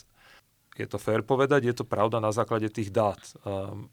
je 0.81 0.89
to 0.89 0.97
fér 0.97 1.20
povedať, 1.20 1.68
je 1.68 1.76
to 1.76 1.85
pravda 1.85 2.18
na 2.18 2.33
základe 2.33 2.72
tých 2.72 2.89
dát. 2.89 3.20
Um, 3.45 3.93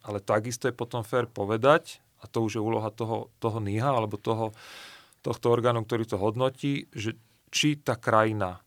ale 0.00 0.24
takisto 0.24 0.66
je 0.66 0.74
potom 0.74 1.04
fér 1.04 1.28
povedať, 1.28 2.00
a 2.18 2.24
to 2.24 2.48
už 2.48 2.56
je 2.56 2.62
úloha 2.62 2.88
toho, 2.88 3.28
toho 3.36 3.60
NIHA 3.60 3.90
alebo 3.92 4.16
toho, 4.16 4.56
tohto 5.20 5.50
orgánu, 5.50 5.84
ktorý 5.84 6.06
to 6.06 6.16
hodnotí, 6.16 6.86
že 6.94 7.18
či 7.50 7.78
tá 7.78 7.98
krajina 7.98 8.65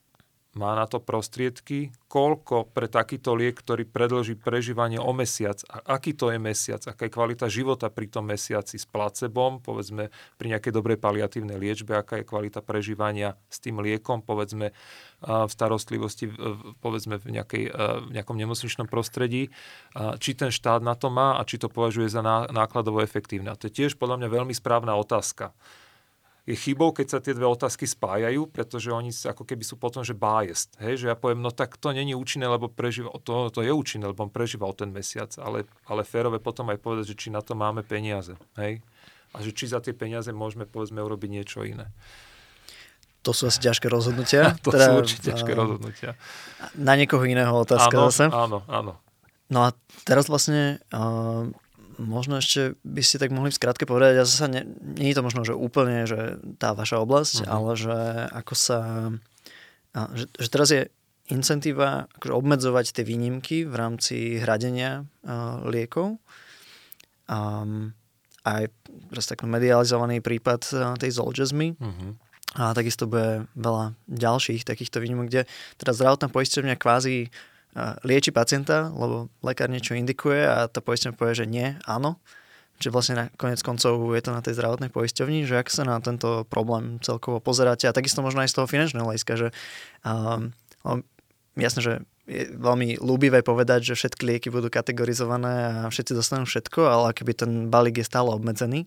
má 0.60 0.76
na 0.76 0.84
to 0.84 1.00
prostriedky, 1.00 1.96
koľko 2.12 2.68
pre 2.68 2.92
takýto 2.92 3.32
liek, 3.32 3.56
ktorý 3.56 3.88
predlží 3.88 4.36
prežívanie 4.36 5.00
o 5.00 5.16
mesiac, 5.16 5.64
a 5.72 5.96
aký 5.96 6.12
to 6.12 6.36
je 6.36 6.36
mesiac, 6.36 6.84
aká 6.84 7.08
je 7.08 7.16
kvalita 7.16 7.48
života 7.48 7.88
pri 7.88 8.12
tom 8.12 8.28
mesiaci 8.28 8.76
s 8.76 8.84
placebom, 8.84 9.64
povedzme 9.64 10.12
pri 10.36 10.48
nejakej 10.52 10.76
dobrej 10.76 11.00
paliatívnej 11.00 11.56
liečbe, 11.56 11.96
aká 11.96 12.20
je 12.20 12.28
kvalita 12.28 12.60
prežívania 12.60 13.40
s 13.48 13.64
tým 13.64 13.80
liekom, 13.80 14.20
povedzme 14.20 14.76
v 15.24 15.52
starostlivosti, 15.52 16.28
povedzme 16.84 17.16
v, 17.24 17.40
nejakej, 17.40 17.64
v 18.08 18.12
nejakom 18.12 18.36
nemocničnom 18.36 18.92
prostredí, 18.92 19.52
či 20.20 20.32
ten 20.36 20.52
štát 20.52 20.84
na 20.84 21.00
to 21.00 21.08
má 21.08 21.40
a 21.40 21.48
či 21.48 21.56
to 21.56 21.72
považuje 21.72 22.12
za 22.12 22.20
nákladovo 22.52 23.00
efektívne. 23.00 23.52
A 23.52 23.60
to 23.60 23.72
je 23.72 23.84
tiež 23.84 23.96
podľa 23.96 24.20
mňa 24.20 24.28
veľmi 24.28 24.54
správna 24.56 25.00
otázka 25.00 25.56
je 26.50 26.58
chybou, 26.58 26.90
keď 26.90 27.08
sa 27.14 27.20
tie 27.22 27.38
dve 27.38 27.46
otázky 27.46 27.86
spájajú, 27.86 28.50
pretože 28.50 28.90
oni 28.90 29.14
ako 29.14 29.46
keby 29.46 29.62
sú 29.62 29.78
potom, 29.78 30.02
že 30.02 30.18
biased. 30.18 30.74
Hej? 30.82 31.06
Že 31.06 31.14
ja 31.14 31.16
poviem, 31.16 31.46
no 31.46 31.54
tak 31.54 31.78
to 31.78 31.94
není 31.94 32.18
účinné, 32.18 32.50
lebo 32.50 32.66
prežíva, 32.66 33.14
to, 33.22 33.54
to 33.54 33.62
je 33.62 33.70
účinné, 33.70 34.10
lebo 34.10 34.26
on 34.26 34.34
prežíval 34.34 34.74
ten 34.74 34.90
mesiac, 34.90 35.30
ale, 35.38 35.70
ale 35.86 36.02
férové 36.02 36.42
potom 36.42 36.66
aj 36.74 36.82
povedať, 36.82 37.14
že 37.14 37.20
či 37.22 37.28
na 37.30 37.46
to 37.46 37.54
máme 37.54 37.86
peniaze. 37.86 38.34
Hej? 38.58 38.82
A 39.38 39.46
že 39.46 39.54
či 39.54 39.70
za 39.70 39.78
tie 39.78 39.94
peniaze 39.94 40.34
môžeme, 40.34 40.66
povedzme, 40.66 40.98
urobiť 41.06 41.30
niečo 41.30 41.62
iné. 41.62 41.94
To 43.22 43.30
sú 43.30 43.46
asi 43.46 43.62
ťažké 43.62 43.86
rozhodnutia. 43.86 44.56
to 44.66 44.74
teda, 44.74 44.90
sú 44.90 44.92
určite 45.06 45.22
ťažké 45.30 45.54
rozhodnutia. 45.54 46.18
Na 46.74 46.98
niekoho 46.98 47.30
iného 47.30 47.54
otázka 47.54 47.94
áno, 47.94 48.10
zase. 48.10 48.26
Áno, 48.26 48.66
áno. 48.66 48.98
No 49.54 49.70
a 49.70 49.78
teraz 50.02 50.26
vlastne 50.26 50.82
uh, 50.90 51.46
možno 52.00 52.40
ešte 52.40 52.80
by 52.88 53.04
ste 53.04 53.20
tak 53.20 53.36
mohli 53.36 53.52
v 53.52 53.60
skratke 53.60 53.84
povedať, 53.84 54.24
ja 54.24 54.26
zase 54.26 54.48
nie, 54.48 54.64
nie 54.96 55.12
je 55.12 55.18
to 55.20 55.26
možno, 55.28 55.44
že 55.44 55.52
úplne 55.52 56.08
že 56.08 56.40
tá 56.56 56.72
vaša 56.72 57.04
oblasť, 57.04 57.44
uh-huh. 57.44 57.52
ale 57.52 57.72
že 57.76 57.98
ako 58.32 58.54
sa, 58.56 58.80
a, 59.92 60.00
že, 60.16 60.26
že 60.40 60.48
teraz 60.48 60.72
je 60.72 60.88
incentíva 61.30 62.10
akože 62.18 62.34
obmedzovať 62.34 62.96
tie 62.96 63.04
výnimky 63.06 63.68
v 63.68 63.76
rámci 63.76 64.40
hradenia 64.40 65.04
a, 65.28 65.60
liekov. 65.68 66.18
A, 67.28 67.68
aj 68.48 68.64
tak 69.14 69.44
medializovaný 69.44 70.24
prípad 70.24 70.62
a, 70.74 70.96
tej 70.96 71.12
Zolgezmy. 71.20 71.76
Uh-huh. 71.76 72.16
A 72.58 72.74
takisto 72.74 73.06
bude 73.06 73.46
veľa 73.54 73.94
ďalších 74.10 74.66
takýchto 74.66 74.98
výnimok, 74.98 75.30
kde 75.30 75.46
teraz 75.78 76.02
zdravotná 76.02 76.34
poisťovňa 76.34 76.76
kvázi 76.82 77.30
lieči 77.78 78.34
pacienta, 78.34 78.90
lebo 78.90 79.30
lekár 79.46 79.70
niečo 79.70 79.94
indikuje 79.94 80.42
a 80.42 80.66
tá 80.66 80.82
poisťovňa 80.82 81.20
povie, 81.20 81.36
že 81.38 81.46
nie, 81.46 81.78
áno. 81.86 82.18
či 82.82 82.90
vlastne 82.90 83.16
na 83.16 83.26
konec 83.36 83.60
koncov 83.62 84.00
je 84.16 84.24
to 84.24 84.32
na 84.32 84.42
tej 84.42 84.58
zdravotnej 84.58 84.90
poisťovni, 84.90 85.46
že 85.46 85.60
ako 85.60 85.72
sa 85.72 85.84
na 85.86 86.00
tento 86.00 86.48
problém 86.50 86.98
celkovo 87.04 87.44
pozeráte 87.44 87.86
a 87.86 87.96
takisto 87.96 88.24
možno 88.24 88.42
aj 88.42 88.50
z 88.50 88.56
toho 88.56 88.72
finančného 88.72 89.06
hľadiska, 89.06 89.34
že 89.36 89.48
um, 90.02 90.50
jasné, 91.60 91.80
že 91.84 91.94
je 92.30 92.46
veľmi 92.56 93.02
ľúbivé 93.02 93.42
povedať, 93.42 93.94
že 93.94 93.98
všetky 93.98 94.22
lieky 94.24 94.48
budú 94.54 94.70
kategorizované 94.70 95.86
a 95.86 95.92
všetci 95.92 96.14
dostanú 96.14 96.46
všetko, 96.46 96.86
ale 96.86 97.08
keby 97.12 97.34
ten 97.34 97.52
balík 97.68 98.00
je 98.00 98.06
stále 98.06 98.30
obmedzený, 98.32 98.86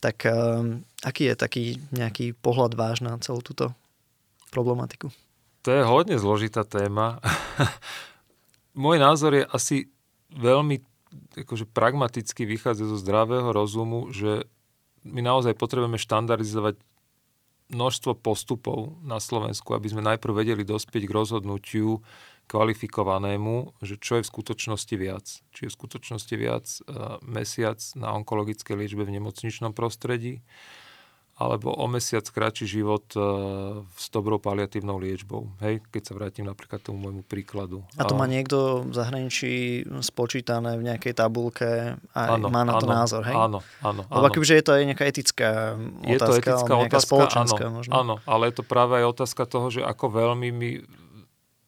tak 0.00 0.24
um, 0.24 0.80
aký 1.04 1.28
je 1.28 1.34
taký 1.36 1.64
nejaký 1.92 2.32
pohľad 2.38 2.72
váš 2.78 3.04
na 3.04 3.18
celú 3.20 3.42
túto 3.44 3.74
problematiku? 4.48 5.12
To 5.64 5.68
je 5.68 5.82
hodne 5.84 6.16
zložitá 6.16 6.64
téma. 6.64 7.20
Môj 8.82 8.96
názor 8.96 9.36
je 9.36 9.44
asi 9.44 9.76
veľmi 10.32 10.80
akože 11.42 11.66
pragmaticky 11.68 12.46
vychádza 12.46 12.86
zo 12.86 12.96
zdravého 12.96 13.50
rozumu, 13.50 14.08
že 14.14 14.46
my 15.02 15.20
naozaj 15.20 15.58
potrebujeme 15.58 15.98
štandardizovať 15.98 16.78
množstvo 17.70 18.18
postupov 18.18 18.98
na 19.06 19.22
Slovensku, 19.22 19.74
aby 19.74 19.86
sme 19.90 20.02
najprv 20.02 20.42
vedeli 20.42 20.62
dospieť 20.66 21.06
k 21.06 21.14
rozhodnutiu 21.14 22.02
kvalifikovanému, 22.50 23.78
že 23.78 23.94
čo 23.94 24.18
je 24.18 24.26
v 24.26 24.30
skutočnosti 24.30 24.94
viac. 24.98 25.26
Či 25.54 25.60
je 25.66 25.70
v 25.70 25.76
skutočnosti 25.78 26.34
viac 26.34 26.66
uh, 26.66 27.22
mesiac 27.22 27.78
na 27.94 28.10
onkologickej 28.18 28.74
liečbe 28.74 29.06
v 29.06 29.22
nemocničnom 29.22 29.70
prostredí, 29.70 30.42
alebo 31.40 31.72
o 31.72 31.88
mesiac 31.88 32.28
kratší 32.28 32.68
život 32.68 33.08
uh, 33.16 33.80
s 33.96 34.12
dobrou 34.12 34.36
paliatívnou 34.36 35.00
liečbou. 35.00 35.48
Hej, 35.64 35.80
keď 35.88 36.02
sa 36.04 36.12
vrátim 36.12 36.44
napríklad 36.44 36.84
tomu 36.84 37.08
môjmu 37.08 37.24
príkladu. 37.24 37.80
A 37.96 38.04
to 38.04 38.12
má 38.12 38.28
niekto 38.28 38.84
v 38.84 38.92
zahraničí 38.92 39.52
spočítané 40.04 40.76
v 40.76 40.84
nejakej 40.92 41.16
tabulke 41.16 41.96
a 42.12 42.20
áno, 42.36 42.52
má 42.52 42.68
na 42.68 42.76
to 42.76 42.84
áno, 42.84 42.92
názor, 42.92 43.22
hej? 43.24 43.32
Áno, 43.32 43.64
áno. 43.80 44.04
Lebo 44.04 44.24
akoby, 44.28 44.44
že 44.44 44.58
je 44.60 44.64
to 44.68 44.72
aj 44.76 44.82
nejaká 44.84 45.04
etická 45.08 45.50
otázka, 45.80 46.12
je 46.12 46.18
to 46.20 46.32
etická 46.36 46.74
otázka, 46.76 47.08
spoločenská 47.08 47.64
áno, 47.64 47.76
možno. 47.80 47.92
Áno, 47.96 48.14
ale 48.28 48.52
je 48.52 48.54
to 48.60 48.64
práve 48.68 49.00
aj 49.00 49.06
otázka 49.08 49.48
toho, 49.48 49.72
že 49.72 49.80
ako 49.80 50.12
veľmi 50.12 50.48
my 50.52 50.70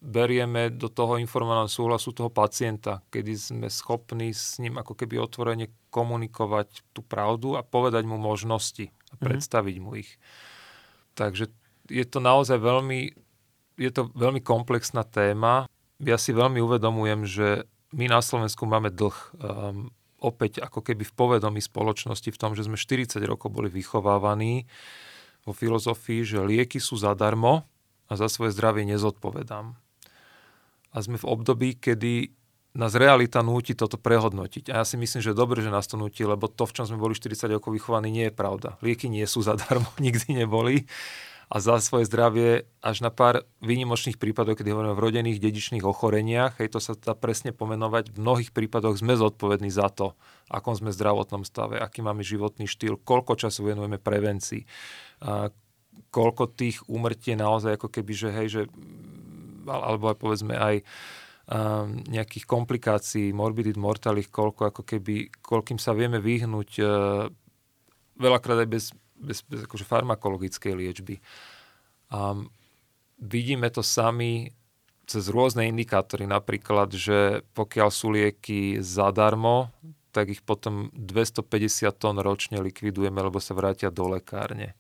berieme 0.02 0.68
do 0.68 0.90
toho 0.90 1.16
informovaného 1.16 1.70
súhlasu 1.70 2.12
toho 2.12 2.28
pacienta, 2.28 3.00
kedy 3.08 3.32
sme 3.38 3.66
schopní 3.70 4.34
s 4.34 4.58
ním 4.60 4.76
ako 4.76 4.98
keby 4.98 5.16
otvorene 5.16 5.70
komunikovať 5.94 6.82
tú 6.90 7.00
pravdu 7.06 7.54
a 7.54 7.62
povedať 7.62 8.02
mu 8.04 8.18
možnosti 8.18 8.90
a 9.12 9.14
mm-hmm. 9.14 9.26
predstaviť 9.28 9.76
mu 9.78 10.00
ich. 10.00 10.16
Takže 11.12 11.52
je 11.92 12.04
to 12.08 12.18
naozaj 12.24 12.56
veľmi, 12.56 13.12
je 13.76 13.90
to 13.92 14.08
veľmi 14.16 14.40
komplexná 14.40 15.04
téma. 15.04 15.68
Ja 16.00 16.16
si 16.16 16.32
veľmi 16.32 16.58
uvedomujem, 16.64 17.28
že 17.28 17.68
my 17.92 18.08
na 18.08 18.24
Slovensku 18.24 18.64
máme 18.64 18.88
dlh 18.88 19.16
um, 19.36 19.92
opäť 20.22 20.62
ako 20.62 20.80
keby 20.80 21.04
v 21.04 21.16
povedomí 21.18 21.60
spoločnosti 21.60 22.30
v 22.30 22.40
tom, 22.40 22.56
že 22.56 22.64
sme 22.64 22.78
40 22.78 23.18
rokov 23.26 23.52
boli 23.52 23.68
vychovávaní 23.68 24.64
vo 25.42 25.52
filozofii, 25.52 26.22
že 26.22 26.38
lieky 26.46 26.78
sú 26.78 26.94
zadarmo 26.94 27.66
a 28.06 28.12
za 28.14 28.30
svoje 28.30 28.54
zdravie 28.54 28.86
nezodpovedám. 28.86 29.74
A 30.92 30.96
sme 31.02 31.18
v 31.18 31.26
období, 31.28 31.74
kedy 31.74 32.30
nás 32.72 32.96
realita 32.96 33.44
núti 33.44 33.76
toto 33.76 34.00
prehodnotiť. 34.00 34.72
A 34.72 34.80
ja 34.80 34.84
si 34.88 34.96
myslím, 34.96 35.20
že 35.20 35.32
je 35.32 35.40
dobre, 35.40 35.60
že 35.60 35.68
nás 35.68 35.84
to 35.84 36.00
núti, 36.00 36.24
lebo 36.24 36.48
to, 36.48 36.64
v 36.64 36.72
čom 36.72 36.88
sme 36.88 36.96
boli 36.96 37.12
40 37.12 37.60
rokov 37.60 37.68
vychovaní, 37.76 38.08
nie 38.08 38.32
je 38.32 38.34
pravda. 38.34 38.80
Lieky 38.80 39.12
nie 39.12 39.24
sú 39.28 39.44
zadarmo, 39.44 39.88
nikdy 40.00 40.44
neboli. 40.44 40.88
A 41.52 41.60
za 41.60 41.76
svoje 41.84 42.08
zdravie 42.08 42.64
až 42.80 43.04
na 43.04 43.12
pár 43.12 43.44
výnimočných 43.60 44.16
prípadov, 44.16 44.56
kedy 44.56 44.72
hovoríme 44.72 44.96
o 44.96 45.00
vrodených 45.00 45.36
dedičných 45.36 45.84
ochoreniach, 45.84 46.56
hej, 46.56 46.72
to 46.72 46.80
sa 46.80 46.96
dá 46.96 47.12
presne 47.12 47.52
pomenovať, 47.52 48.16
v 48.16 48.24
mnohých 48.24 48.56
prípadoch 48.56 48.96
sme 48.96 49.20
zodpovední 49.20 49.68
za 49.68 49.92
to, 49.92 50.16
akom 50.48 50.72
sme 50.72 50.88
v 50.88 50.96
zdravotnom 50.96 51.44
stave, 51.44 51.76
aký 51.76 52.00
máme 52.00 52.24
životný 52.24 52.64
štýl, 52.64 52.96
koľko 53.04 53.36
času 53.36 53.68
venujeme 53.68 54.00
prevencii, 54.00 54.64
a 55.28 55.52
koľko 56.08 56.56
tých 56.56 56.88
úmrtí 56.88 57.36
je 57.36 57.44
naozaj 57.44 57.76
ako 57.76 57.88
keby, 58.00 58.12
že 58.16 58.28
hej, 58.32 58.48
že 58.48 58.62
alebo 59.68 60.08
aj 60.08 60.16
povedzme 60.16 60.56
aj 60.56 60.80
um, 61.49 61.99
nejakých 62.07 62.45
komplikácií, 62.47 63.34
morbidit 63.34 63.74
mortalich, 63.78 64.30
koľko 64.30 64.70
ako 64.70 64.82
keby, 64.86 65.30
koľkým 65.43 65.78
sa 65.80 65.97
vieme 65.97 66.22
vyhnúť 66.22 66.70
uh, 66.78 67.26
veľakrát 68.18 68.62
aj 68.62 68.68
bez, 68.68 68.84
bez, 69.18 69.43
bez 69.43 69.66
akože 69.66 69.86
farmakologickej 69.86 70.72
liečby. 70.76 71.18
Um, 72.12 72.53
vidíme 73.18 73.70
to 73.72 73.82
sami 73.82 74.55
cez 75.07 75.28
rôzne 75.28 75.66
indikátory, 75.66 76.24
napríklad, 76.30 76.95
že 76.95 77.43
pokiaľ 77.53 77.88
sú 77.90 78.14
lieky 78.14 78.78
zadarmo, 78.78 79.74
tak 80.12 80.28
ich 80.28 80.45
potom 80.45 80.93
250 80.93 81.88
tón 81.97 82.20
ročne 82.20 82.61
likvidujeme, 82.61 83.16
lebo 83.16 83.40
sa 83.40 83.57
vrátia 83.57 83.88
do 83.88 84.12
lekárne 84.12 84.76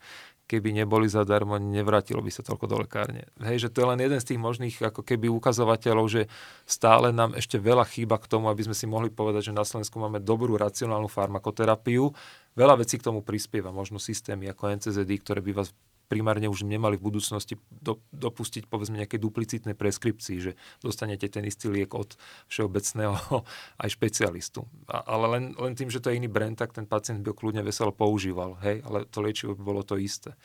keby 0.52 0.84
neboli 0.84 1.08
zadarmo, 1.08 1.56
nevrátilo 1.56 2.20
by 2.20 2.28
sa 2.28 2.44
toľko 2.44 2.64
do 2.68 2.76
lekárne. 2.84 3.24
Hej, 3.40 3.64
že 3.64 3.72
to 3.72 3.80
je 3.80 3.88
len 3.88 4.00
jeden 4.04 4.20
z 4.20 4.28
tých 4.28 4.40
možných 4.40 4.76
ako 4.84 5.00
keby 5.00 5.32
ukazovateľov, 5.32 6.06
že 6.12 6.22
stále 6.68 7.08
nám 7.08 7.32
ešte 7.32 7.56
veľa 7.56 7.88
chýba 7.88 8.20
k 8.20 8.28
tomu, 8.28 8.52
aby 8.52 8.68
sme 8.68 8.76
si 8.76 8.84
mohli 8.84 9.08
povedať, 9.08 9.48
že 9.48 9.56
na 9.56 9.64
Slovensku 9.64 9.96
máme 9.96 10.20
dobrú 10.20 10.60
racionálnu 10.60 11.08
farmakoterapiu. 11.08 12.12
Veľa 12.52 12.84
vecí 12.84 13.00
k 13.00 13.06
tomu 13.08 13.24
prispieva, 13.24 13.72
možno 13.72 13.96
systémy 13.96 14.52
ako 14.52 14.76
NCZD, 14.76 15.24
ktoré 15.24 15.40
by 15.40 15.64
vás 15.64 15.72
primárne 16.12 16.52
už 16.52 16.68
nemali 16.68 17.00
v 17.00 17.08
budúcnosti 17.08 17.56
do, 17.72 17.96
dopustiť 18.12 18.68
povedzme 18.68 19.00
nejakej 19.00 19.16
duplicitnej 19.16 19.72
preskripcii, 19.72 20.36
že 20.44 20.52
dostanete 20.84 21.24
ten 21.32 21.48
istý 21.48 21.72
liek 21.72 21.96
od 21.96 22.20
všeobecného 22.52 23.16
aj 23.82 23.88
špecialistu. 23.88 24.68
A, 24.92 25.00
ale 25.16 25.24
len, 25.32 25.44
len 25.56 25.72
tým, 25.72 25.88
že 25.88 26.04
to 26.04 26.12
je 26.12 26.20
iný 26.20 26.28
brand, 26.28 26.52
tak 26.52 26.76
ten 26.76 26.84
pacient 26.84 27.24
by 27.24 27.32
ho 27.32 27.38
kľudne 27.40 27.64
veselo 27.64 27.96
používal, 27.96 28.60
hej, 28.60 28.84
ale 28.84 29.08
to 29.08 29.24
liečivo 29.24 29.56
by 29.56 29.64
bolo 29.64 29.80
to 29.80 29.96
isté. 29.96 30.36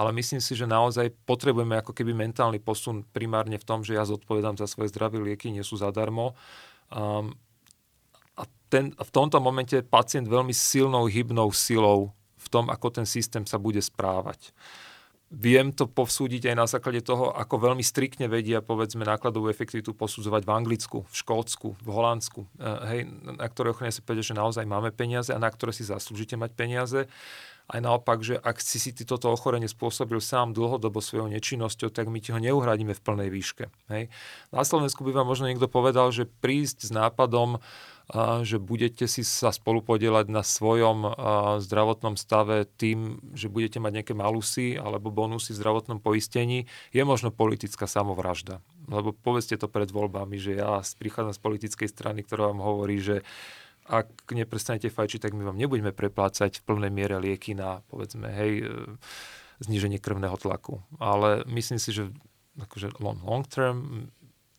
Ale 0.00 0.16
myslím 0.16 0.40
si, 0.40 0.56
že 0.56 0.64
naozaj 0.64 1.12
potrebujeme 1.28 1.76
ako 1.76 1.92
keby 1.92 2.16
mentálny 2.16 2.56
posun 2.62 3.04
primárne 3.04 3.60
v 3.60 3.66
tom, 3.68 3.84
že 3.84 3.98
ja 3.98 4.08
zodpovedám 4.08 4.56
za 4.56 4.64
svoje 4.64 4.88
zdravie, 4.88 5.20
lieky 5.20 5.52
nie 5.52 5.66
sú 5.66 5.76
zadarmo. 5.76 6.32
Um, 6.88 7.36
a, 8.38 8.48
ten, 8.72 8.96
v 8.96 9.10
tomto 9.12 9.42
momente 9.42 9.76
pacient 9.84 10.24
veľmi 10.24 10.56
silnou 10.56 11.04
hybnou 11.10 11.52
silou 11.52 12.16
v 12.40 12.48
tom, 12.48 12.72
ako 12.72 12.88
ten 13.00 13.06
systém 13.06 13.44
sa 13.44 13.60
bude 13.60 13.84
správať. 13.84 14.56
Viem 15.30 15.70
to 15.70 15.86
povsúdiť 15.86 16.50
aj 16.50 16.56
na 16.58 16.66
základe 16.66 17.06
toho, 17.06 17.30
ako 17.30 17.70
veľmi 17.70 17.86
striktne 17.86 18.26
vedia, 18.26 18.58
povedzme, 18.58 19.06
nákladovú 19.06 19.46
efektivitu 19.46 19.94
posudzovať 19.94 20.42
v 20.42 20.50
Anglicku, 20.50 20.98
v 21.06 21.14
Škótsku, 21.14 21.78
v 21.78 21.88
Holandsku. 21.94 22.50
Eh, 22.58 22.78
hej, 22.90 23.00
na 23.38 23.46
ktoré 23.46 23.70
ochrane 23.70 23.94
sa 23.94 24.02
povedia, 24.02 24.26
že 24.26 24.34
naozaj 24.34 24.66
máme 24.66 24.90
peniaze 24.90 25.30
a 25.30 25.38
na 25.38 25.46
ktoré 25.46 25.70
si 25.70 25.86
zaslúžite 25.86 26.34
mať 26.34 26.50
peniaze. 26.58 27.06
Aj 27.70 27.78
naopak, 27.78 28.18
že 28.26 28.34
ak 28.34 28.58
si 28.58 28.82
si 28.82 28.90
ty 28.90 29.06
toto 29.06 29.30
ochorenie 29.30 29.70
spôsobil 29.70 30.18
sám 30.18 30.50
dlhodobo 30.50 30.98
svojou 30.98 31.30
nečinnosťou, 31.30 31.94
tak 31.94 32.10
my 32.10 32.18
ti 32.18 32.34
ho 32.34 32.42
neuhradíme 32.42 32.90
v 32.90 33.04
plnej 33.04 33.30
výške. 33.30 33.70
Hej. 33.94 34.10
Na 34.50 34.66
Slovensku 34.66 35.06
by 35.06 35.14
vám 35.14 35.30
možno 35.30 35.46
niekto 35.46 35.70
povedal, 35.70 36.10
že 36.10 36.26
prísť 36.26 36.86
s 36.86 36.90
nápadom 36.90 37.62
že 38.42 38.58
budete 38.58 39.06
si 39.06 39.22
sa 39.22 39.54
spolupodielať 39.54 40.26
na 40.34 40.42
svojom 40.42 41.14
zdravotnom 41.62 42.18
stave 42.18 42.66
tým, 42.66 43.22
že 43.38 43.46
budete 43.46 43.78
mať 43.78 44.02
nejaké 44.02 44.14
malusy 44.18 44.74
alebo 44.74 45.14
bonusy 45.14 45.54
v 45.54 45.60
zdravotnom 45.62 46.02
poistení, 46.02 46.66
je 46.90 47.02
možno 47.06 47.30
politická 47.30 47.86
samovražda. 47.86 48.58
Lebo 48.90 49.14
povedzte 49.14 49.54
to 49.54 49.70
pred 49.70 49.94
voľbami, 49.94 50.42
že 50.42 50.58
ja 50.58 50.82
prichádzam 50.82 51.38
z 51.38 51.42
politickej 51.42 51.86
strany, 51.86 52.26
ktorá 52.26 52.50
vám 52.50 52.66
hovorí, 52.66 52.98
že 52.98 53.22
ak 53.90 54.30
neprestanete 54.30 54.86
fajčiť, 54.86 55.26
tak 55.26 55.34
my 55.34 55.42
vám 55.42 55.58
nebudeme 55.58 55.90
preplácať 55.90 56.62
v 56.62 56.66
plnej 56.70 56.92
miere 56.94 57.18
lieky 57.18 57.58
na, 57.58 57.82
povedzme, 57.90 58.30
hej, 58.30 58.52
e, 58.62 58.64
zníženie 59.66 59.98
krvného 59.98 60.38
tlaku. 60.38 60.78
Ale 61.02 61.42
myslím 61.50 61.82
si, 61.82 61.90
že 61.90 62.14
akože 62.54 63.02
long, 63.02 63.18
long 63.26 63.42
term 63.42 64.08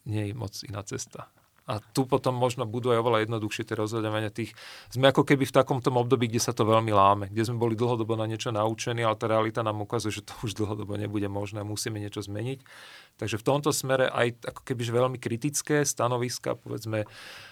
nie 0.04 0.30
je 0.30 0.34
moc 0.36 0.52
iná 0.68 0.84
cesta. 0.84 1.32
A 1.70 1.78
tu 1.78 2.10
potom 2.10 2.34
možno 2.34 2.66
budú 2.66 2.90
aj 2.90 3.06
oveľa 3.06 3.20
jednoduchšie 3.24 3.70
tie 3.70 3.78
rozhodovania 3.78 4.34
tých. 4.34 4.58
Sme 4.90 5.14
ako 5.14 5.22
keby 5.22 5.46
v 5.46 5.56
takomto 5.56 5.94
období, 5.94 6.26
kde 6.26 6.42
sa 6.42 6.58
to 6.58 6.66
veľmi 6.66 6.90
láme, 6.90 7.30
kde 7.30 7.46
sme 7.46 7.62
boli 7.62 7.78
dlhodobo 7.78 8.18
na 8.18 8.26
niečo 8.26 8.50
naučení, 8.50 9.06
ale 9.06 9.14
tá 9.14 9.30
realita 9.30 9.62
nám 9.62 9.86
ukazuje, 9.86 10.20
že 10.20 10.26
to 10.26 10.34
už 10.42 10.58
dlhodobo 10.58 10.98
nebude 10.98 11.30
možné, 11.30 11.62
musíme 11.62 12.02
niečo 12.02 12.26
zmeniť. 12.26 12.66
Takže 13.22 13.38
v 13.38 13.46
tomto 13.46 13.70
smere 13.70 14.10
aj 14.10 14.42
ako 14.42 14.62
keby 14.66 14.82
veľmi 14.90 15.18
kritické 15.22 15.86
stanoviska, 15.86 16.58
povedzme, 16.58 17.06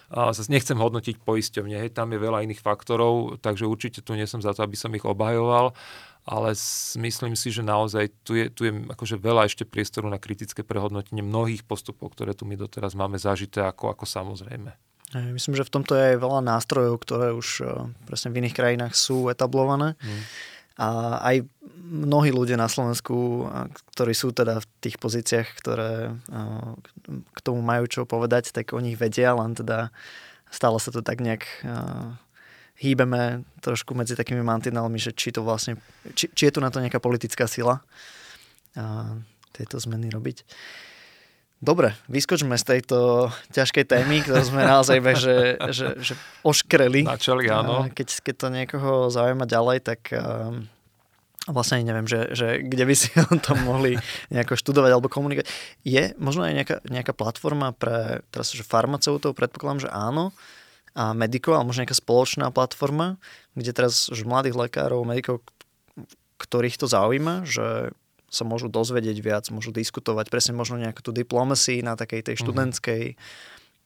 a 0.09 0.33
zase 0.33 0.49
nechcem 0.49 0.73
hodnotiť 0.73 1.21
poisťovne, 1.21 1.85
hej, 1.85 1.93
tam 1.93 2.09
je 2.09 2.17
veľa 2.17 2.41
iných 2.49 2.65
faktorov, 2.65 3.37
takže 3.45 3.69
určite 3.69 4.01
tu 4.01 4.17
nie 4.17 4.25
som 4.25 4.41
za 4.41 4.57
to, 4.57 4.65
aby 4.65 4.73
som 4.73 4.89
ich 4.97 5.05
obhajoval, 5.05 5.77
ale 6.29 6.53
myslím 7.01 7.33
si, 7.33 7.49
že 7.49 7.65
naozaj 7.65 8.13
tu 8.21 8.37
je, 8.37 8.53
tu 8.53 8.69
je 8.69 8.85
akože 8.85 9.17
veľa 9.17 9.49
ešte 9.49 9.65
priestoru 9.65 10.05
na 10.13 10.21
kritické 10.21 10.61
prehodnotenie 10.61 11.25
mnohých 11.25 11.65
postupov, 11.65 12.13
ktoré 12.13 12.37
tu 12.37 12.45
my 12.45 12.53
doteraz 12.53 12.93
máme 12.93 13.17
zažité 13.17 13.65
ako, 13.65 13.97
ako 13.97 14.05
samozrejme. 14.05 14.69
Myslím, 15.33 15.57
že 15.57 15.65
v 15.65 15.73
tomto 15.73 15.97
je 15.97 16.13
aj 16.13 16.17
veľa 16.21 16.45
nástrojov, 16.45 17.01
ktoré 17.01 17.33
už 17.33 17.65
e, 17.65 17.89
presne 18.05 18.29
v 18.29 18.45
iných 18.45 18.53
krajinách 18.53 18.93
sú 18.93 19.25
etablované. 19.33 19.97
Mm. 19.97 20.21
A 20.77 20.87
aj 21.33 21.35
mnohí 21.81 22.29
ľudia 22.29 22.61
na 22.61 22.69
Slovensku, 22.69 23.49
ktorí 23.97 24.13
sú 24.13 24.29
teda 24.29 24.61
v 24.61 24.65
tých 24.85 25.01
pozíciách, 25.01 25.47
ktoré 25.57 26.13
e, 26.13 26.39
k 27.09 27.39
tomu 27.41 27.65
majú 27.65 27.89
čo 27.89 28.05
povedať, 28.05 28.53
tak 28.53 28.77
o 28.77 28.79
nich 28.79 29.01
vedia, 29.01 29.33
len 29.33 29.57
teda 29.57 29.89
stále 30.53 30.77
sa 30.77 30.93
to 30.93 31.01
tak 31.01 31.25
nejak 31.25 31.65
hýbeme 32.79 33.43
trošku 33.59 33.91
medzi 33.91 34.15
takými 34.15 34.39
mantinelmi, 34.39 34.95
že 34.95 35.11
či 35.11 35.35
to 35.35 35.43
vlastne, 35.43 35.75
či, 36.15 36.31
či 36.31 36.47
je 36.47 36.53
tu 36.55 36.59
na 36.63 36.71
to 36.71 36.79
nejaká 36.79 37.03
politická 37.03 37.45
sila 37.45 37.83
a 38.79 39.19
tieto 39.51 39.75
zmeny 39.75 40.07
robiť. 40.07 40.47
Dobre, 41.59 41.91
vyskočme 42.07 42.55
z 42.55 42.63
tejto 42.63 43.27
ťažkej 43.51 43.83
témy, 43.83 44.23
ktorú 44.23 44.47
sme 44.47 44.63
naozaj 44.63 45.03
že, 45.19 45.59
že, 45.75 45.87
že 45.99 46.13
oškreli. 46.47 47.03
Načali, 47.03 47.51
áno. 47.51 47.91
Keď, 47.91 48.23
keď 48.23 48.35
to 48.39 48.47
niekoho 48.47 48.91
zaujíma 49.11 49.43
ďalej, 49.43 49.83
tak 49.83 50.07
um, 50.15 50.63
vlastne 51.51 51.83
ani 51.83 51.91
neviem, 51.91 52.07
že, 52.07 52.31
že 52.31 52.63
kde 52.63 52.83
by 52.87 52.95
si 52.95 53.11
o 53.35 53.35
tom 53.43 53.59
mohli 53.67 53.99
nejako 54.31 54.55
študovať 54.55 54.91
alebo 54.95 55.11
komunikovať. 55.11 55.51
Je 55.83 56.15
možno 56.15 56.47
aj 56.47 56.53
nejaká, 56.63 56.75
nejaká 56.87 57.11
platforma 57.11 57.75
pre 57.75 58.23
teraz, 58.31 58.55
že 58.55 58.63
farmaceutov, 58.63 59.35
predpokladám, 59.35 59.83
že 59.83 59.89
áno, 59.91 60.31
a 60.97 61.13
medikov, 61.13 61.57
ale 61.57 61.67
možno 61.67 61.85
nejaká 61.85 61.97
spoločná 61.97 62.49
platforma, 62.49 63.21
kde 63.53 63.71
teraz 63.73 64.09
už 64.09 64.25
mladých 64.25 64.57
lekárov, 64.57 65.05
medikov, 65.05 65.45
ktorých 66.39 66.79
to 66.79 66.87
zaujíma, 66.89 67.45
že 67.45 67.93
sa 68.29 68.45
môžu 68.45 68.69
dozvedieť 68.69 69.17
viac, 69.19 69.45
môžu 69.49 69.73
diskutovať, 69.73 70.29
presne 70.29 70.53
možno 70.53 70.77
nejakú 70.77 71.01
tú 71.01 71.09
diplomacy 71.09 71.81
na 71.81 71.97
takej 71.97 72.21
tej 72.29 72.35
mhm. 72.37 72.41
študentskej 72.45 73.03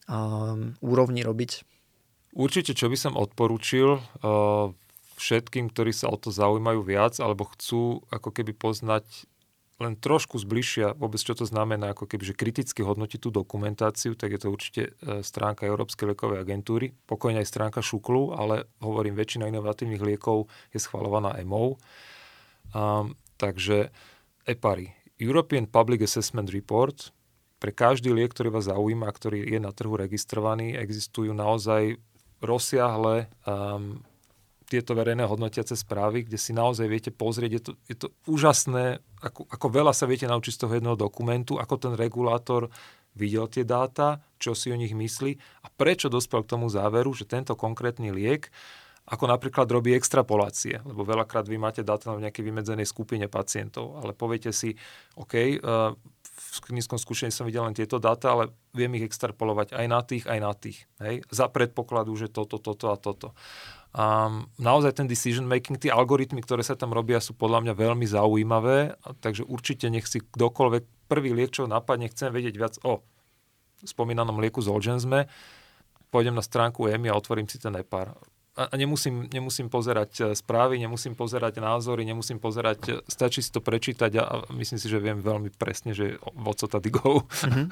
um, 0.08 0.76
úrovni 0.84 1.24
robiť. 1.24 1.64
Určite, 2.34 2.74
čo 2.74 2.90
by 2.90 2.98
som 2.98 3.14
odporučil 3.14 4.02
uh, 4.02 4.74
všetkým, 5.22 5.70
ktorí 5.70 5.94
sa 5.94 6.10
o 6.10 6.18
to 6.18 6.34
zaujímajú 6.34 6.82
viac 6.82 7.22
alebo 7.22 7.48
chcú 7.54 8.02
ako 8.10 8.34
keby 8.34 8.58
poznať 8.58 9.06
len 9.84 10.00
trošku 10.00 10.40
zbližšia 10.40 10.96
vôbec, 10.96 11.20
čo 11.20 11.36
to 11.36 11.44
znamená, 11.44 11.92
ako 11.92 12.08
keby, 12.08 12.32
že 12.32 12.40
kriticky 12.40 12.82
hodnotiť 12.82 13.20
tú 13.20 13.30
dokumentáciu, 13.30 14.16
tak 14.16 14.34
je 14.34 14.40
to 14.40 14.48
určite 14.50 14.82
uh, 15.04 15.20
stránka 15.20 15.68
Európskej 15.68 16.16
liekovej 16.16 16.40
agentúry, 16.40 16.96
pokojne 17.06 17.44
aj 17.44 17.52
stránka 17.52 17.80
Šuklu, 17.84 18.32
ale 18.34 18.72
hovorím, 18.80 19.20
väčšina 19.20 19.52
inovatívnych 19.52 20.02
liekov 20.02 20.48
je 20.72 20.80
schvalovaná 20.80 21.36
EMO. 21.38 21.76
Um, 22.74 23.14
takže 23.36 23.92
EPARI, 24.48 24.90
European 25.20 25.68
Public 25.68 26.08
Assessment 26.08 26.50
Report, 26.50 27.12
pre 27.64 27.72
každý 27.72 28.12
liek, 28.12 28.36
ktorý 28.36 28.60
vás 28.60 28.68
zaujíma, 28.68 29.08
ktorý 29.08 29.48
je 29.48 29.60
na 29.60 29.72
trhu 29.72 29.96
registrovaný, 29.96 30.76
existujú 30.76 31.32
naozaj 31.32 31.96
rozsiahle 32.44 33.32
um, 33.48 34.04
tieto 34.74 34.98
verejné 34.98 35.30
hodnotiace 35.30 35.78
správy, 35.78 36.26
kde 36.26 36.42
si 36.42 36.50
naozaj 36.50 36.90
viete 36.90 37.12
pozrieť, 37.14 37.52
je 37.54 37.62
to, 37.62 37.72
je 37.86 37.96
to 38.02 38.08
úžasné, 38.26 38.98
ako, 39.22 39.46
ako 39.46 39.68
veľa 39.70 39.94
sa 39.94 40.10
viete 40.10 40.26
naučiť 40.26 40.54
z 40.58 40.62
toho 40.66 40.74
jedného 40.74 40.98
dokumentu, 40.98 41.62
ako 41.62 41.78
ten 41.78 41.94
regulátor 41.94 42.74
videl 43.14 43.46
tie 43.46 43.62
dáta, 43.62 44.26
čo 44.42 44.58
si 44.58 44.74
o 44.74 44.78
nich 44.78 44.98
myslí 44.98 45.38
a 45.62 45.68
prečo 45.70 46.10
dospel 46.10 46.42
k 46.42 46.58
tomu 46.58 46.66
záveru, 46.74 47.14
že 47.14 47.30
tento 47.30 47.54
konkrétny 47.54 48.10
liek 48.10 48.50
ako 49.04 49.28
napríklad 49.28 49.68
robí 49.68 49.92
extrapolácie, 49.92 50.80
lebo 50.88 51.04
veľakrát 51.04 51.44
vy 51.44 51.60
máte 51.60 51.84
dáta 51.84 52.16
v 52.16 52.24
nejakej 52.24 52.44
vymedzenej 52.48 52.88
skupine 52.88 53.28
pacientov, 53.28 54.00
ale 54.00 54.16
poviete 54.16 54.56
si, 54.56 54.80
OK, 55.20 55.34
eh, 55.36 55.60
v 56.34 56.60
klinickom 56.64 56.96
skúšení 56.98 57.30
som 57.30 57.44
videl 57.44 57.68
len 57.68 57.76
tieto 57.76 58.00
dáta, 58.00 58.34
ale 58.34 58.56
viem 58.72 58.96
ich 58.98 59.06
extrapolovať 59.06 59.76
aj 59.76 59.86
na 59.86 60.02
tých, 60.02 60.24
aj 60.26 60.40
na 60.40 60.54
tých. 60.56 60.88
Hej? 61.04 61.22
Za 61.30 61.52
predpokladu, 61.52 62.16
že 62.16 62.32
toto, 62.32 62.58
toto 62.58 62.90
a 62.90 62.98
toto. 62.98 63.36
Um, 63.94 64.50
naozaj 64.58 64.98
ten 64.98 65.06
decision 65.06 65.46
making, 65.46 65.78
tie 65.78 65.94
algoritmy, 65.94 66.42
ktoré 66.42 66.66
sa 66.66 66.74
tam 66.74 66.98
robia, 66.98 67.22
sú 67.22 67.38
podľa 67.38 67.62
mňa 67.62 67.74
veľmi 67.78 68.06
zaujímavé, 68.10 68.98
takže 69.22 69.46
určite 69.46 69.86
nech 69.94 70.10
si 70.10 70.18
kdokoľvek 70.18 71.06
prvý 71.06 71.30
liek, 71.30 71.54
čo 71.54 71.70
napadne, 71.70 72.10
chcem 72.10 72.34
vedieť 72.34 72.56
viac 72.58 72.76
o 72.82 73.06
spomínanom 73.86 74.42
lieku 74.42 74.66
Zolgensme, 74.66 75.30
pôjdem 76.10 76.34
na 76.34 76.42
stránku 76.42 76.90
EMI 76.90 77.14
a 77.14 77.20
otvorím 77.22 77.46
si 77.46 77.62
ten 77.62 77.78
EPAR 77.78 78.18
a 78.54 78.78
nemusím, 78.78 79.26
nemusím 79.34 79.66
pozerať 79.66 80.12
e, 80.22 80.24
správy, 80.38 80.78
nemusím 80.78 81.18
pozerať 81.18 81.58
názory, 81.58 82.06
nemusím 82.06 82.38
pozerať, 82.38 82.80
e, 82.86 82.94
stačí 83.10 83.42
si 83.42 83.50
to 83.50 83.66
prečítať 83.66 84.12
a, 84.22 84.46
myslím 84.54 84.78
si, 84.78 84.86
že 84.86 85.02
viem 85.02 85.18
veľmi 85.18 85.50
presne, 85.58 85.98
že 85.98 86.22
o 86.22 86.54
co 86.54 86.66
tady 86.70 86.90
go. 86.94 87.26
Mm-hmm. 87.26 87.68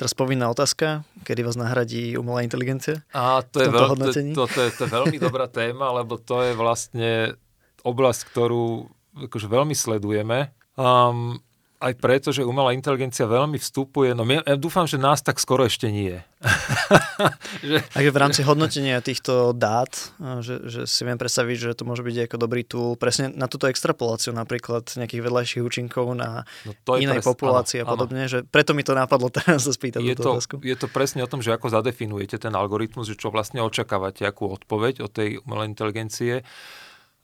Teraz 0.00 0.16
povinná 0.16 0.48
otázka, 0.48 1.04
kedy 1.22 1.44
vás 1.44 1.60
nahradí 1.60 2.16
umelá 2.16 2.40
inteligencia? 2.40 3.04
A 3.12 3.44
to 3.44 3.62
je, 3.62 3.68
veľ, 3.68 3.94
to, 3.94 4.10
to, 4.10 4.44
to, 4.48 4.58
je, 4.64 4.70
to 4.80 4.82
je 4.88 4.90
veľmi 4.90 5.18
dobrá 5.20 5.46
téma, 5.46 5.92
lebo 5.92 6.16
to 6.16 6.40
je 6.40 6.52
vlastne 6.56 7.36
oblasť, 7.84 8.20
ktorú 8.32 8.88
akože 9.28 9.46
veľmi 9.46 9.76
sledujeme. 9.76 10.50
Um, 10.74 11.38
aj 11.84 11.94
preto, 12.00 12.32
že 12.32 12.40
umelá 12.40 12.72
inteligencia 12.72 13.28
veľmi 13.28 13.60
vstupuje, 13.60 14.16
no 14.16 14.24
ja, 14.24 14.40
ja 14.40 14.56
dúfam, 14.56 14.88
že 14.88 14.96
nás 14.96 15.20
tak 15.20 15.36
skoro 15.36 15.68
ešte 15.68 15.92
nie. 15.92 16.16
že... 17.68 17.84
Takže 17.92 18.10
v 18.10 18.18
rámci 18.20 18.40
hodnotenia 18.40 19.04
týchto 19.04 19.52
dát, 19.52 19.92
že, 20.40 20.64
že 20.64 20.80
si 20.88 21.00
viem 21.04 21.20
predstaviť, 21.20 21.56
že 21.56 21.70
to 21.76 21.84
môže 21.84 22.00
byť 22.00 22.28
ako 22.28 22.36
dobrý 22.40 22.64
tool 22.64 22.96
presne 22.96 23.28
na 23.36 23.48
túto 23.48 23.68
extrapoláciu 23.68 24.32
napríklad 24.32 24.96
nejakých 24.96 25.24
vedľajších 25.24 25.62
účinkov 25.64 26.16
na 26.16 26.48
no 26.64 26.72
to 26.84 26.96
inej 26.96 27.20
pres... 27.20 27.28
populácii 27.36 27.84
a 27.84 27.86
podobne, 27.88 28.24
áno. 28.24 28.32
že 28.32 28.38
preto 28.48 28.72
mi 28.72 28.80
to 28.80 28.96
napadlo 28.96 29.28
teraz 29.28 29.68
sa 29.68 29.72
spýtať 29.72 30.00
je 30.00 30.16
to, 30.16 30.30
otázku. 30.32 30.54
Je 30.64 30.76
to 30.76 30.88
presne 30.88 31.20
o 31.20 31.28
tom, 31.28 31.44
že 31.44 31.52
ako 31.52 31.68
zadefinujete 31.68 32.40
ten 32.40 32.52
algoritmus, 32.56 33.12
že 33.12 33.20
čo 33.20 33.28
vlastne 33.28 33.60
očakávate, 33.60 34.24
akú 34.24 34.48
odpoveď 34.48 35.04
od 35.04 35.12
tej 35.12 35.40
umelej 35.44 35.68
inteligencie 35.72 36.44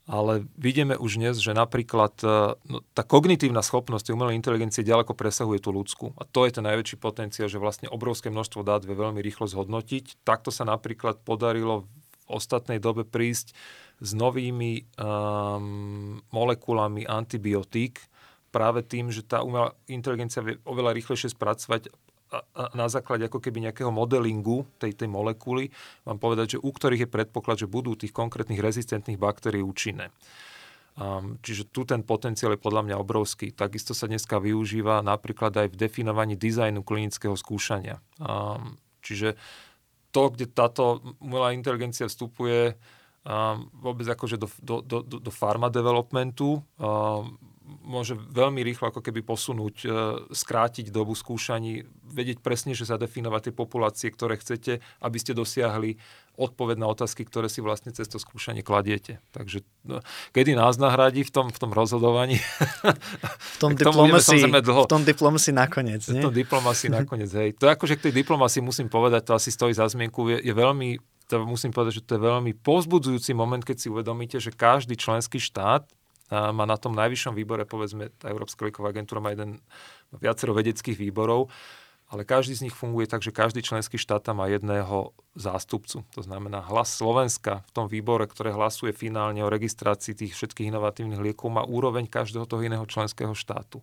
ale 0.09 0.49
vidíme 0.57 0.97
už 0.97 1.21
dnes, 1.21 1.37
že 1.37 1.53
napríklad 1.53 2.13
e, 2.25 2.57
no, 2.57 2.77
tá 2.97 3.05
kognitívna 3.05 3.61
schopnosť 3.61 4.09
umelej 4.11 4.37
inteligencie 4.37 4.81
ďaleko 4.81 5.13
presahuje 5.13 5.61
tú 5.61 5.69
ľudskú. 5.69 6.17
A 6.17 6.25
to 6.25 6.49
je 6.49 6.57
ten 6.57 6.65
najväčší 6.65 6.97
potenciál, 6.97 7.47
že 7.47 7.61
vlastne 7.61 7.87
obrovské 7.87 8.33
množstvo 8.33 8.65
dát 8.65 8.81
vie 8.81 8.97
veľmi 8.97 9.21
rýchlo 9.21 9.45
zhodnotiť. 9.45 10.25
Takto 10.25 10.49
sa 10.49 10.65
napríklad 10.65 11.21
podarilo 11.21 11.85
v 11.85 11.87
ostatnej 12.33 12.81
dobe 12.81 13.05
prísť 13.05 13.53
s 14.01 14.17
novými 14.17 14.89
um, 14.97 16.17
molekulami 16.33 17.05
antibiotík, 17.05 18.01
práve 18.49 18.81
tým, 18.81 19.13
že 19.13 19.21
tá 19.21 19.45
umelá 19.45 19.77
inteligencia 19.85 20.41
vie 20.41 20.57
oveľa 20.65 20.97
rýchlejšie 20.97 21.37
spracovať 21.37 21.93
na 22.71 22.87
základe 22.87 23.27
ako 23.27 23.43
keby 23.43 23.67
nejakého 23.67 23.91
modelingu 23.91 24.63
tej, 24.79 24.95
tej 24.95 25.11
molekuly 25.11 25.67
vám 26.07 26.17
povedať, 26.17 26.57
že 26.57 26.63
u 26.63 26.71
ktorých 26.71 27.07
je 27.07 27.13
predpoklad, 27.13 27.57
že 27.59 27.67
budú 27.67 27.95
tých 27.99 28.15
konkrétnych 28.15 28.63
rezistentných 28.63 29.19
baktérií 29.19 29.59
účinné. 29.59 30.09
Um, 30.91 31.39
čiže 31.39 31.71
tu 31.71 31.87
ten 31.87 32.03
potenciál 32.03 32.55
je 32.55 32.59
podľa 32.59 32.83
mňa 32.83 32.95
obrovský. 32.99 33.55
Takisto 33.55 33.95
sa 33.95 34.11
dneska 34.11 34.43
využíva 34.43 34.99
napríklad 34.99 35.55
aj 35.55 35.67
v 35.71 35.79
definovaní 35.79 36.35
dizajnu 36.35 36.83
klinického 36.83 37.35
skúšania. 37.39 38.03
Um, 38.19 38.75
čiže 38.99 39.39
to, 40.11 40.35
kde 40.35 40.51
táto 40.51 40.99
umelá 41.23 41.55
inteligencia 41.55 42.11
vstupuje 42.11 42.75
um, 43.23 43.71
vôbec 43.79 44.03
akože 44.03 44.35
do, 44.35 44.47
do, 44.59 44.75
do, 44.83 44.99
do 45.19 45.31
pharma 45.31 45.71
developmentu, 45.71 46.59
um, 46.75 47.39
môže 47.79 48.19
veľmi 48.19 48.59
rýchlo 48.59 48.91
ako 48.91 48.99
keby 48.99 49.23
posunúť, 49.23 49.75
e, 49.83 49.87
skrátiť 50.35 50.91
dobu 50.91 51.15
skúšaní, 51.15 51.87
vedieť 52.11 52.43
presne, 52.43 52.75
že 52.75 52.83
zadefinovať 52.83 53.49
tie 53.49 53.53
populácie, 53.55 54.07
ktoré 54.11 54.35
chcete, 54.35 54.83
aby 54.99 55.17
ste 55.17 55.31
dosiahli 55.31 55.95
odpoveď 56.35 56.77
na 56.79 56.87
otázky, 56.91 57.23
ktoré 57.23 57.47
si 57.47 57.63
vlastne 57.63 57.91
cez 57.95 58.07
to 58.07 58.19
skúšanie 58.19 58.63
kladiete. 58.63 59.23
Takže 59.31 59.63
no, 59.87 60.03
kedy 60.35 60.55
nás 60.55 60.75
nahradí 60.75 61.23
v 61.23 61.31
tom, 61.31 61.47
v 61.51 61.59
tom 61.59 61.71
rozhodovaní? 61.71 62.39
V 63.55 63.57
tom, 63.61 63.75
diplomasi, 63.79 64.43
v 64.43 64.89
tom 64.89 65.03
diplomasi 65.03 65.51
nakoniec, 65.55 66.01
nie? 66.11 66.23
V 66.23 66.31
tom 66.31 66.35
diplomasi 66.35 66.87
nakoniec, 66.91 67.31
hej. 67.31 67.49
To 67.59 67.67
akože 67.67 67.99
k 67.99 68.09
tej 68.09 68.13
diplomasi 68.23 68.59
musím 68.63 68.87
povedať, 68.87 69.31
to 69.31 69.33
asi 69.37 69.51
stojí 69.53 69.71
za 69.75 69.87
zmienku, 69.87 70.27
je, 70.33 70.37
je 70.43 70.53
veľmi 70.55 70.99
to 71.31 71.47
musím 71.47 71.71
povedať, 71.71 72.03
že 72.03 72.07
to 72.11 72.19
je 72.19 72.27
veľmi 72.27 72.51
povzbudzujúci 72.59 73.31
moment, 73.31 73.63
keď 73.63 73.77
si 73.79 73.87
uvedomíte, 73.87 74.35
že 74.43 74.51
každý 74.51 74.99
členský 74.99 75.39
štát 75.39 75.87
má 76.31 76.63
na 76.63 76.79
tom 76.79 76.95
najvyššom 76.95 77.35
výbore, 77.35 77.67
povedzme, 77.67 78.09
tá 78.15 78.31
Európska 78.31 78.63
lieková 78.63 78.95
agentúra 78.95 79.19
má 79.19 79.35
jeden, 79.35 79.59
viacero 80.15 80.55
vedeckých 80.55 80.95
výborov, 80.95 81.51
ale 82.11 82.27
každý 82.27 82.59
z 82.59 82.63
nich 82.67 82.75
funguje 82.75 83.07
tak, 83.07 83.23
že 83.23 83.31
každý 83.31 83.63
členský 83.63 83.95
štát 83.95 84.19
tam 84.19 84.43
má 84.43 84.51
jedného 84.51 85.15
zástupcu. 85.31 86.03
To 86.11 86.19
znamená, 86.19 86.59
hlas 86.67 86.91
Slovenska 86.91 87.63
v 87.67 87.71
tom 87.71 87.87
výbore, 87.87 88.27
ktoré 88.27 88.51
hlasuje 88.51 88.91
finálne 88.91 89.39
o 89.39 89.47
registrácii 89.47 90.19
tých 90.19 90.35
všetkých 90.35 90.75
inovatívnych 90.75 91.23
liekov, 91.23 91.55
má 91.55 91.63
úroveň 91.63 92.11
každého 92.11 92.43
toho 92.43 92.67
iného 92.67 92.83
členského 92.83 93.31
štátu. 93.31 93.79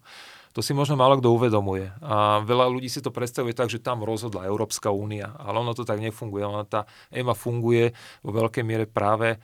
To 0.53 0.61
si 0.61 0.77
možno 0.77 1.01
málo 1.01 1.17
kto 1.17 1.33
uvedomuje. 1.33 1.89
A 2.05 2.45
veľa 2.45 2.69
ľudí 2.69 2.93
si 2.93 3.01
to 3.01 3.09
predstavuje 3.09 3.57
tak, 3.57 3.73
že 3.73 3.81
tam 3.81 4.05
rozhodla 4.05 4.45
Európska 4.45 4.93
únia, 4.93 5.33
ale 5.41 5.65
ono 5.65 5.73
to 5.73 5.89
tak 5.89 5.97
nefunguje. 5.97 6.45
Ona 6.45 6.69
tá 6.69 6.85
EMA 7.09 7.33
funguje 7.33 7.97
vo 8.21 8.31
veľkej 8.37 8.65
miere 8.65 8.85
práve 8.85 9.41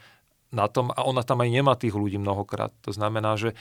na 0.52 0.70
tom 0.70 0.92
a 0.92 1.02
ona 1.06 1.24
tam 1.24 1.42
aj 1.42 1.50
nemá 1.50 1.74
tých 1.74 1.96
ľudí 1.96 2.20
mnohokrát. 2.20 2.70
To 2.84 2.92
znamená, 2.94 3.34
že 3.34 3.56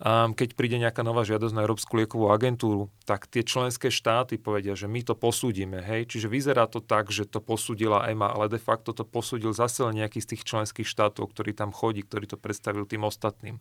um, 0.00 0.32
keď 0.32 0.48
príde 0.54 0.76
nejaká 0.80 1.02
nová 1.02 1.26
žiadosť 1.26 1.54
na 1.54 1.64
Európsku 1.64 1.98
liekovú 1.98 2.30
agentúru, 2.32 2.88
tak 3.04 3.26
tie 3.26 3.44
členské 3.44 3.92
štáty 3.92 4.40
povedia, 4.40 4.78
že 4.78 4.86
my 4.86 5.04
to 5.04 5.18
posúdime. 5.18 5.82
Hej? 5.82 6.08
Čiže 6.14 6.32
vyzerá 6.32 6.64
to 6.70 6.78
tak, 6.80 7.12
že 7.12 7.28
to 7.28 7.42
posúdila 7.42 8.08
EMA, 8.08 8.32
ale 8.32 8.48
de 8.48 8.60
facto 8.60 8.94
to 8.94 9.02
posúdil 9.02 9.50
zase 9.52 9.84
nejaký 9.84 10.24
z 10.24 10.36
tých 10.36 10.42
členských 10.48 10.88
štátov, 10.88 11.32
ktorý 11.34 11.52
tam 11.52 11.74
chodí, 11.74 12.00
ktorý 12.06 12.24
to 12.30 12.40
predstavil 12.40 12.88
tým 12.88 13.04
ostatným. 13.04 13.60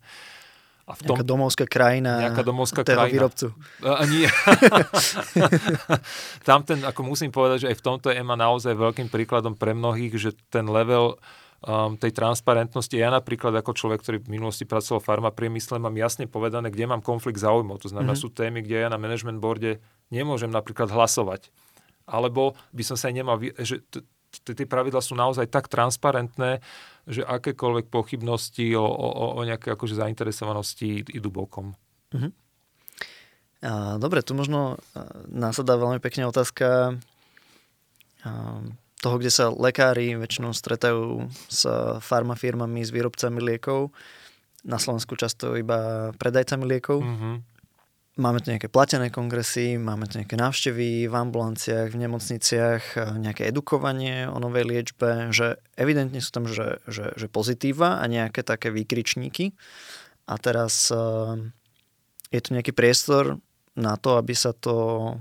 A 0.88 0.96
v 0.96 1.04
tom, 1.04 1.20
nejaká 1.20 1.28
domovská 1.28 1.66
krajina 1.68 2.32
nejaká 2.32 2.48
domovská 2.48 2.82
krajina. 2.88 3.12
výrobcu. 3.12 3.52
A, 3.84 4.08
nie. 4.08 4.24
Tam 6.48 6.64
ten, 6.64 6.80
ako 6.80 7.04
musím 7.04 7.28
povedať, 7.28 7.68
že 7.68 7.76
aj 7.76 7.78
v 7.84 7.84
tomto 7.84 8.08
je 8.08 8.16
EMA 8.24 8.40
naozaj 8.40 8.72
veľkým 8.72 9.12
príkladom 9.12 9.60
pre 9.60 9.76
mnohých, 9.76 10.16
že 10.16 10.32
ten 10.48 10.64
level 10.64 11.20
um, 11.68 12.00
tej 12.00 12.16
transparentnosti. 12.16 12.96
Ja 12.96 13.12
napríklad 13.12 13.52
ako 13.60 13.76
človek, 13.76 14.00
ktorý 14.00 14.18
v 14.24 14.40
minulosti 14.40 14.64
pracoval 14.64 15.04
v 15.04 15.10
farmapriemysle, 15.12 15.84
mám 15.84 16.00
jasne 16.00 16.32
povedané, 16.32 16.72
kde 16.72 16.88
mám 16.88 17.04
konflikt 17.04 17.44
záujmov. 17.44 17.84
To 17.84 17.92
znamená, 17.92 18.16
mm-hmm. 18.16 18.32
sú 18.32 18.32
témy, 18.32 18.64
kde 18.64 18.88
ja 18.88 18.90
na 18.90 18.96
management 18.96 19.44
boarde 19.44 19.84
nemôžem 20.08 20.48
napríklad 20.48 20.88
hlasovať. 20.88 21.52
Alebo 22.08 22.56
by 22.72 22.84
som 22.88 22.96
sa 22.96 23.12
aj 23.12 23.16
nemal... 23.20 23.36
Že 23.44 23.84
tie 24.44 24.68
pravidla 24.68 25.00
sú 25.00 25.16
naozaj 25.16 25.48
tak 25.48 25.72
transparentné, 25.72 26.60
že 27.08 27.24
akékoľvek 27.24 27.88
pochybnosti 27.88 28.76
o, 28.76 28.84
o, 28.84 29.40
o 29.40 29.42
nejaké 29.48 29.72
akože 29.72 29.96
zainteresovanosti 29.96 31.08
idú 31.16 31.32
bokom. 31.32 31.76
Mm-hmm. 32.12 32.32
Dobre, 33.98 34.22
tu 34.22 34.38
možno 34.38 34.78
následá 35.32 35.80
veľmi 35.80 35.98
pekne 36.04 36.30
otázka 36.30 37.00
toho, 38.98 39.22
kde 39.22 39.30
sa 39.30 39.54
lekári 39.54 40.18
väčšinou 40.18 40.58
stretajú 40.58 41.30
s 41.48 41.70
farmafirmami, 42.02 42.82
s 42.82 42.90
výrobcami 42.90 43.38
liekov. 43.38 43.94
Na 44.66 44.82
Slovensku 44.82 45.14
často 45.14 45.54
iba 45.54 46.12
predajcami 46.18 46.66
liekov. 46.66 47.00
Mm-hmm. 47.06 47.36
Máme 48.18 48.42
tu 48.42 48.50
nejaké 48.50 48.66
platené 48.66 49.14
kongresy, 49.14 49.78
máme 49.78 50.10
tu 50.10 50.18
nejaké 50.18 50.34
návštevy 50.34 51.06
v 51.06 51.14
ambulanciách, 51.14 51.94
v 51.94 52.02
nemocniciach, 52.02 52.84
nejaké 53.22 53.46
edukovanie 53.46 54.26
o 54.26 54.42
novej 54.42 54.66
liečbe, 54.66 55.30
že 55.30 55.62
evidentne 55.78 56.18
sú 56.18 56.34
tam 56.34 56.50
že, 56.50 56.82
že, 56.90 57.14
že 57.14 57.30
pozitíva 57.30 58.02
a 58.02 58.04
nejaké 58.10 58.42
také 58.42 58.74
výkričníky. 58.74 59.54
A 60.26 60.34
teraz 60.42 60.90
je 62.34 62.40
tu 62.42 62.50
nejaký 62.58 62.74
priestor 62.74 63.38
na 63.78 63.94
to, 64.02 64.18
aby 64.18 64.34
sa 64.34 64.50
to 64.58 65.14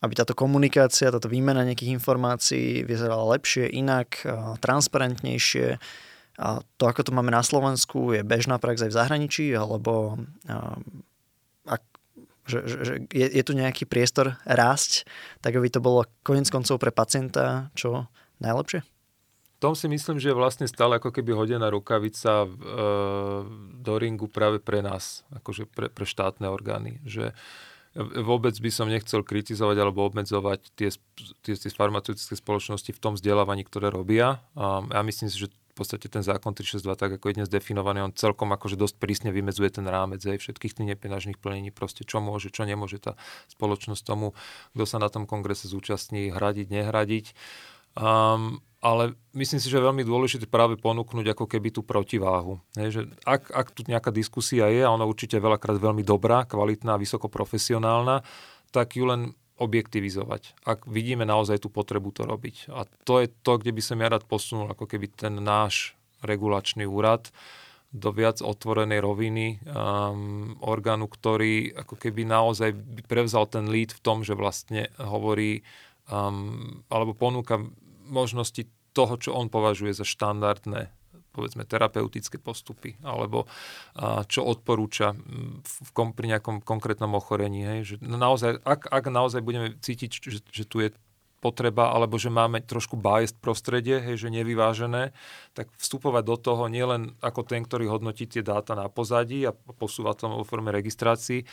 aby 0.00 0.12
táto 0.16 0.32
komunikácia, 0.32 1.12
táto 1.12 1.28
výmena 1.28 1.64
nejakých 1.64 1.92
informácií 2.00 2.82
vyzerala 2.88 3.36
lepšie, 3.36 3.68
inak, 3.68 4.24
transparentnejšie. 4.64 5.76
A 6.40 6.64
to, 6.80 6.84
ako 6.88 7.04
to 7.04 7.12
máme 7.12 7.28
na 7.28 7.44
Slovensku, 7.44 8.16
je 8.16 8.24
bežná 8.24 8.56
prax 8.56 8.88
aj 8.88 8.90
v 8.90 8.98
zahraničí, 8.98 9.46
alebo 9.52 10.16
ak, 11.68 11.82
že, 12.48 12.58
že, 12.64 12.76
že 12.80 12.94
je, 13.12 13.26
je 13.28 13.42
tu 13.44 13.52
nejaký 13.52 13.84
priestor 13.84 14.40
rásť, 14.48 15.04
tak 15.44 15.52
aby 15.60 15.68
to 15.68 15.84
bolo 15.84 16.08
konec 16.24 16.48
koncov 16.48 16.80
pre 16.80 16.88
pacienta 16.88 17.68
čo 17.76 18.08
najlepšie? 18.40 18.80
Tom 19.60 19.76
si 19.76 19.92
myslím, 19.92 20.16
že 20.16 20.32
je 20.32 20.40
vlastne 20.40 20.64
stále 20.64 20.96
ako 20.96 21.12
keby 21.12 21.36
hodená 21.36 21.68
rukavica 21.68 22.48
e, 22.48 22.50
do 23.76 23.94
ringu 24.00 24.24
práve 24.24 24.56
pre 24.56 24.80
nás, 24.80 25.28
akože 25.36 25.68
pre, 25.68 25.92
pre 25.92 26.08
štátne 26.08 26.48
orgány. 26.48 26.96
Že 27.04 27.36
vôbec 27.98 28.54
by 28.54 28.70
som 28.70 28.86
nechcel 28.86 29.26
kritizovať 29.26 29.76
alebo 29.82 30.06
obmedzovať 30.06 30.60
tie, 30.78 30.94
tie, 31.42 31.54
tie 31.58 31.70
farmaceutické 31.74 32.38
spoločnosti 32.38 32.94
v 32.94 33.02
tom 33.02 33.18
vzdelávaní, 33.18 33.66
ktoré 33.66 33.90
robia. 33.90 34.38
A 34.54 34.86
ja 34.86 35.02
myslím 35.02 35.26
si, 35.26 35.42
že 35.42 35.50
v 35.50 35.74
podstate 35.74 36.06
ten 36.06 36.22
zákon 36.22 36.54
362, 36.54 36.86
tak 36.94 37.10
ako 37.18 37.24
je 37.30 37.36
dnes 37.42 37.48
definovaný, 37.50 38.04
on 38.04 38.14
celkom 38.14 38.50
akože 38.54 38.78
dosť 38.78 38.94
prísne 39.00 39.30
vymedzuje 39.34 39.70
ten 39.70 39.86
rámec 39.86 40.22
aj 40.22 40.38
všetkých 40.42 40.76
tých 40.76 40.88
nepenažných 40.94 41.38
plnení, 41.38 41.70
proste 41.70 42.06
čo 42.06 42.22
môže, 42.22 42.50
čo 42.50 42.66
nemôže 42.66 42.98
tá 43.00 43.14
spoločnosť 43.54 44.02
tomu, 44.02 44.38
kto 44.76 44.84
sa 44.86 44.98
na 45.02 45.08
tom 45.08 45.24
kongrese 45.26 45.70
zúčastní, 45.70 46.34
hradiť, 46.34 46.66
nehradiť. 46.70 47.26
Um, 47.98 48.62
ale 48.80 49.12
myslím 49.36 49.60
si, 49.60 49.68
že 49.68 49.76
je 49.76 49.86
veľmi 49.86 50.04
dôležité 50.08 50.48
práve 50.48 50.80
ponúknuť 50.80 51.36
ako 51.36 51.44
keby 51.44 51.68
tú 51.68 51.84
protiváhu. 51.84 52.56
Hej, 52.80 52.88
že 52.96 53.02
ak, 53.28 53.52
ak 53.52 53.66
tu 53.76 53.84
nejaká 53.84 54.08
diskusia 54.08 54.72
je, 54.72 54.80
a 54.80 54.90
ona 54.90 55.04
určite 55.04 55.36
veľakrát 55.36 55.76
veľmi 55.76 56.00
dobrá, 56.00 56.48
kvalitná, 56.48 56.96
vysoko 56.96 57.28
profesionálna, 57.28 58.24
tak 58.72 58.96
ju 58.96 59.04
len 59.04 59.36
objektivizovať, 59.60 60.64
ak 60.64 60.88
vidíme 60.88 61.28
naozaj 61.28 61.60
tú 61.60 61.68
potrebu 61.68 62.16
to 62.16 62.24
robiť. 62.24 62.72
A 62.72 62.88
to 63.04 63.20
je 63.20 63.28
to, 63.44 63.60
kde 63.60 63.76
by 63.76 63.82
som 63.84 64.00
ja 64.00 64.08
rád 64.08 64.24
posunul 64.24 64.72
ako 64.72 64.88
keby 64.88 65.12
ten 65.12 65.36
náš 65.36 65.92
regulačný 66.24 66.88
úrad 66.88 67.28
do 67.92 68.08
viac 68.14 68.40
otvorenej 68.40 69.04
roviny 69.04 69.60
um, 69.68 70.56
orgánu, 70.64 71.10
ktorý 71.10 71.76
ako 71.76 71.98
keby 72.00 72.24
naozaj 72.24 72.72
prevzal 73.04 73.44
ten 73.50 73.68
lead 73.68 73.92
v 73.92 74.00
tom, 74.00 74.24
že 74.24 74.32
vlastne 74.32 74.88
hovorí 74.96 75.60
um, 76.08 76.80
alebo 76.88 77.12
ponúka 77.12 77.60
možnosti 78.10 78.66
toho, 78.90 79.14
čo 79.16 79.30
on 79.32 79.46
považuje 79.46 79.94
za 79.94 80.04
štandardné 80.04 80.90
povedzme 81.30 81.62
terapeutické 81.62 82.42
postupy, 82.42 82.98
alebo 83.06 83.46
a, 83.94 84.26
čo 84.26 84.42
odporúča 84.42 85.14
v 85.62 85.90
kom, 85.94 86.10
pri 86.10 86.36
nejakom 86.36 86.58
konkrétnom 86.58 87.14
ochorení. 87.14 87.62
Hej, 87.62 87.80
že 87.86 87.94
naozaj, 88.02 88.58
ak, 88.66 88.90
ak 88.90 89.04
naozaj 89.06 89.38
budeme 89.38 89.78
cítiť, 89.78 90.10
že, 90.10 90.42
že 90.50 90.64
tu 90.66 90.82
je 90.82 90.90
potreba, 91.40 91.94
alebo 91.94 92.20
že 92.20 92.28
máme 92.28 92.60
trošku 92.60 93.00
biased 93.00 93.40
prostredie, 93.40 94.02
hej, 94.02 94.20
že 94.20 94.28
nevyvážené, 94.28 95.16
tak 95.56 95.72
vstupovať 95.80 96.22
do 96.26 96.36
toho 96.36 96.64
nielen 96.68 97.16
ako 97.24 97.48
ten, 97.48 97.64
ktorý 97.64 97.88
hodnotí 97.88 98.28
tie 98.28 98.44
dáta 98.44 98.76
na 98.76 98.92
pozadí 98.92 99.48
a 99.48 99.56
posúva 99.56 100.12
to 100.12 100.28
vo 100.28 100.44
forme 100.44 100.68
registrácií, 100.68 101.48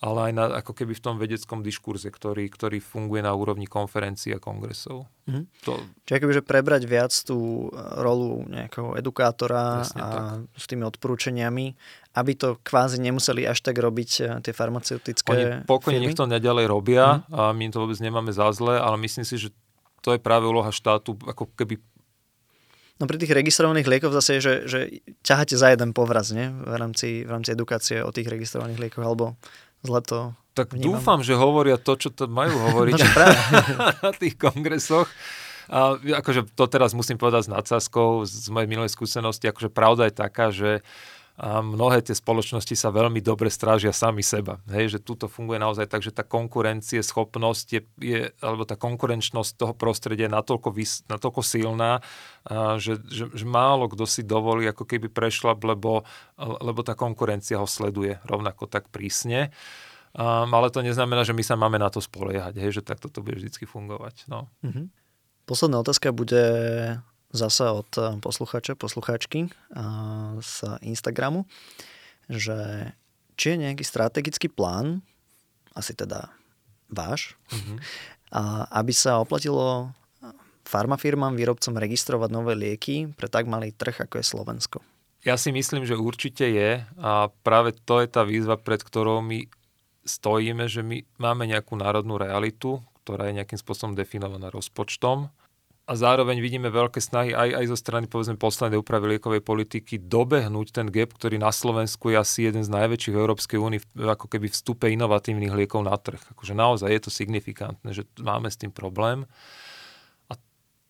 ale 0.00 0.30
aj 0.30 0.32
na, 0.36 0.44
ako 0.60 0.72
keby 0.76 0.92
v 0.92 1.02
tom 1.02 1.16
vedeckom 1.16 1.64
diskurze, 1.64 2.12
ktorý, 2.12 2.52
ktorý 2.52 2.84
funguje 2.84 3.24
na 3.24 3.32
úrovni 3.32 3.64
konferencií 3.64 4.36
a 4.36 4.40
kongresov. 4.40 5.08
Mm-hmm. 5.24 5.44
To... 5.64 5.72
Čiže 6.04 6.16
akoby, 6.20 6.32
že 6.36 6.44
prebrať 6.44 6.82
viac 6.84 7.12
tú 7.12 7.68
e, 7.72 7.80
rolu 8.04 8.44
nejakého 8.46 8.92
edukátora 9.00 9.88
Jasne 9.88 10.00
a 10.00 10.08
tak. 10.08 10.22
s 10.52 10.64
tými 10.68 10.84
odporúčaniami, 10.84 11.66
aby 12.12 12.32
to 12.36 12.60
kvázi 12.60 13.00
nemuseli 13.00 13.48
až 13.48 13.64
tak 13.64 13.80
robiť 13.80 14.10
e, 14.20 14.22
tie 14.44 14.52
farmaceutické 14.52 15.32
Oni 15.32 15.44
pokojne 15.64 16.04
nech 16.04 16.16
to 16.18 16.28
neďalej 16.28 16.68
robia 16.68 17.24
mm-hmm. 17.24 17.32
a 17.32 17.42
my 17.56 17.64
to 17.72 17.80
vôbec 17.80 17.98
nemáme 18.04 18.30
za 18.36 18.52
zle, 18.52 18.76
ale 18.76 19.00
myslím 19.00 19.24
si, 19.24 19.40
že 19.40 19.48
to 20.04 20.12
je 20.12 20.20
práve 20.20 20.44
úloha 20.44 20.70
štátu 20.70 21.16
ako 21.24 21.48
keby 21.56 21.80
No 22.96 23.04
pri 23.04 23.20
tých 23.20 23.36
registrovaných 23.36 23.92
liekov 23.92 24.16
zase 24.16 24.40
je, 24.40 24.40
že, 24.40 24.54
že 24.64 24.80
ťaháte 25.20 25.52
za 25.52 25.68
jeden 25.68 25.92
povraz, 25.92 26.32
nie? 26.32 26.48
V 26.48 26.74
rámci, 26.80 27.28
v 27.28 27.30
rámci 27.30 27.52
edukácie 27.52 28.00
o 28.00 28.08
tých 28.08 28.24
registrovaných 28.24 28.80
liekoch, 28.80 29.04
alebo 29.04 29.36
zle 29.82 30.00
to 30.00 30.18
Tak 30.56 30.72
vnímam. 30.72 30.96
dúfam, 30.96 31.20
že 31.20 31.36
hovoria 31.36 31.76
to, 31.76 31.96
čo 31.96 32.08
to 32.08 32.28
majú 32.30 32.56
hovoriť 32.70 32.96
no, 32.96 33.08
na 34.08 34.12
tých 34.16 34.38
kongresoch. 34.40 35.08
A 35.66 35.98
akože 35.98 36.46
to 36.54 36.64
teraz 36.70 36.94
musím 36.94 37.18
povedať 37.18 37.50
s 37.50 37.52
nadsázkou 37.52 38.22
z 38.22 38.46
mojej 38.54 38.70
minulej 38.70 38.94
skúsenosti, 38.94 39.50
akože 39.50 39.66
pravda 39.66 40.06
je 40.06 40.14
taká, 40.14 40.54
že 40.54 40.86
a 41.36 41.60
mnohé 41.60 42.00
tie 42.00 42.16
spoločnosti 42.16 42.72
sa 42.72 42.88
veľmi 42.88 43.20
dobre 43.20 43.52
strážia 43.52 43.92
sami 43.92 44.24
seba. 44.24 44.56
Hej, 44.72 44.96
že 44.96 44.98
tuto 45.04 45.28
funguje 45.28 45.60
naozaj 45.60 45.84
tak, 45.84 46.00
že 46.00 46.08
tá 46.08 46.24
konkurencie, 46.24 47.04
schopnosť 47.04 47.66
je, 47.68 47.80
je 48.00 48.20
alebo 48.40 48.64
tá 48.64 48.72
konkurenčnosť 48.80 49.60
toho 49.60 49.76
prostredia 49.76 50.26
je 50.26 50.32
natoľko, 50.32 50.68
vys, 50.72 51.04
natoľko 51.12 51.44
silná, 51.44 52.00
a 52.48 52.80
že, 52.80 52.96
že, 53.12 53.28
že 53.28 53.44
málo 53.44 53.92
kto 53.92 54.08
si 54.08 54.24
dovolí 54.24 54.64
ako 54.64 54.88
keby 54.88 55.12
prešla, 55.12 55.60
lebo, 55.60 56.08
lebo 56.40 56.80
tá 56.80 56.96
konkurencia 56.96 57.60
ho 57.60 57.68
sleduje 57.68 58.16
rovnako 58.24 58.64
tak 58.64 58.88
prísne. 58.88 59.52
Um, 60.16 60.48
ale 60.56 60.72
to 60.72 60.80
neznamená, 60.80 61.28
že 61.28 61.36
my 61.36 61.44
sa 61.44 61.60
máme 61.60 61.76
na 61.76 61.92
to 61.92 62.00
spoliehať, 62.00 62.56
hej, 62.56 62.80
že 62.80 62.82
takto 62.82 63.12
to 63.12 63.20
bude 63.20 63.36
vždy 63.36 63.52
fungovať. 63.68 64.24
No. 64.32 64.48
Mm-hmm. 64.64 64.88
Posledná 65.44 65.84
otázka 65.84 66.16
bude 66.16 66.42
zasa 67.36 67.76
od 67.76 67.90
eh, 68.00 68.16
posluchača, 68.18 68.74
posluchačky 68.74 69.46
eh, 69.46 69.52
z 70.40 70.56
Instagramu, 70.82 71.44
že 72.26 72.90
či 73.36 73.54
je 73.54 73.62
nejaký 73.68 73.84
strategický 73.84 74.48
plán, 74.48 75.04
asi 75.76 75.92
teda 75.92 76.32
váš, 76.88 77.36
mm-hmm. 77.52 77.76
a 78.32 78.64
aby 78.80 78.92
sa 78.96 79.20
oplatilo 79.20 79.92
farmafirmám, 80.66 81.38
výrobcom 81.38 81.78
registrovať 81.78 82.30
nové 82.32 82.58
lieky 82.58 83.12
pre 83.14 83.30
tak 83.30 83.46
malý 83.46 83.70
trh, 83.70 84.08
ako 84.08 84.18
je 84.18 84.26
Slovensko. 84.26 84.78
Ja 85.22 85.38
si 85.38 85.54
myslím, 85.54 85.86
že 85.86 85.98
určite 85.98 86.46
je 86.46 86.82
a 86.98 87.30
práve 87.42 87.74
to 87.74 88.02
je 88.02 88.08
tá 88.10 88.22
výzva, 88.26 88.58
pred 88.58 88.82
ktorou 88.82 89.22
my 89.22 89.46
stojíme, 90.06 90.70
že 90.70 90.86
my 90.86 91.02
máme 91.18 91.50
nejakú 91.50 91.74
národnú 91.74 92.18
realitu, 92.18 92.78
ktorá 93.02 93.30
je 93.30 93.42
nejakým 93.42 93.58
spôsobom 93.58 93.94
definovaná 93.94 94.50
rozpočtom 94.50 95.30
a 95.86 95.92
zároveň 95.94 96.42
vidíme 96.42 96.66
veľké 96.66 96.98
snahy 96.98 97.30
aj, 97.30 97.62
aj 97.62 97.64
zo 97.70 97.78
strany 97.78 98.10
povedzme 98.10 98.34
poslednej 98.34 98.82
úpravy 98.82 99.16
liekovej 99.16 99.38
politiky 99.38 100.02
dobehnúť 100.02 100.74
ten 100.74 100.90
gap, 100.90 101.14
ktorý 101.14 101.38
na 101.38 101.54
Slovensku 101.54 102.10
je 102.10 102.18
asi 102.18 102.50
jeden 102.50 102.66
z 102.66 102.74
najväčších 102.74 103.14
v 103.14 103.22
Európskej 103.22 103.58
únii 103.62 103.80
ako 104.02 104.26
keby 104.26 104.50
vstupe 104.50 104.90
inovatívnych 104.90 105.54
liekov 105.54 105.86
na 105.86 105.94
trh. 105.94 106.18
Akože 106.34 106.58
naozaj 106.58 106.90
je 106.90 107.00
to 107.06 107.10
signifikantné, 107.14 107.94
že 107.94 108.02
máme 108.18 108.50
s 108.50 108.58
tým 108.58 108.74
problém 108.74 109.30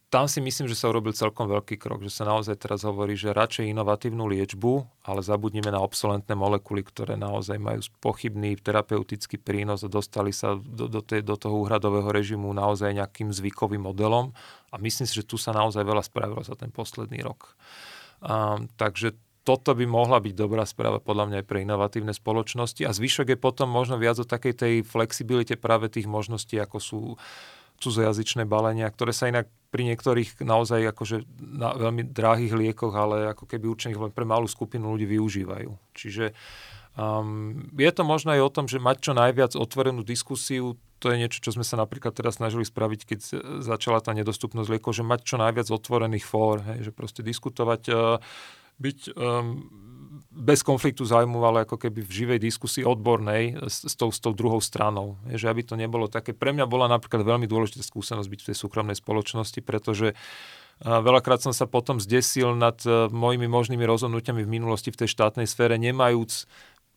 tam 0.07 0.31
si 0.31 0.39
myslím, 0.39 0.71
že 0.71 0.79
sa 0.79 0.87
urobil 0.87 1.11
celkom 1.11 1.51
veľký 1.51 1.75
krok, 1.75 1.99
že 1.99 2.07
sa 2.07 2.23
naozaj 2.23 2.55
teraz 2.63 2.87
hovorí, 2.87 3.19
že 3.19 3.35
radšej 3.35 3.75
inovatívnu 3.75 4.23
liečbu, 4.23 5.03
ale 5.03 5.19
zabudnime 5.19 5.67
na 5.67 5.83
obsolentné 5.83 6.31
molekuly, 6.31 6.79
ktoré 6.79 7.19
naozaj 7.19 7.59
majú 7.59 7.83
pochybný 7.99 8.55
terapeutický 8.55 9.35
prínos 9.35 9.83
a 9.83 9.91
dostali 9.91 10.31
sa 10.31 10.55
do, 10.55 10.87
do, 10.87 11.03
tej, 11.03 11.27
do 11.27 11.35
toho 11.35 11.59
úhradového 11.59 12.07
režimu 12.07 12.47
naozaj 12.55 12.95
nejakým 12.95 13.35
zvykovým 13.35 13.83
modelom. 13.83 14.31
A 14.71 14.79
myslím 14.79 15.03
si, 15.03 15.19
že 15.19 15.27
tu 15.27 15.35
sa 15.35 15.51
naozaj 15.51 15.83
veľa 15.83 16.07
spravilo 16.07 16.39
za 16.39 16.55
ten 16.55 16.71
posledný 16.71 17.19
rok. 17.27 17.59
Um, 18.23 18.71
takže 18.79 19.11
toto 19.43 19.75
by 19.75 19.87
mohla 19.87 20.19
byť 20.23 20.33
dobrá 20.35 20.63
správa 20.67 20.99
podľa 20.99 21.31
mňa 21.31 21.37
aj 21.43 21.47
pre 21.47 21.63
inovatívne 21.63 22.11
spoločnosti 22.11 22.83
a 22.83 22.91
zvyšok 22.91 23.31
je 23.31 23.37
potom 23.39 23.71
možno 23.71 23.95
viac 23.95 24.19
o 24.19 24.27
takej 24.27 24.53
tej 24.55 24.73
flexibilite 24.83 25.55
práve 25.55 25.87
tých 25.87 26.03
možností, 26.03 26.59
ako 26.59 26.77
sú 26.83 27.01
cudzojazyčné 27.77 28.49
balenia, 28.49 28.89
ktoré 28.89 29.13
sa 29.13 29.29
inak 29.29 29.47
pri 29.67 29.83
niektorých 29.93 30.41
naozaj 30.41 30.95
akože 30.95 31.27
na 31.39 31.75
veľmi 31.75 32.07
drahých 32.09 32.53
liekoch, 32.55 32.93
ale 32.95 33.29
ako 33.35 33.43
keby 33.45 33.67
určených 33.67 33.99
len 33.99 34.11
pre 34.15 34.23
malú 34.23 34.47
skupinu 34.47 34.95
ľudí 34.95 35.05
využívajú. 35.05 35.71
Čiže 35.91 36.31
um, 36.95 37.67
je 37.75 37.91
to 37.91 38.03
možno 38.07 38.33
aj 38.33 38.41
o 38.47 38.53
tom, 38.53 38.65
že 38.71 38.79
mať 38.79 39.11
čo 39.11 39.13
najviac 39.13 39.59
otvorenú 39.59 40.07
diskusiu, 40.07 40.79
to 40.97 41.13
je 41.13 41.19
niečo, 41.19 41.43
čo 41.43 41.53
sme 41.53 41.61
sa 41.61 41.77
napríklad 41.77 42.15
teraz 42.15 42.41
snažili 42.41 42.65
spraviť, 42.65 42.99
keď 43.05 43.19
začala 43.61 44.01
tá 44.01 44.17
nedostupnosť 44.17 44.71
liekov, 44.71 44.97
že 44.97 45.05
mať 45.05 45.21
čo 45.29 45.35
najviac 45.37 45.67
otvorených 45.69 46.25
fór, 46.25 46.63
hej, 46.73 46.89
že 46.89 46.91
proste 46.95 47.21
diskutovať, 47.21 47.81
uh, 47.91 48.17
byť 48.81 48.99
um, 49.13 49.67
bez 50.37 50.61
konfliktu 50.61 51.01
zájmu, 51.01 51.41
ako 51.41 51.81
keby 51.81 52.05
v 52.05 52.11
živej 52.13 52.39
diskusii 52.39 52.85
odbornej 52.85 53.57
s, 53.65 53.89
s, 53.89 53.97
tou, 53.97 54.13
s 54.13 54.21
tou 54.21 54.37
druhou 54.37 54.61
stranou. 54.61 55.17
Je, 55.33 55.41
že 55.41 55.49
aby 55.49 55.65
to 55.65 55.73
nebolo 55.73 56.05
také... 56.05 56.37
Pre 56.37 56.53
mňa 56.53 56.69
bola 56.69 56.85
napríklad 56.85 57.25
veľmi 57.25 57.49
dôležitá 57.49 57.81
skúsenosť 57.81 58.29
byť 58.29 58.39
v 58.45 58.47
tej 58.53 58.57
súkromnej 58.57 58.93
spoločnosti, 58.93 59.59
pretože 59.65 60.13
a 60.77 61.01
veľakrát 61.01 61.41
som 61.41 61.57
sa 61.57 61.65
potom 61.65 61.97
zdesil 61.97 62.53
nad 62.53 62.77
uh, 62.85 63.09
mojimi 63.09 63.49
možnými 63.49 63.81
rozhodnutiami 63.81 64.45
v 64.45 64.53
minulosti 64.61 64.93
v 64.93 65.01
tej 65.01 65.09
štátnej 65.09 65.49
sfére, 65.49 65.73
nemajúc 65.81 66.45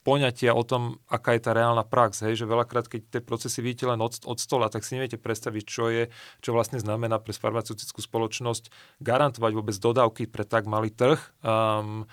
poňatia 0.04 0.52
o 0.56 0.64
tom, 0.64 1.00
aká 1.08 1.36
je 1.36 1.44
tá 1.44 1.52
reálna 1.56 1.84
prax. 1.84 2.24
Hej? 2.24 2.44
Že 2.44 2.52
veľakrát, 2.52 2.88
keď 2.88 3.00
tie 3.08 3.20
procesy 3.24 3.64
vidíte 3.64 3.88
len 3.88 4.00
od, 4.00 4.16
od 4.24 4.36
stola, 4.36 4.72
tak 4.72 4.84
si 4.84 4.96
neviete 4.96 5.20
predstaviť, 5.20 5.64
čo 5.64 5.88
je, 5.92 6.12
čo 6.40 6.56
vlastne 6.56 6.80
znamená 6.80 7.20
pre 7.20 7.36
farmaceutickú 7.36 8.04
spoločnosť 8.04 8.72
garantovať 9.00 9.52
vôbec 9.52 9.76
dodávky 9.76 10.28
pre 10.28 10.44
tak 10.44 10.64
malý 10.68 10.92
trh. 10.92 11.20
Um, 11.40 12.04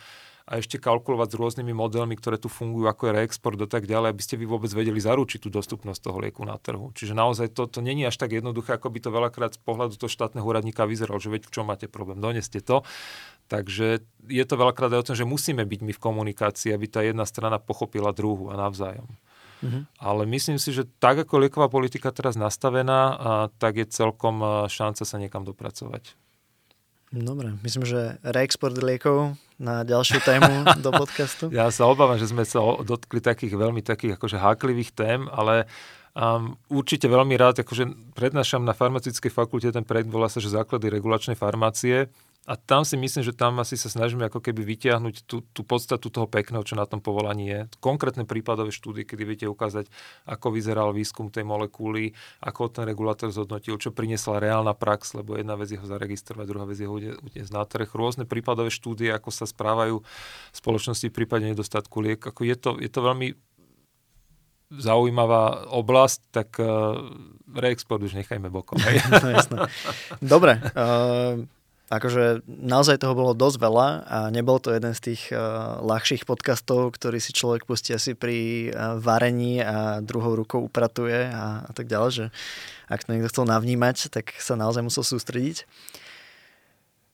a 0.48 0.64
ešte 0.64 0.80
kalkulovať 0.80 1.36
s 1.36 1.40
rôznymi 1.44 1.76
modelmi, 1.76 2.16
ktoré 2.16 2.40
tu 2.40 2.48
fungujú, 2.48 2.88
ako 2.88 3.12
je 3.12 3.16
reexport 3.20 3.60
a 3.60 3.68
tak 3.68 3.84
ďalej, 3.84 4.16
aby 4.16 4.24
ste 4.24 4.40
vy 4.40 4.48
vôbec 4.48 4.72
vedeli 4.72 4.96
zaručiť 4.96 5.44
tú 5.44 5.52
dostupnosť 5.52 6.00
toho 6.00 6.24
lieku 6.24 6.48
na 6.48 6.56
trhu. 6.56 6.96
Čiže 6.96 7.12
naozaj 7.12 7.52
to, 7.52 7.68
to 7.68 7.84
není 7.84 8.08
až 8.08 8.16
tak 8.16 8.32
jednoduché, 8.32 8.80
ako 8.80 8.88
by 8.88 9.00
to 9.04 9.10
veľakrát 9.12 9.52
z 9.54 9.60
pohľadu 9.60 10.00
toho 10.00 10.08
štátneho 10.08 10.48
úradníka 10.48 10.88
vyzeralo, 10.88 11.20
že 11.20 11.28
veď 11.28 11.52
v 11.52 11.54
čom 11.54 11.68
máte 11.68 11.92
problém, 11.92 12.24
doneste 12.24 12.64
to. 12.64 12.88
Takže 13.52 14.08
je 14.32 14.44
to 14.48 14.56
veľakrát 14.56 14.88
aj 14.96 15.00
o 15.04 15.08
tom, 15.12 15.16
že 15.20 15.28
musíme 15.28 15.68
byť 15.68 15.80
my 15.84 15.92
v 15.92 16.04
komunikácii, 16.04 16.72
aby 16.72 16.88
tá 16.88 17.04
jedna 17.04 17.28
strana 17.28 17.60
pochopila 17.60 18.16
druhú 18.16 18.48
a 18.48 18.56
navzájom. 18.56 19.08
Mm-hmm. 19.60 19.84
Ale 20.00 20.24
myslím 20.32 20.64
si, 20.64 20.72
že 20.72 20.88
tak 21.04 21.28
ako 21.28 21.44
lieková 21.44 21.68
politika 21.68 22.16
teraz 22.16 22.40
nastavená, 22.40 23.00
a, 23.04 23.16
tak 23.60 23.84
je 23.84 23.92
celkom 23.92 24.68
šanca 24.72 25.04
sa 25.04 25.18
niekam 25.20 25.44
dopracovať. 25.44 26.16
Dobre, 27.08 27.56
myslím, 27.64 27.88
že 27.88 28.20
reexport 28.20 28.76
liekov 28.76 29.40
na 29.56 29.88
ďalšiu 29.88 30.20
tému 30.28 30.68
do 30.86 30.92
podcastu. 30.92 31.48
Ja 31.56 31.72
sa 31.72 31.88
obávam, 31.88 32.20
že 32.20 32.28
sme 32.28 32.44
sa 32.44 32.60
dotkli 32.84 33.24
takých 33.24 33.56
veľmi 33.56 33.80
takých 33.80 34.20
akože 34.20 34.36
háklivých 34.36 34.92
tém, 34.92 35.24
ale 35.32 35.72
um, 36.12 36.60
určite 36.68 37.08
veľmi 37.08 37.40
rád, 37.40 37.64
akože 37.64 38.12
prednášam 38.12 38.68
na 38.68 38.76
farmaceutickej 38.76 39.32
fakulte, 39.32 39.72
ten 39.72 39.88
projekt 39.88 40.12
volá 40.12 40.28
sa, 40.28 40.44
že 40.44 40.52
základy 40.52 40.92
regulačnej 40.92 41.40
farmácie 41.40 42.12
a 42.48 42.56
tam 42.56 42.88
si 42.88 42.96
myslím, 42.96 43.28
že 43.28 43.36
tam 43.36 43.60
asi 43.60 43.76
sa 43.76 43.92
snažíme 43.92 44.24
ako 44.32 44.40
keby 44.40 44.64
vytiahnuť 44.64 45.28
tú, 45.28 45.44
tú 45.52 45.68
podstatu 45.68 46.08
toho 46.08 46.32
pekného, 46.32 46.64
čo 46.64 46.80
na 46.80 46.88
tom 46.88 47.04
povolaní 47.04 47.46
je. 47.52 47.60
Konkrétne 47.84 48.24
prípadové 48.24 48.72
štúdie, 48.72 49.04
kedy 49.04 49.24
viete 49.28 49.46
ukázať, 49.52 49.92
ako 50.24 50.56
vyzeral 50.56 50.96
výskum 50.96 51.28
tej 51.28 51.44
molekuly, 51.44 52.16
ako 52.40 52.72
ten 52.72 52.88
regulátor 52.88 53.36
zhodnotil, 53.36 53.76
čo 53.76 53.92
priniesla 53.92 54.40
reálna 54.40 54.72
prax, 54.72 55.12
lebo 55.20 55.36
jedna 55.36 55.60
vec 55.60 55.76
je 55.76 55.80
ho 55.80 55.84
zaregistrovať, 55.84 56.48
druhá 56.48 56.64
vec 56.64 56.80
je 56.80 56.88
ho 56.88 56.96
utiesť 56.96 57.52
na 57.52 57.68
trh. 57.68 57.92
Rôzne 57.92 58.24
prípadové 58.24 58.72
štúdie, 58.72 59.12
ako 59.12 59.28
sa 59.28 59.44
správajú 59.44 60.00
spoločnosti 60.56 61.12
v 61.12 61.18
prípade 61.20 61.52
nedostatku 61.52 62.00
liek. 62.00 62.24
Ako 62.24 62.48
je, 62.48 62.56
to, 62.56 62.80
je 62.80 62.88
to 62.88 63.04
veľmi 63.04 63.36
zaujímavá 64.72 65.68
oblasť, 65.68 66.20
tak 66.32 66.60
uh, 66.60 66.96
reexport 67.56 68.04
už 68.04 68.20
nechajme 68.20 68.48
bokom. 68.52 68.80
Hej? 68.80 69.04
no, 69.24 69.28
jasné. 69.36 69.58
Dobre, 70.20 70.60
uh, 70.76 71.44
akože 71.88 72.44
naozaj 72.48 73.00
toho 73.00 73.16
bolo 73.16 73.32
dosť 73.32 73.58
veľa 73.64 73.88
a 74.04 74.18
nebol 74.28 74.60
to 74.60 74.76
jeden 74.76 74.92
z 74.92 75.14
tých 75.14 75.32
uh, 75.32 75.80
ľahších 75.80 76.28
podcastov, 76.28 76.92
ktorý 77.00 77.24
si 77.24 77.32
človek 77.32 77.64
pustí 77.64 77.96
asi 77.96 78.12
pri 78.12 78.70
uh, 78.72 79.00
varení 79.00 79.64
a 79.64 80.04
druhou 80.04 80.36
rukou 80.36 80.68
upratuje 80.68 81.32
a, 81.32 81.64
a 81.64 81.72
tak 81.72 81.88
ďalej, 81.88 82.12
že 82.12 82.26
ak 82.92 83.08
to 83.08 83.16
niekto 83.16 83.32
chcel 83.32 83.48
navnímať, 83.48 84.12
tak 84.12 84.36
sa 84.36 84.60
naozaj 84.60 84.84
musel 84.84 85.08
sústrediť. 85.08 85.64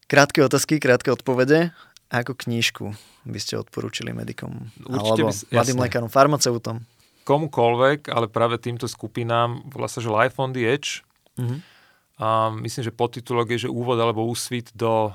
Krátke 0.09 0.41
otázky, 0.41 0.81
krátke 0.81 1.13
odpovede. 1.13 1.69
Ako 2.09 2.37
knížku 2.37 2.93
by 3.25 3.39
ste 3.41 3.57
odporúčili 3.61 4.13
medikom? 4.13 4.69
Určite 4.85 5.21
alebo 5.21 5.29
by, 5.33 5.53
mladým 5.53 5.77
lekárom, 5.81 6.09
farmaceutom? 6.09 6.85
Komukolvek, 7.25 8.09
ale 8.09 8.25
práve 8.29 8.57
týmto 8.57 8.89
skupinám 8.89 9.65
volá 9.69 9.89
sa, 9.89 10.01
že 10.01 10.09
Life 10.09 10.37
on 10.37 10.53
the 10.53 10.65
Edge. 10.65 11.05
Mm-hmm 11.37 11.72
a 12.21 12.53
myslím, 12.53 12.83
že 12.85 12.93
podtitulok 12.93 13.57
je, 13.57 13.65
že 13.65 13.73
úvod 13.73 13.97
alebo 13.97 14.25
úsvit 14.29 14.69
do 14.77 15.09
uh, 15.09 15.13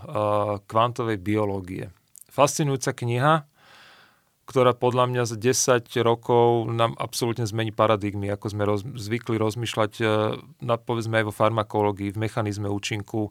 kvantovej 0.66 1.22
biológie. 1.22 1.94
Fascinujúca 2.26 2.90
kniha, 2.90 3.46
ktorá 4.50 4.74
podľa 4.74 5.04
mňa 5.12 5.22
za 5.28 5.36
10 5.38 5.86
rokov 6.02 6.66
nám 6.72 6.98
absolútne 6.98 7.46
zmení 7.46 7.70
paradigmy, 7.70 8.32
ako 8.32 8.46
sme 8.50 8.62
roz, 8.66 8.82
zvykli 8.82 9.38
rozmýšľať 9.38 9.92
uh, 10.02 10.08
na, 10.58 10.74
povedzme 10.74 11.22
aj 11.22 11.30
vo 11.30 11.36
farmakológii, 11.36 12.18
v 12.18 12.18
mechanizme 12.18 12.66
účinku. 12.66 13.30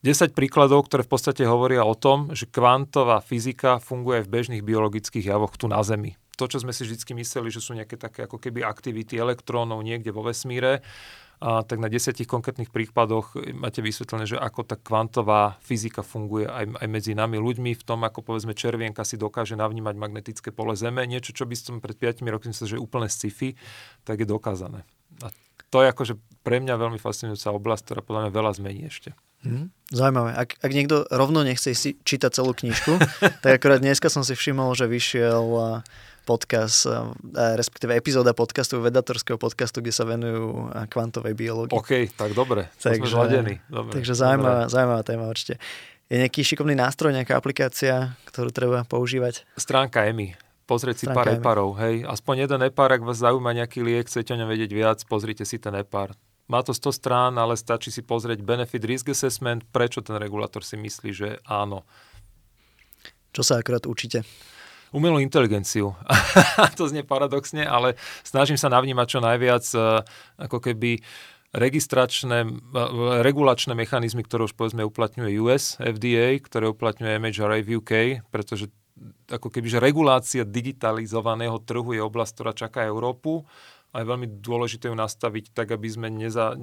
10 0.00 0.32
príkladov, 0.32 0.88
ktoré 0.88 1.04
v 1.04 1.12
podstate 1.12 1.44
hovoria 1.44 1.84
o 1.84 1.92
tom, 1.92 2.32
že 2.32 2.48
kvantová 2.48 3.20
fyzika 3.20 3.82
funguje 3.82 4.22
aj 4.22 4.24
v 4.24 4.32
bežných 4.32 4.64
biologických 4.64 5.28
javoch 5.28 5.58
tu 5.60 5.68
na 5.68 5.82
Zemi. 5.84 6.16
To, 6.40 6.48
čo 6.48 6.56
sme 6.56 6.72
si 6.72 6.88
vždy 6.88 7.20
mysleli, 7.20 7.52
že 7.52 7.60
sú 7.60 7.76
nejaké 7.76 8.00
také 8.00 8.24
ako 8.24 8.40
keby 8.40 8.64
aktivity 8.64 9.20
elektrónov 9.20 9.84
niekde 9.84 10.08
vo 10.08 10.24
vesmíre, 10.24 10.80
a 11.40 11.64
tak 11.64 11.80
na 11.80 11.88
desiatich 11.88 12.28
konkrétnych 12.28 12.68
prípadoch 12.68 13.32
máte 13.56 13.80
vysvetlené, 13.80 14.28
že 14.28 14.36
ako 14.36 14.60
tá 14.60 14.76
kvantová 14.76 15.56
fyzika 15.64 16.04
funguje 16.04 16.44
aj, 16.44 16.84
aj 16.84 16.88
medzi 16.92 17.16
nami 17.16 17.40
ľuďmi 17.40 17.72
v 17.80 17.82
tom, 17.82 18.04
ako 18.04 18.20
povedzme 18.20 18.52
červienka 18.52 19.08
si 19.08 19.16
dokáže 19.16 19.56
navnímať 19.56 19.96
magnetické 19.96 20.52
pole 20.52 20.76
Zeme. 20.76 21.08
Niečo, 21.08 21.32
čo 21.32 21.48
by 21.48 21.56
som 21.56 21.80
pred 21.80 21.96
5 21.96 22.20
rokmi 22.28 22.52
myslel, 22.52 22.68
že 22.68 22.76
je 22.76 22.84
úplne 22.84 23.08
sci-fi, 23.08 23.56
tak 24.04 24.20
je 24.20 24.28
dokázané. 24.28 24.84
A 25.24 25.32
to 25.72 25.80
je 25.80 25.88
akože 25.88 26.14
pre 26.44 26.60
mňa 26.60 26.76
veľmi 26.76 27.00
fascinujúca 27.00 27.56
oblasť, 27.56 27.82
ktorá 27.88 28.00
podľa 28.04 28.20
mňa 28.28 28.32
veľa 28.36 28.52
zmení 28.60 28.82
ešte. 28.92 29.16
Hmm, 29.40 29.72
zaujímavé. 29.88 30.36
Ak, 30.36 30.60
ak 30.60 30.70
niekto 30.76 31.08
rovno 31.08 31.40
nechce 31.40 31.72
si 31.72 31.96
čítať 31.96 32.36
celú 32.36 32.52
knižku, 32.52 33.00
tak 33.44 33.56
akorát 33.56 33.80
dneska 33.80 34.12
som 34.12 34.20
si 34.20 34.36
všimol, 34.36 34.76
že 34.76 34.84
vyšiel 34.84 35.46
podcast, 36.24 36.86
eh, 36.86 36.92
eh, 36.92 37.56
respektíve 37.56 37.96
epizóda 37.96 38.36
podcastu, 38.36 38.78
vedatorského 38.78 39.40
podcastu, 39.40 39.82
kde 39.82 39.92
sa 39.94 40.04
venujú 40.06 40.70
eh, 40.70 40.86
kvantovej 40.86 41.34
biológii. 41.34 41.76
OK, 41.76 42.12
tak 42.14 42.36
dobre. 42.36 42.70
Takže, 42.78 43.10
sme 43.10 43.58
Dobre, 43.66 43.92
takže 43.98 44.12
zaujímavá, 44.14 44.70
zaujímavá 44.70 45.02
téma 45.02 45.26
určite. 45.26 45.58
Je 46.10 46.18
nejaký 46.18 46.42
šikovný 46.42 46.74
nástroj, 46.74 47.14
nejaká 47.14 47.38
aplikácia, 47.38 48.18
ktorú 48.26 48.50
treba 48.50 48.82
používať? 48.82 49.46
Stránka 49.54 50.10
EMI. 50.10 50.34
Pozrieť 50.66 51.02
si 51.02 51.06
Stránka 51.06 51.18
pár 51.18 51.26
epárov, 51.34 51.70
hej. 51.82 52.02
Aspoň 52.06 52.46
jeden 52.46 52.60
epár, 52.66 52.90
ak 52.90 53.02
vás 53.02 53.22
zaujíma 53.22 53.54
nejaký 53.54 53.82
liek, 53.82 54.06
chcete 54.06 54.34
o 54.34 54.38
ňom 54.38 54.50
vedieť 54.50 54.70
viac, 54.70 54.98
pozrite 55.06 55.42
si 55.46 55.58
ten 55.58 55.74
epár. 55.78 56.14
Má 56.50 56.66
to 56.66 56.74
100 56.74 56.98
strán, 56.98 57.32
ale 57.38 57.54
stačí 57.54 57.94
si 57.94 58.02
pozrieť 58.02 58.42
benefit 58.42 58.82
risk 58.82 59.06
assessment, 59.14 59.62
prečo 59.70 60.02
ten 60.02 60.18
regulátor 60.18 60.66
si 60.66 60.74
myslí, 60.74 61.10
že 61.14 61.28
áno. 61.46 61.86
Čo 63.30 63.46
sa 63.46 63.62
akorát 63.62 63.86
učíte? 63.86 64.26
Umelú 64.90 65.22
inteligenciu. 65.22 65.94
to 66.78 66.90
znie 66.90 67.06
paradoxne, 67.06 67.62
ale 67.62 67.98
snažím 68.26 68.58
sa 68.58 68.70
navnímať 68.70 69.06
čo 69.06 69.20
najviac 69.22 69.64
e, 69.74 69.78
ako 70.50 70.58
keby 70.58 71.02
registračné, 71.50 72.46
e, 72.46 72.50
regulačné 73.22 73.74
mechanizmy, 73.74 74.26
ktoré 74.26 74.46
už 74.46 74.54
povedzme 74.54 74.86
uplatňuje 74.86 75.30
US, 75.42 75.78
FDA, 75.78 76.38
ktoré 76.42 76.70
uplatňuje 76.70 77.18
MHRA 77.18 77.58
v 77.62 77.70
UK, 77.82 77.92
pretože 78.30 78.70
ako 79.30 79.48
keby, 79.48 79.66
že 79.70 79.78
regulácia 79.80 80.42
digitalizovaného 80.44 81.56
trhu 81.64 81.96
je 81.96 82.02
oblasť, 82.04 82.32
ktorá 82.36 82.52
čaká 82.52 82.84
Európu 82.84 83.48
a 83.90 84.02
je 84.02 84.06
veľmi 84.06 84.28
dôležité 84.38 84.92
ju 84.92 84.94
nastaviť 84.94 85.56
tak, 85.56 85.72
aby 85.74 85.88
sme 85.88 86.12
neza, 86.12 86.54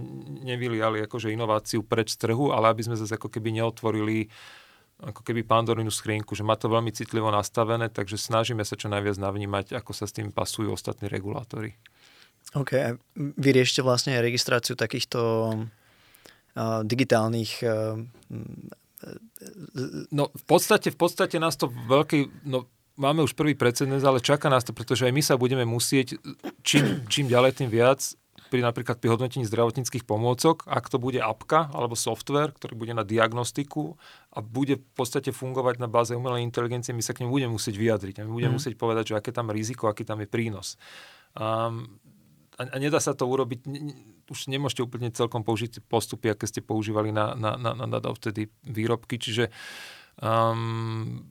nevyliali 0.45 1.03
akože 1.03 1.33
inováciu 1.33 1.83
preč 1.83 2.15
z 2.15 2.29
trhu, 2.29 2.53
ale 2.53 2.71
aby 2.71 2.85
sme 2.87 2.95
zase 2.95 3.17
ako 3.17 3.27
keby 3.27 3.57
neotvorili 3.57 4.29
uh, 4.29 4.66
ako 4.97 5.21
keby 5.21 5.45
pandorinu 5.45 5.93
skrienku, 5.93 6.33
že 6.33 6.41
má 6.41 6.57
to 6.57 6.73
veľmi 6.73 6.89
citlivo 6.89 7.29
nastavené, 7.29 7.93
takže 7.93 8.17
snažíme 8.17 8.65
sa 8.65 8.73
čo 8.73 8.89
najviac 8.89 9.21
navnímať, 9.21 9.77
ako 9.77 9.93
sa 9.93 10.09
s 10.09 10.15
tým 10.17 10.33
pasujú 10.33 10.73
ostatní 10.73 11.05
regulátory. 11.05 11.77
OK, 12.57 12.71
a 12.79 12.95
vy 13.17 13.49
riešite 13.53 13.85
vlastne 13.85 14.17
registráciu 14.17 14.73
takýchto 14.73 15.19
uh, 15.53 16.81
digitálnych 16.81 17.61
uh, 17.61 17.99
No 20.09 20.33
v 20.33 20.43
podstate, 20.49 20.89
v 20.89 20.97
podstate 20.97 21.37
nás 21.37 21.53
to 21.53 21.69
veľký, 21.69 22.49
no 22.49 22.65
máme 22.97 23.21
už 23.21 23.37
prvý 23.37 23.53
precedens, 23.53 24.01
ale 24.01 24.25
čaká 24.25 24.49
nás 24.49 24.65
to, 24.65 24.73
pretože 24.73 25.05
aj 25.05 25.13
my 25.13 25.21
sa 25.21 25.37
budeme 25.37 25.63
musieť 25.69 26.17
čím, 26.65 27.05
čím 27.05 27.29
ďalej, 27.29 27.61
tým 27.61 27.69
viac 27.69 28.01
pri 28.47 28.63
napríklad 28.63 28.97
pri 28.97 29.13
hodnotení 29.13 29.43
zdravotníckých 29.43 30.07
pomôcok, 30.07 30.63
ak 30.67 30.87
to 30.87 30.97
bude 30.97 31.19
apka 31.19 31.67
alebo 31.75 31.93
software, 31.93 32.55
ktorý 32.55 32.73
bude 32.79 32.93
na 32.95 33.03
diagnostiku 33.03 33.99
a 34.31 34.39
bude 34.39 34.79
v 34.79 34.91
podstate 34.95 35.35
fungovať 35.35 35.83
na 35.83 35.87
báze 35.91 36.15
umelej 36.15 36.47
inteligencie, 36.47 36.95
my 36.95 37.03
sa 37.03 37.11
k 37.11 37.23
nemu 37.23 37.31
budeme 37.31 37.53
musieť 37.55 37.75
vyjadriť. 37.75 38.15
A 38.19 38.25
my 38.25 38.31
budeme 38.31 38.55
mm. 38.55 38.59
musieť 38.59 38.73
povedať, 38.79 39.13
že 39.13 39.17
aké 39.19 39.29
tam 39.35 39.51
riziko, 39.51 39.91
aký 39.91 40.07
tam 40.07 40.23
je 40.23 40.27
prínos. 40.31 40.79
Um, 41.37 41.99
a, 42.57 42.65
a 42.65 42.75
nedá 42.81 42.97
sa 42.97 43.13
to 43.13 43.29
urobiť, 43.29 43.69
ne, 43.69 43.93
už 44.27 44.49
nemôžete 44.49 44.81
úplne 44.81 45.13
celkom 45.13 45.45
použiť 45.45 45.85
postupy, 45.85 46.33
aké 46.33 46.49
ste 46.49 46.65
používali 46.65 47.13
na, 47.13 47.37
na, 47.37 47.55
na, 47.55 47.71
na, 47.77 47.85
na 47.85 47.99
dovtedy 48.01 48.49
výrobky, 48.65 49.21
čiže 49.21 49.53
um, 50.19 51.29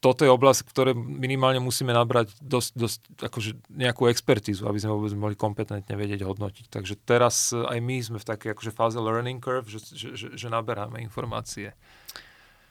toto 0.00 0.22
je 0.22 0.30
oblasť, 0.30 0.60
ktoré 0.68 0.92
minimálne 0.94 1.58
musíme 1.58 1.90
nabrať 1.90 2.36
dosť, 2.38 2.70
dosť 2.76 3.00
akože 3.16 3.50
nejakú 3.72 4.12
expertízu, 4.12 4.68
aby 4.68 4.78
sme 4.78 4.92
vôbec 4.92 5.12
mohli 5.16 5.36
kompetentne 5.38 5.96
vedieť 5.96 6.22
hodnotiť. 6.22 6.68
Takže 6.68 6.94
teraz 7.02 7.50
eh, 7.56 7.64
aj 7.64 7.78
my 7.80 7.96
sme 8.04 8.18
v 8.20 8.28
takej 8.28 8.52
akože 8.52 8.72
fáze 8.76 8.98
learning 9.00 9.40
curve, 9.40 9.66
že, 9.66 9.80
že, 9.92 10.08
že, 10.14 10.26
že 10.36 10.46
naberáme 10.52 11.00
informácie. 11.00 11.72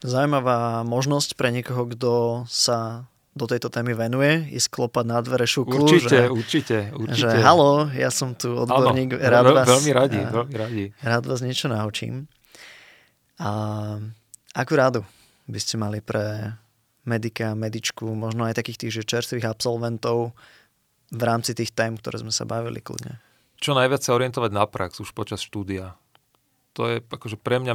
Zaujímavá 0.06 0.86
možnosť 0.86 1.34
pre 1.34 1.50
niekoho, 1.50 1.90
kto 1.90 2.12
sa 2.46 3.10
do 3.36 3.46
tejto 3.52 3.68
témy 3.68 3.92
venuje, 3.92 4.48
ísť 4.56 4.72
klopať 4.72 5.06
na 5.12 5.20
dvere 5.20 5.44
šuklu. 5.44 5.84
Určite, 5.84 6.08
že, 6.08 6.32
určite, 6.32 6.78
určite. 6.96 7.36
Že 7.36 7.44
halo, 7.44 7.92
ja 7.92 8.08
som 8.08 8.32
tu 8.32 8.48
odborník, 8.56 9.20
Áno, 9.20 9.28
rád 9.28 9.46
vás... 9.52 9.68
Veľmi 9.68 9.92
radi, 9.92 10.22
veľmi 10.24 10.56
radi. 10.56 10.84
Rád 11.04 11.24
vás 11.28 11.44
niečo 11.44 11.68
naučím. 11.68 12.32
A 13.36 13.52
akú 14.56 14.80
rádu 14.80 15.04
by 15.52 15.60
ste 15.60 15.76
mali 15.76 16.00
pre 16.00 16.56
medika, 17.06 17.53
medičku, 17.53 18.06
možno 18.14 18.49
aj 18.49 18.58
takých 18.58 18.86
tých 18.86 18.93
že 19.01 19.03
čerstvých 19.08 19.45
absolventov 19.45 20.34
v 21.14 21.22
rámci 21.22 21.53
tých 21.53 21.72
tém, 21.72 21.95
ktoré 21.95 22.22
sme 22.22 22.34
sa 22.34 22.43
bavili 22.49 22.82
kľudne. 22.82 23.22
Čo 23.62 23.78
najviac 23.78 24.01
sa 24.03 24.18
orientovať 24.18 24.51
na 24.51 24.66
prax 24.68 24.99
už 24.99 25.16
počas 25.16 25.39
štúdia. 25.39 25.95
To 26.76 26.91
je 26.91 26.99
akože 26.99 27.39
pre 27.39 27.64
mňa, 27.64 27.74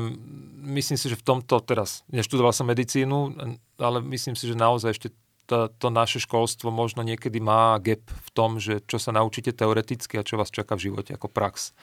myslím 0.77 1.01
si, 1.01 1.09
že 1.09 1.17
v 1.17 1.25
tomto 1.25 1.57
teraz, 1.65 2.05
neštudoval 2.13 2.53
som 2.53 2.69
medicínu, 2.69 3.33
ale 3.81 4.05
myslím 4.05 4.37
si, 4.37 4.45
že 4.45 4.53
naozaj 4.53 4.93
ešte 4.93 5.09
to, 5.49 5.67
to 5.83 5.89
naše 5.91 6.23
školstvo 6.23 6.71
možno 6.71 7.03
niekedy 7.03 7.43
má 7.43 7.75
gap 7.83 8.05
v 8.07 8.31
tom, 8.31 8.63
že 8.63 8.85
čo 8.87 9.03
sa 9.03 9.11
naučíte 9.11 9.51
teoreticky 9.51 10.15
a 10.15 10.27
čo 10.27 10.39
vás 10.39 10.53
čaká 10.53 10.79
v 10.79 10.93
živote 10.93 11.17
ako 11.17 11.27
prax. 11.27 11.75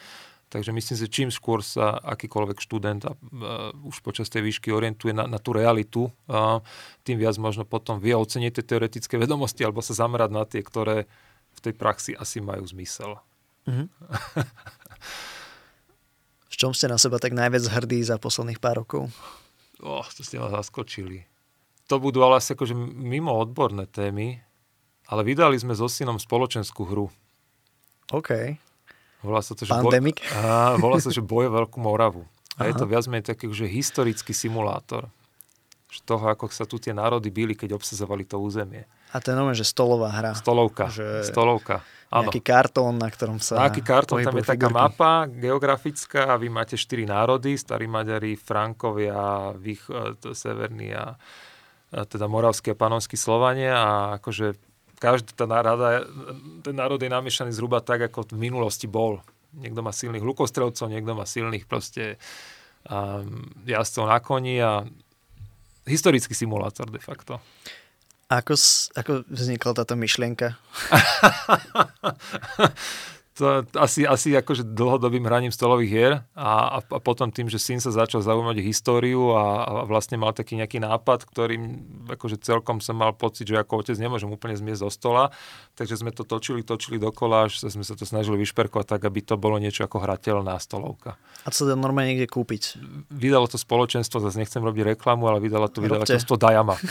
Takže 0.48 0.72
myslím 0.72 0.96
si, 0.96 1.04
že 1.04 1.12
čím 1.12 1.28
skôr 1.28 1.60
sa 1.60 2.00
akýkoľvek 2.00 2.58
študent 2.64 3.04
a, 3.04 3.12
uh, 3.12 3.68
už 3.84 4.00
počas 4.00 4.32
tej 4.32 4.48
výšky 4.48 4.72
orientuje 4.72 5.12
na, 5.12 5.28
na 5.28 5.36
tú 5.36 5.52
realitu, 5.52 6.08
uh, 6.28 6.64
tým 7.04 7.20
viac 7.20 7.36
možno 7.36 7.68
potom 7.68 8.00
vie 8.00 8.16
oceniť 8.16 8.56
tie 8.56 8.64
teoretické 8.64 9.20
vedomosti 9.20 9.60
alebo 9.60 9.84
sa 9.84 9.92
zamerať 9.92 10.30
na 10.32 10.48
tie, 10.48 10.64
ktoré 10.64 11.04
v 11.52 11.60
tej 11.60 11.74
praxi 11.76 12.12
asi 12.16 12.40
majú 12.40 12.64
zmysel. 12.64 13.20
Mm-hmm. 13.68 13.88
v 16.52 16.56
čom 16.56 16.72
ste 16.72 16.88
na 16.88 16.96
seba 16.96 17.20
tak 17.20 17.36
najviac 17.36 17.68
hrdí 17.68 18.00
za 18.00 18.16
posledných 18.16 18.56
pár 18.56 18.80
rokov? 18.80 19.12
Oh, 19.84 20.06
to 20.08 20.24
ste 20.24 20.40
ma 20.40 20.48
zaskočili. 20.48 21.28
To 21.92 22.00
budú 22.00 22.24
ale 22.24 22.40
asi 22.40 22.56
akože 22.56 22.72
mimo 22.76 23.36
odborné 23.36 23.84
témy, 23.84 24.40
ale 25.08 25.20
vydali 25.24 25.60
sme 25.60 25.76
so 25.76 25.88
synom 25.88 26.16
spoločenskú 26.16 26.88
hru. 26.88 27.12
OK. 28.12 28.56
Volá 29.22 29.42
sa 29.42 29.52
to, 29.58 29.66
že 29.66 29.74
Pandemic? 29.74 30.22
Boj, 30.22 30.30
á, 30.38 30.78
volá 30.78 31.02
sa, 31.02 31.10
že 31.10 31.18
Boje 31.18 31.50
Veľkú 31.50 31.82
Moravu. 31.82 32.22
A 32.54 32.66
Aha. 32.66 32.70
je 32.70 32.74
to 32.78 32.86
viac 32.86 33.06
menej 33.10 33.34
taký, 33.34 33.50
že 33.50 33.66
historický 33.66 34.30
simulátor. 34.30 35.10
Že 35.88 36.00
toho, 36.04 36.24
ako 36.28 36.52
sa 36.52 36.68
tu 36.68 36.76
tie 36.78 36.92
národy 36.92 37.32
byli, 37.32 37.56
keď 37.56 37.74
obsazovali 37.78 38.28
to 38.28 38.36
územie. 38.38 38.84
A 39.10 39.24
to 39.24 39.32
je 39.32 39.36
nové, 39.38 39.56
že 39.56 39.64
stolová 39.64 40.12
hra. 40.12 40.36
Stolovka. 40.36 40.92
Že 40.92 41.24
stolovka. 41.24 41.80
Áno. 42.08 42.28
Nejaký 42.28 42.40
kartón, 42.40 42.96
na 42.96 43.08
ktorom 43.08 43.36
sa 43.40 43.68
Nejaký 43.68 43.84
kartón, 43.84 44.24
tam 44.24 44.36
je 44.36 44.44
figurky. 44.44 44.64
taká 44.64 44.68
mapa 44.72 45.28
geografická 45.28 46.20
a 46.32 46.40
vy 46.40 46.48
máte 46.48 46.76
štyri 46.76 47.04
národy, 47.04 47.56
starí 47.56 47.84
Maďari, 47.84 48.32
Frankovia, 48.36 49.52
vých, 49.56 49.84
e, 49.92 50.16
to, 50.16 50.32
Severní 50.32 50.96
a, 50.96 51.16
teda 51.92 52.28
Moravský 52.28 52.72
a 52.72 52.76
Panovský 52.76 53.16
Slovania 53.16 53.76
a 53.76 53.92
akože 54.20 54.67
každá 54.98 55.30
tá 55.34 55.46
nárada, 55.46 56.06
ten 56.62 56.74
národ 56.74 56.98
je 56.98 57.10
namiešaný 57.10 57.54
zhruba 57.54 57.80
tak, 57.80 58.10
ako 58.10 58.34
v 58.34 58.50
minulosti 58.50 58.90
bol. 58.90 59.22
Niekto 59.54 59.80
má 59.80 59.94
silných 59.94 60.22
lukostrelcov, 60.22 60.92
niekto 60.92 61.16
má 61.16 61.24
silných 61.24 61.64
proste 61.64 62.20
um, 62.84 63.48
jazdcov 63.64 64.04
na 64.04 64.18
koni 64.20 64.60
a 64.60 64.84
historický 65.88 66.36
simulátor 66.36 66.92
de 66.92 67.00
facto. 67.00 67.40
Ako, 68.28 68.52
ako 68.92 69.24
vznikla 69.32 69.72
táto 69.72 69.96
myšlienka? 69.96 70.60
to 73.38 73.62
asi, 73.78 74.02
asi 74.02 74.34
akože 74.34 74.74
dlhodobým 74.74 75.22
hraním 75.22 75.54
stolových 75.54 75.90
hier 75.90 76.12
a, 76.34 76.82
a, 76.82 76.98
potom 76.98 77.30
tým, 77.30 77.46
že 77.46 77.62
syn 77.62 77.78
sa 77.78 77.94
začal 77.94 78.18
zaujímať 78.26 78.58
históriu 78.58 79.30
a, 79.38 79.62
a 79.62 79.70
vlastne 79.86 80.18
mal 80.18 80.34
taký 80.34 80.58
nejaký 80.58 80.82
nápad, 80.82 81.22
ktorým 81.30 81.62
akože 82.10 82.42
celkom 82.42 82.82
som 82.82 82.98
mal 82.98 83.14
pocit, 83.14 83.46
že 83.46 83.54
ako 83.54 83.86
otec 83.86 83.94
nemôžem 83.94 84.26
úplne 84.26 84.58
zmiesť 84.58 84.82
zo 84.82 84.90
stola, 84.90 85.30
takže 85.78 86.02
sme 86.02 86.10
to 86.10 86.26
točili, 86.26 86.66
točili 86.66 86.98
dokola, 86.98 87.46
až 87.46 87.62
sme 87.62 87.86
sa 87.86 87.94
to 87.94 88.02
snažili 88.02 88.42
vyšperkovať 88.42 88.98
tak, 88.98 89.06
aby 89.06 89.22
to 89.22 89.38
bolo 89.38 89.62
niečo 89.62 89.86
ako 89.86 90.02
hrateľná 90.02 90.58
stolovka. 90.58 91.14
A 91.46 91.54
to 91.54 91.62
dá 91.62 91.78
normálne 91.78 92.18
niekde 92.18 92.26
kúpiť? 92.26 92.74
Vydalo 93.14 93.46
to 93.46 93.54
spoločenstvo, 93.54 94.18
zase 94.18 94.42
nechcem 94.42 94.58
robiť 94.58 94.98
reklamu, 94.98 95.30
ale 95.30 95.38
vydalo 95.38 95.70
to 95.70 95.78
vydavateľstvo 95.78 96.34
Dajama. 96.34 96.74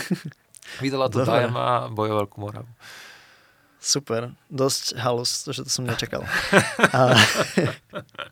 Vydala 0.84 1.08
to 1.08 1.24
Dobre. 1.24 1.48
Dajama 1.48 1.88
Bojovelku 1.91 2.43
Moravu. 2.43 2.68
Super, 3.88 4.36
dosť 4.52 5.00
halus, 5.00 5.48
že 5.48 5.64
to 5.64 5.72
som 5.72 5.88
nečakal. 5.88 6.28
A, 6.92 7.16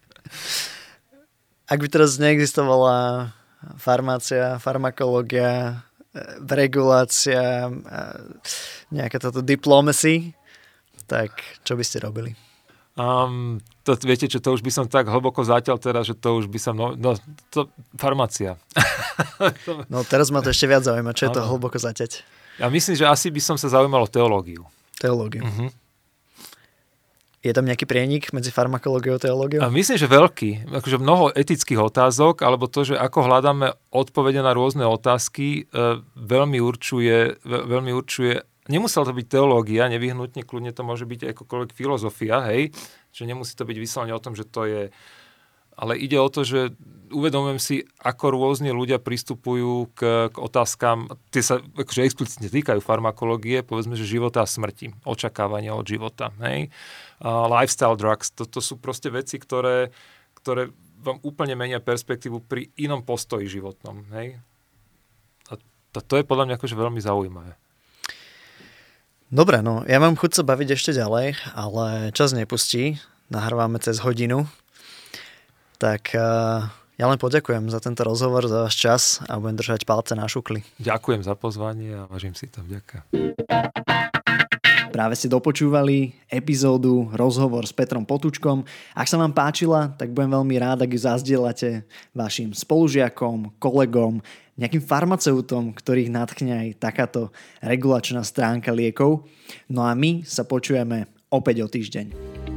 ak 1.72 1.80
by 1.80 1.88
teraz 1.88 2.20
neexistovala 2.20 3.32
farmácia, 3.80 4.60
farmakológia, 4.60 5.80
e, 6.12 6.44
regulácia, 6.44 7.72
e, 7.72 7.98
nejaká 8.92 9.16
táto 9.16 9.40
diplomacy, 9.40 10.36
tak 11.08 11.32
čo 11.64 11.80
by 11.80 11.84
ste 11.88 12.04
robili? 12.04 12.36
Um, 13.00 13.64
to, 13.88 13.96
viete 14.04 14.28
čo, 14.28 14.44
to 14.44 14.60
už 14.60 14.60
by 14.60 14.76
som 14.76 14.92
tak 14.92 15.08
hlboko 15.08 15.40
zatiaľ 15.40 15.80
teraz, 15.80 16.12
že 16.12 16.20
to 16.20 16.36
už 16.36 16.52
by 16.52 16.60
som, 16.60 16.76
no, 16.76 17.00
no 17.00 17.16
to, 17.48 17.72
farmácia. 17.96 18.60
no 19.88 20.04
teraz 20.04 20.36
ma 20.36 20.44
to 20.44 20.52
ešte 20.52 20.68
viac 20.68 20.84
zaujíma, 20.84 21.16
čo 21.16 21.32
je 21.32 21.40
to 21.40 21.48
hlboko 21.48 21.80
zaťať? 21.80 22.28
Ja 22.60 22.68
myslím, 22.68 23.00
že 23.00 23.08
asi 23.08 23.32
by 23.32 23.40
som 23.40 23.56
sa 23.56 23.72
zaujímal 23.72 24.04
o 24.04 24.12
teológiu 24.12 24.68
teológiu. 25.00 25.44
Uh-huh. 25.44 25.70
Je 27.46 27.54
tam 27.54 27.70
nejaký 27.70 27.86
prienik 27.86 28.34
medzi 28.34 28.50
farmakológiou 28.50 29.16
a 29.16 29.22
teológiou? 29.22 29.62
A 29.62 29.70
myslím, 29.70 30.02
že 30.02 30.10
veľký. 30.10 30.66
Akože 30.66 30.98
mnoho 30.98 31.30
etických 31.30 31.78
otázok, 31.78 32.42
alebo 32.42 32.66
to, 32.66 32.90
že 32.90 32.96
ako 32.98 33.30
hľadáme 33.30 33.78
odpovede 33.94 34.42
na 34.42 34.58
rôzne 34.58 34.82
otázky, 34.90 35.70
e, 35.70 36.02
veľmi 36.18 36.58
určuje, 36.58 37.38
ve, 37.46 37.60
veľmi 37.70 37.94
určuje 37.94 38.42
Nemusel 38.66 39.06
to 39.06 39.14
byť 39.14 39.30
teológia, 39.30 39.86
nevyhnutne, 39.94 40.42
kľudne 40.42 40.74
to 40.74 40.82
môže 40.82 41.06
byť 41.06 41.38
akokoľvek 41.38 41.70
filozofia, 41.70 42.50
hej, 42.50 42.74
že 43.14 43.30
nemusí 43.30 43.54
to 43.54 43.62
byť 43.62 43.78
vyslovene 43.78 44.10
o 44.10 44.18
tom, 44.18 44.34
že 44.34 44.42
to 44.42 44.66
je 44.66 44.82
ale 45.76 46.00
ide 46.00 46.16
o 46.20 46.32
to, 46.32 46.48
že 46.48 46.72
uvedomujem 47.12 47.60
si, 47.62 47.76
ako 48.02 48.34
rôzne 48.34 48.72
ľudia 48.74 48.98
pristupujú 48.98 49.92
k, 49.94 50.32
k 50.32 50.36
otázkam, 50.38 51.12
tie 51.30 51.44
sa 51.44 51.62
akože 51.62 52.06
explicitne 52.06 52.50
týkajú 52.50 52.80
farmakológie, 52.82 53.62
povedzme, 53.62 53.94
že 53.94 54.08
života 54.08 54.42
a 54.42 54.50
smrti, 54.50 54.96
očakávania 55.06 55.76
od 55.76 55.86
života. 55.86 56.34
Hej? 56.42 56.74
Uh, 57.22 57.46
lifestyle 57.52 57.98
drugs, 58.00 58.34
toto 58.34 58.64
sú 58.64 58.80
proste 58.82 59.14
veci, 59.14 59.38
ktoré, 59.38 59.94
ktoré 60.40 60.72
vám 61.02 61.22
úplne 61.22 61.54
menia 61.54 61.78
perspektívu 61.78 62.42
pri 62.42 62.74
inom 62.80 63.06
postoji 63.06 63.46
životnom. 63.46 64.06
Hej? 64.16 64.40
A 65.52 65.60
to, 65.94 66.00
to 66.02 66.14
je 66.18 66.26
podľa 66.26 66.50
mňa 66.50 66.56
akože 66.58 66.76
veľmi 66.76 67.02
zaujímavé. 67.04 67.54
Dobre, 69.34 69.60
no 69.66 69.82
ja 69.90 69.98
mám 69.98 70.16
chuť 70.16 70.42
sa 70.42 70.44
baviť 70.46 70.78
ešte 70.78 70.92
ďalej, 70.96 71.36
ale 71.58 72.14
čas 72.14 72.32
nepustí. 72.32 73.02
Nahrávame 73.26 73.82
cez 73.82 73.98
hodinu, 74.06 74.46
tak 75.82 76.14
uh, 76.14 76.70
ja 76.96 77.06
len 77.12 77.20
poďakujem 77.20 77.68
za 77.68 77.84
tento 77.84 78.08
rozhovor, 78.08 78.48
za 78.48 78.68
váš 78.68 78.76
čas 78.80 79.02
a 79.28 79.36
budem 79.36 79.60
držať 79.60 79.84
palce 79.84 80.16
na 80.16 80.28
šukli. 80.32 80.64
Ďakujem 80.80 81.22
za 81.28 81.36
pozvanie 81.36 81.92
a 81.92 82.08
vážim 82.08 82.32
si 82.32 82.48
to. 82.48 82.64
Ďakujem. 82.64 83.36
Práve 84.96 85.20
ste 85.20 85.28
dopočúvali 85.28 86.16
epizódu 86.32 87.12
rozhovor 87.12 87.68
s 87.68 87.76
Petrom 87.76 88.08
Potučkom. 88.08 88.64
Ak 88.96 89.12
sa 89.12 89.20
vám 89.20 89.36
páčila, 89.36 89.92
tak 89.92 90.16
budem 90.16 90.32
veľmi 90.32 90.56
rád, 90.56 90.88
ak 90.88 90.96
ju 90.96 91.00
zazdielate 91.04 91.84
vašim 92.16 92.56
spolužiakom, 92.56 93.60
kolegom, 93.60 94.24
nejakým 94.56 94.80
farmaceutom, 94.80 95.76
ktorých 95.76 96.08
natchne 96.08 96.52
aj 96.56 96.80
takáto 96.80 97.36
regulačná 97.60 98.24
stránka 98.24 98.72
liekov. 98.72 99.28
No 99.68 99.84
a 99.84 99.92
my 99.92 100.24
sa 100.24 100.48
počujeme 100.48 101.12
opäť 101.28 101.56
o 101.60 101.68
týždeň. 101.68 102.55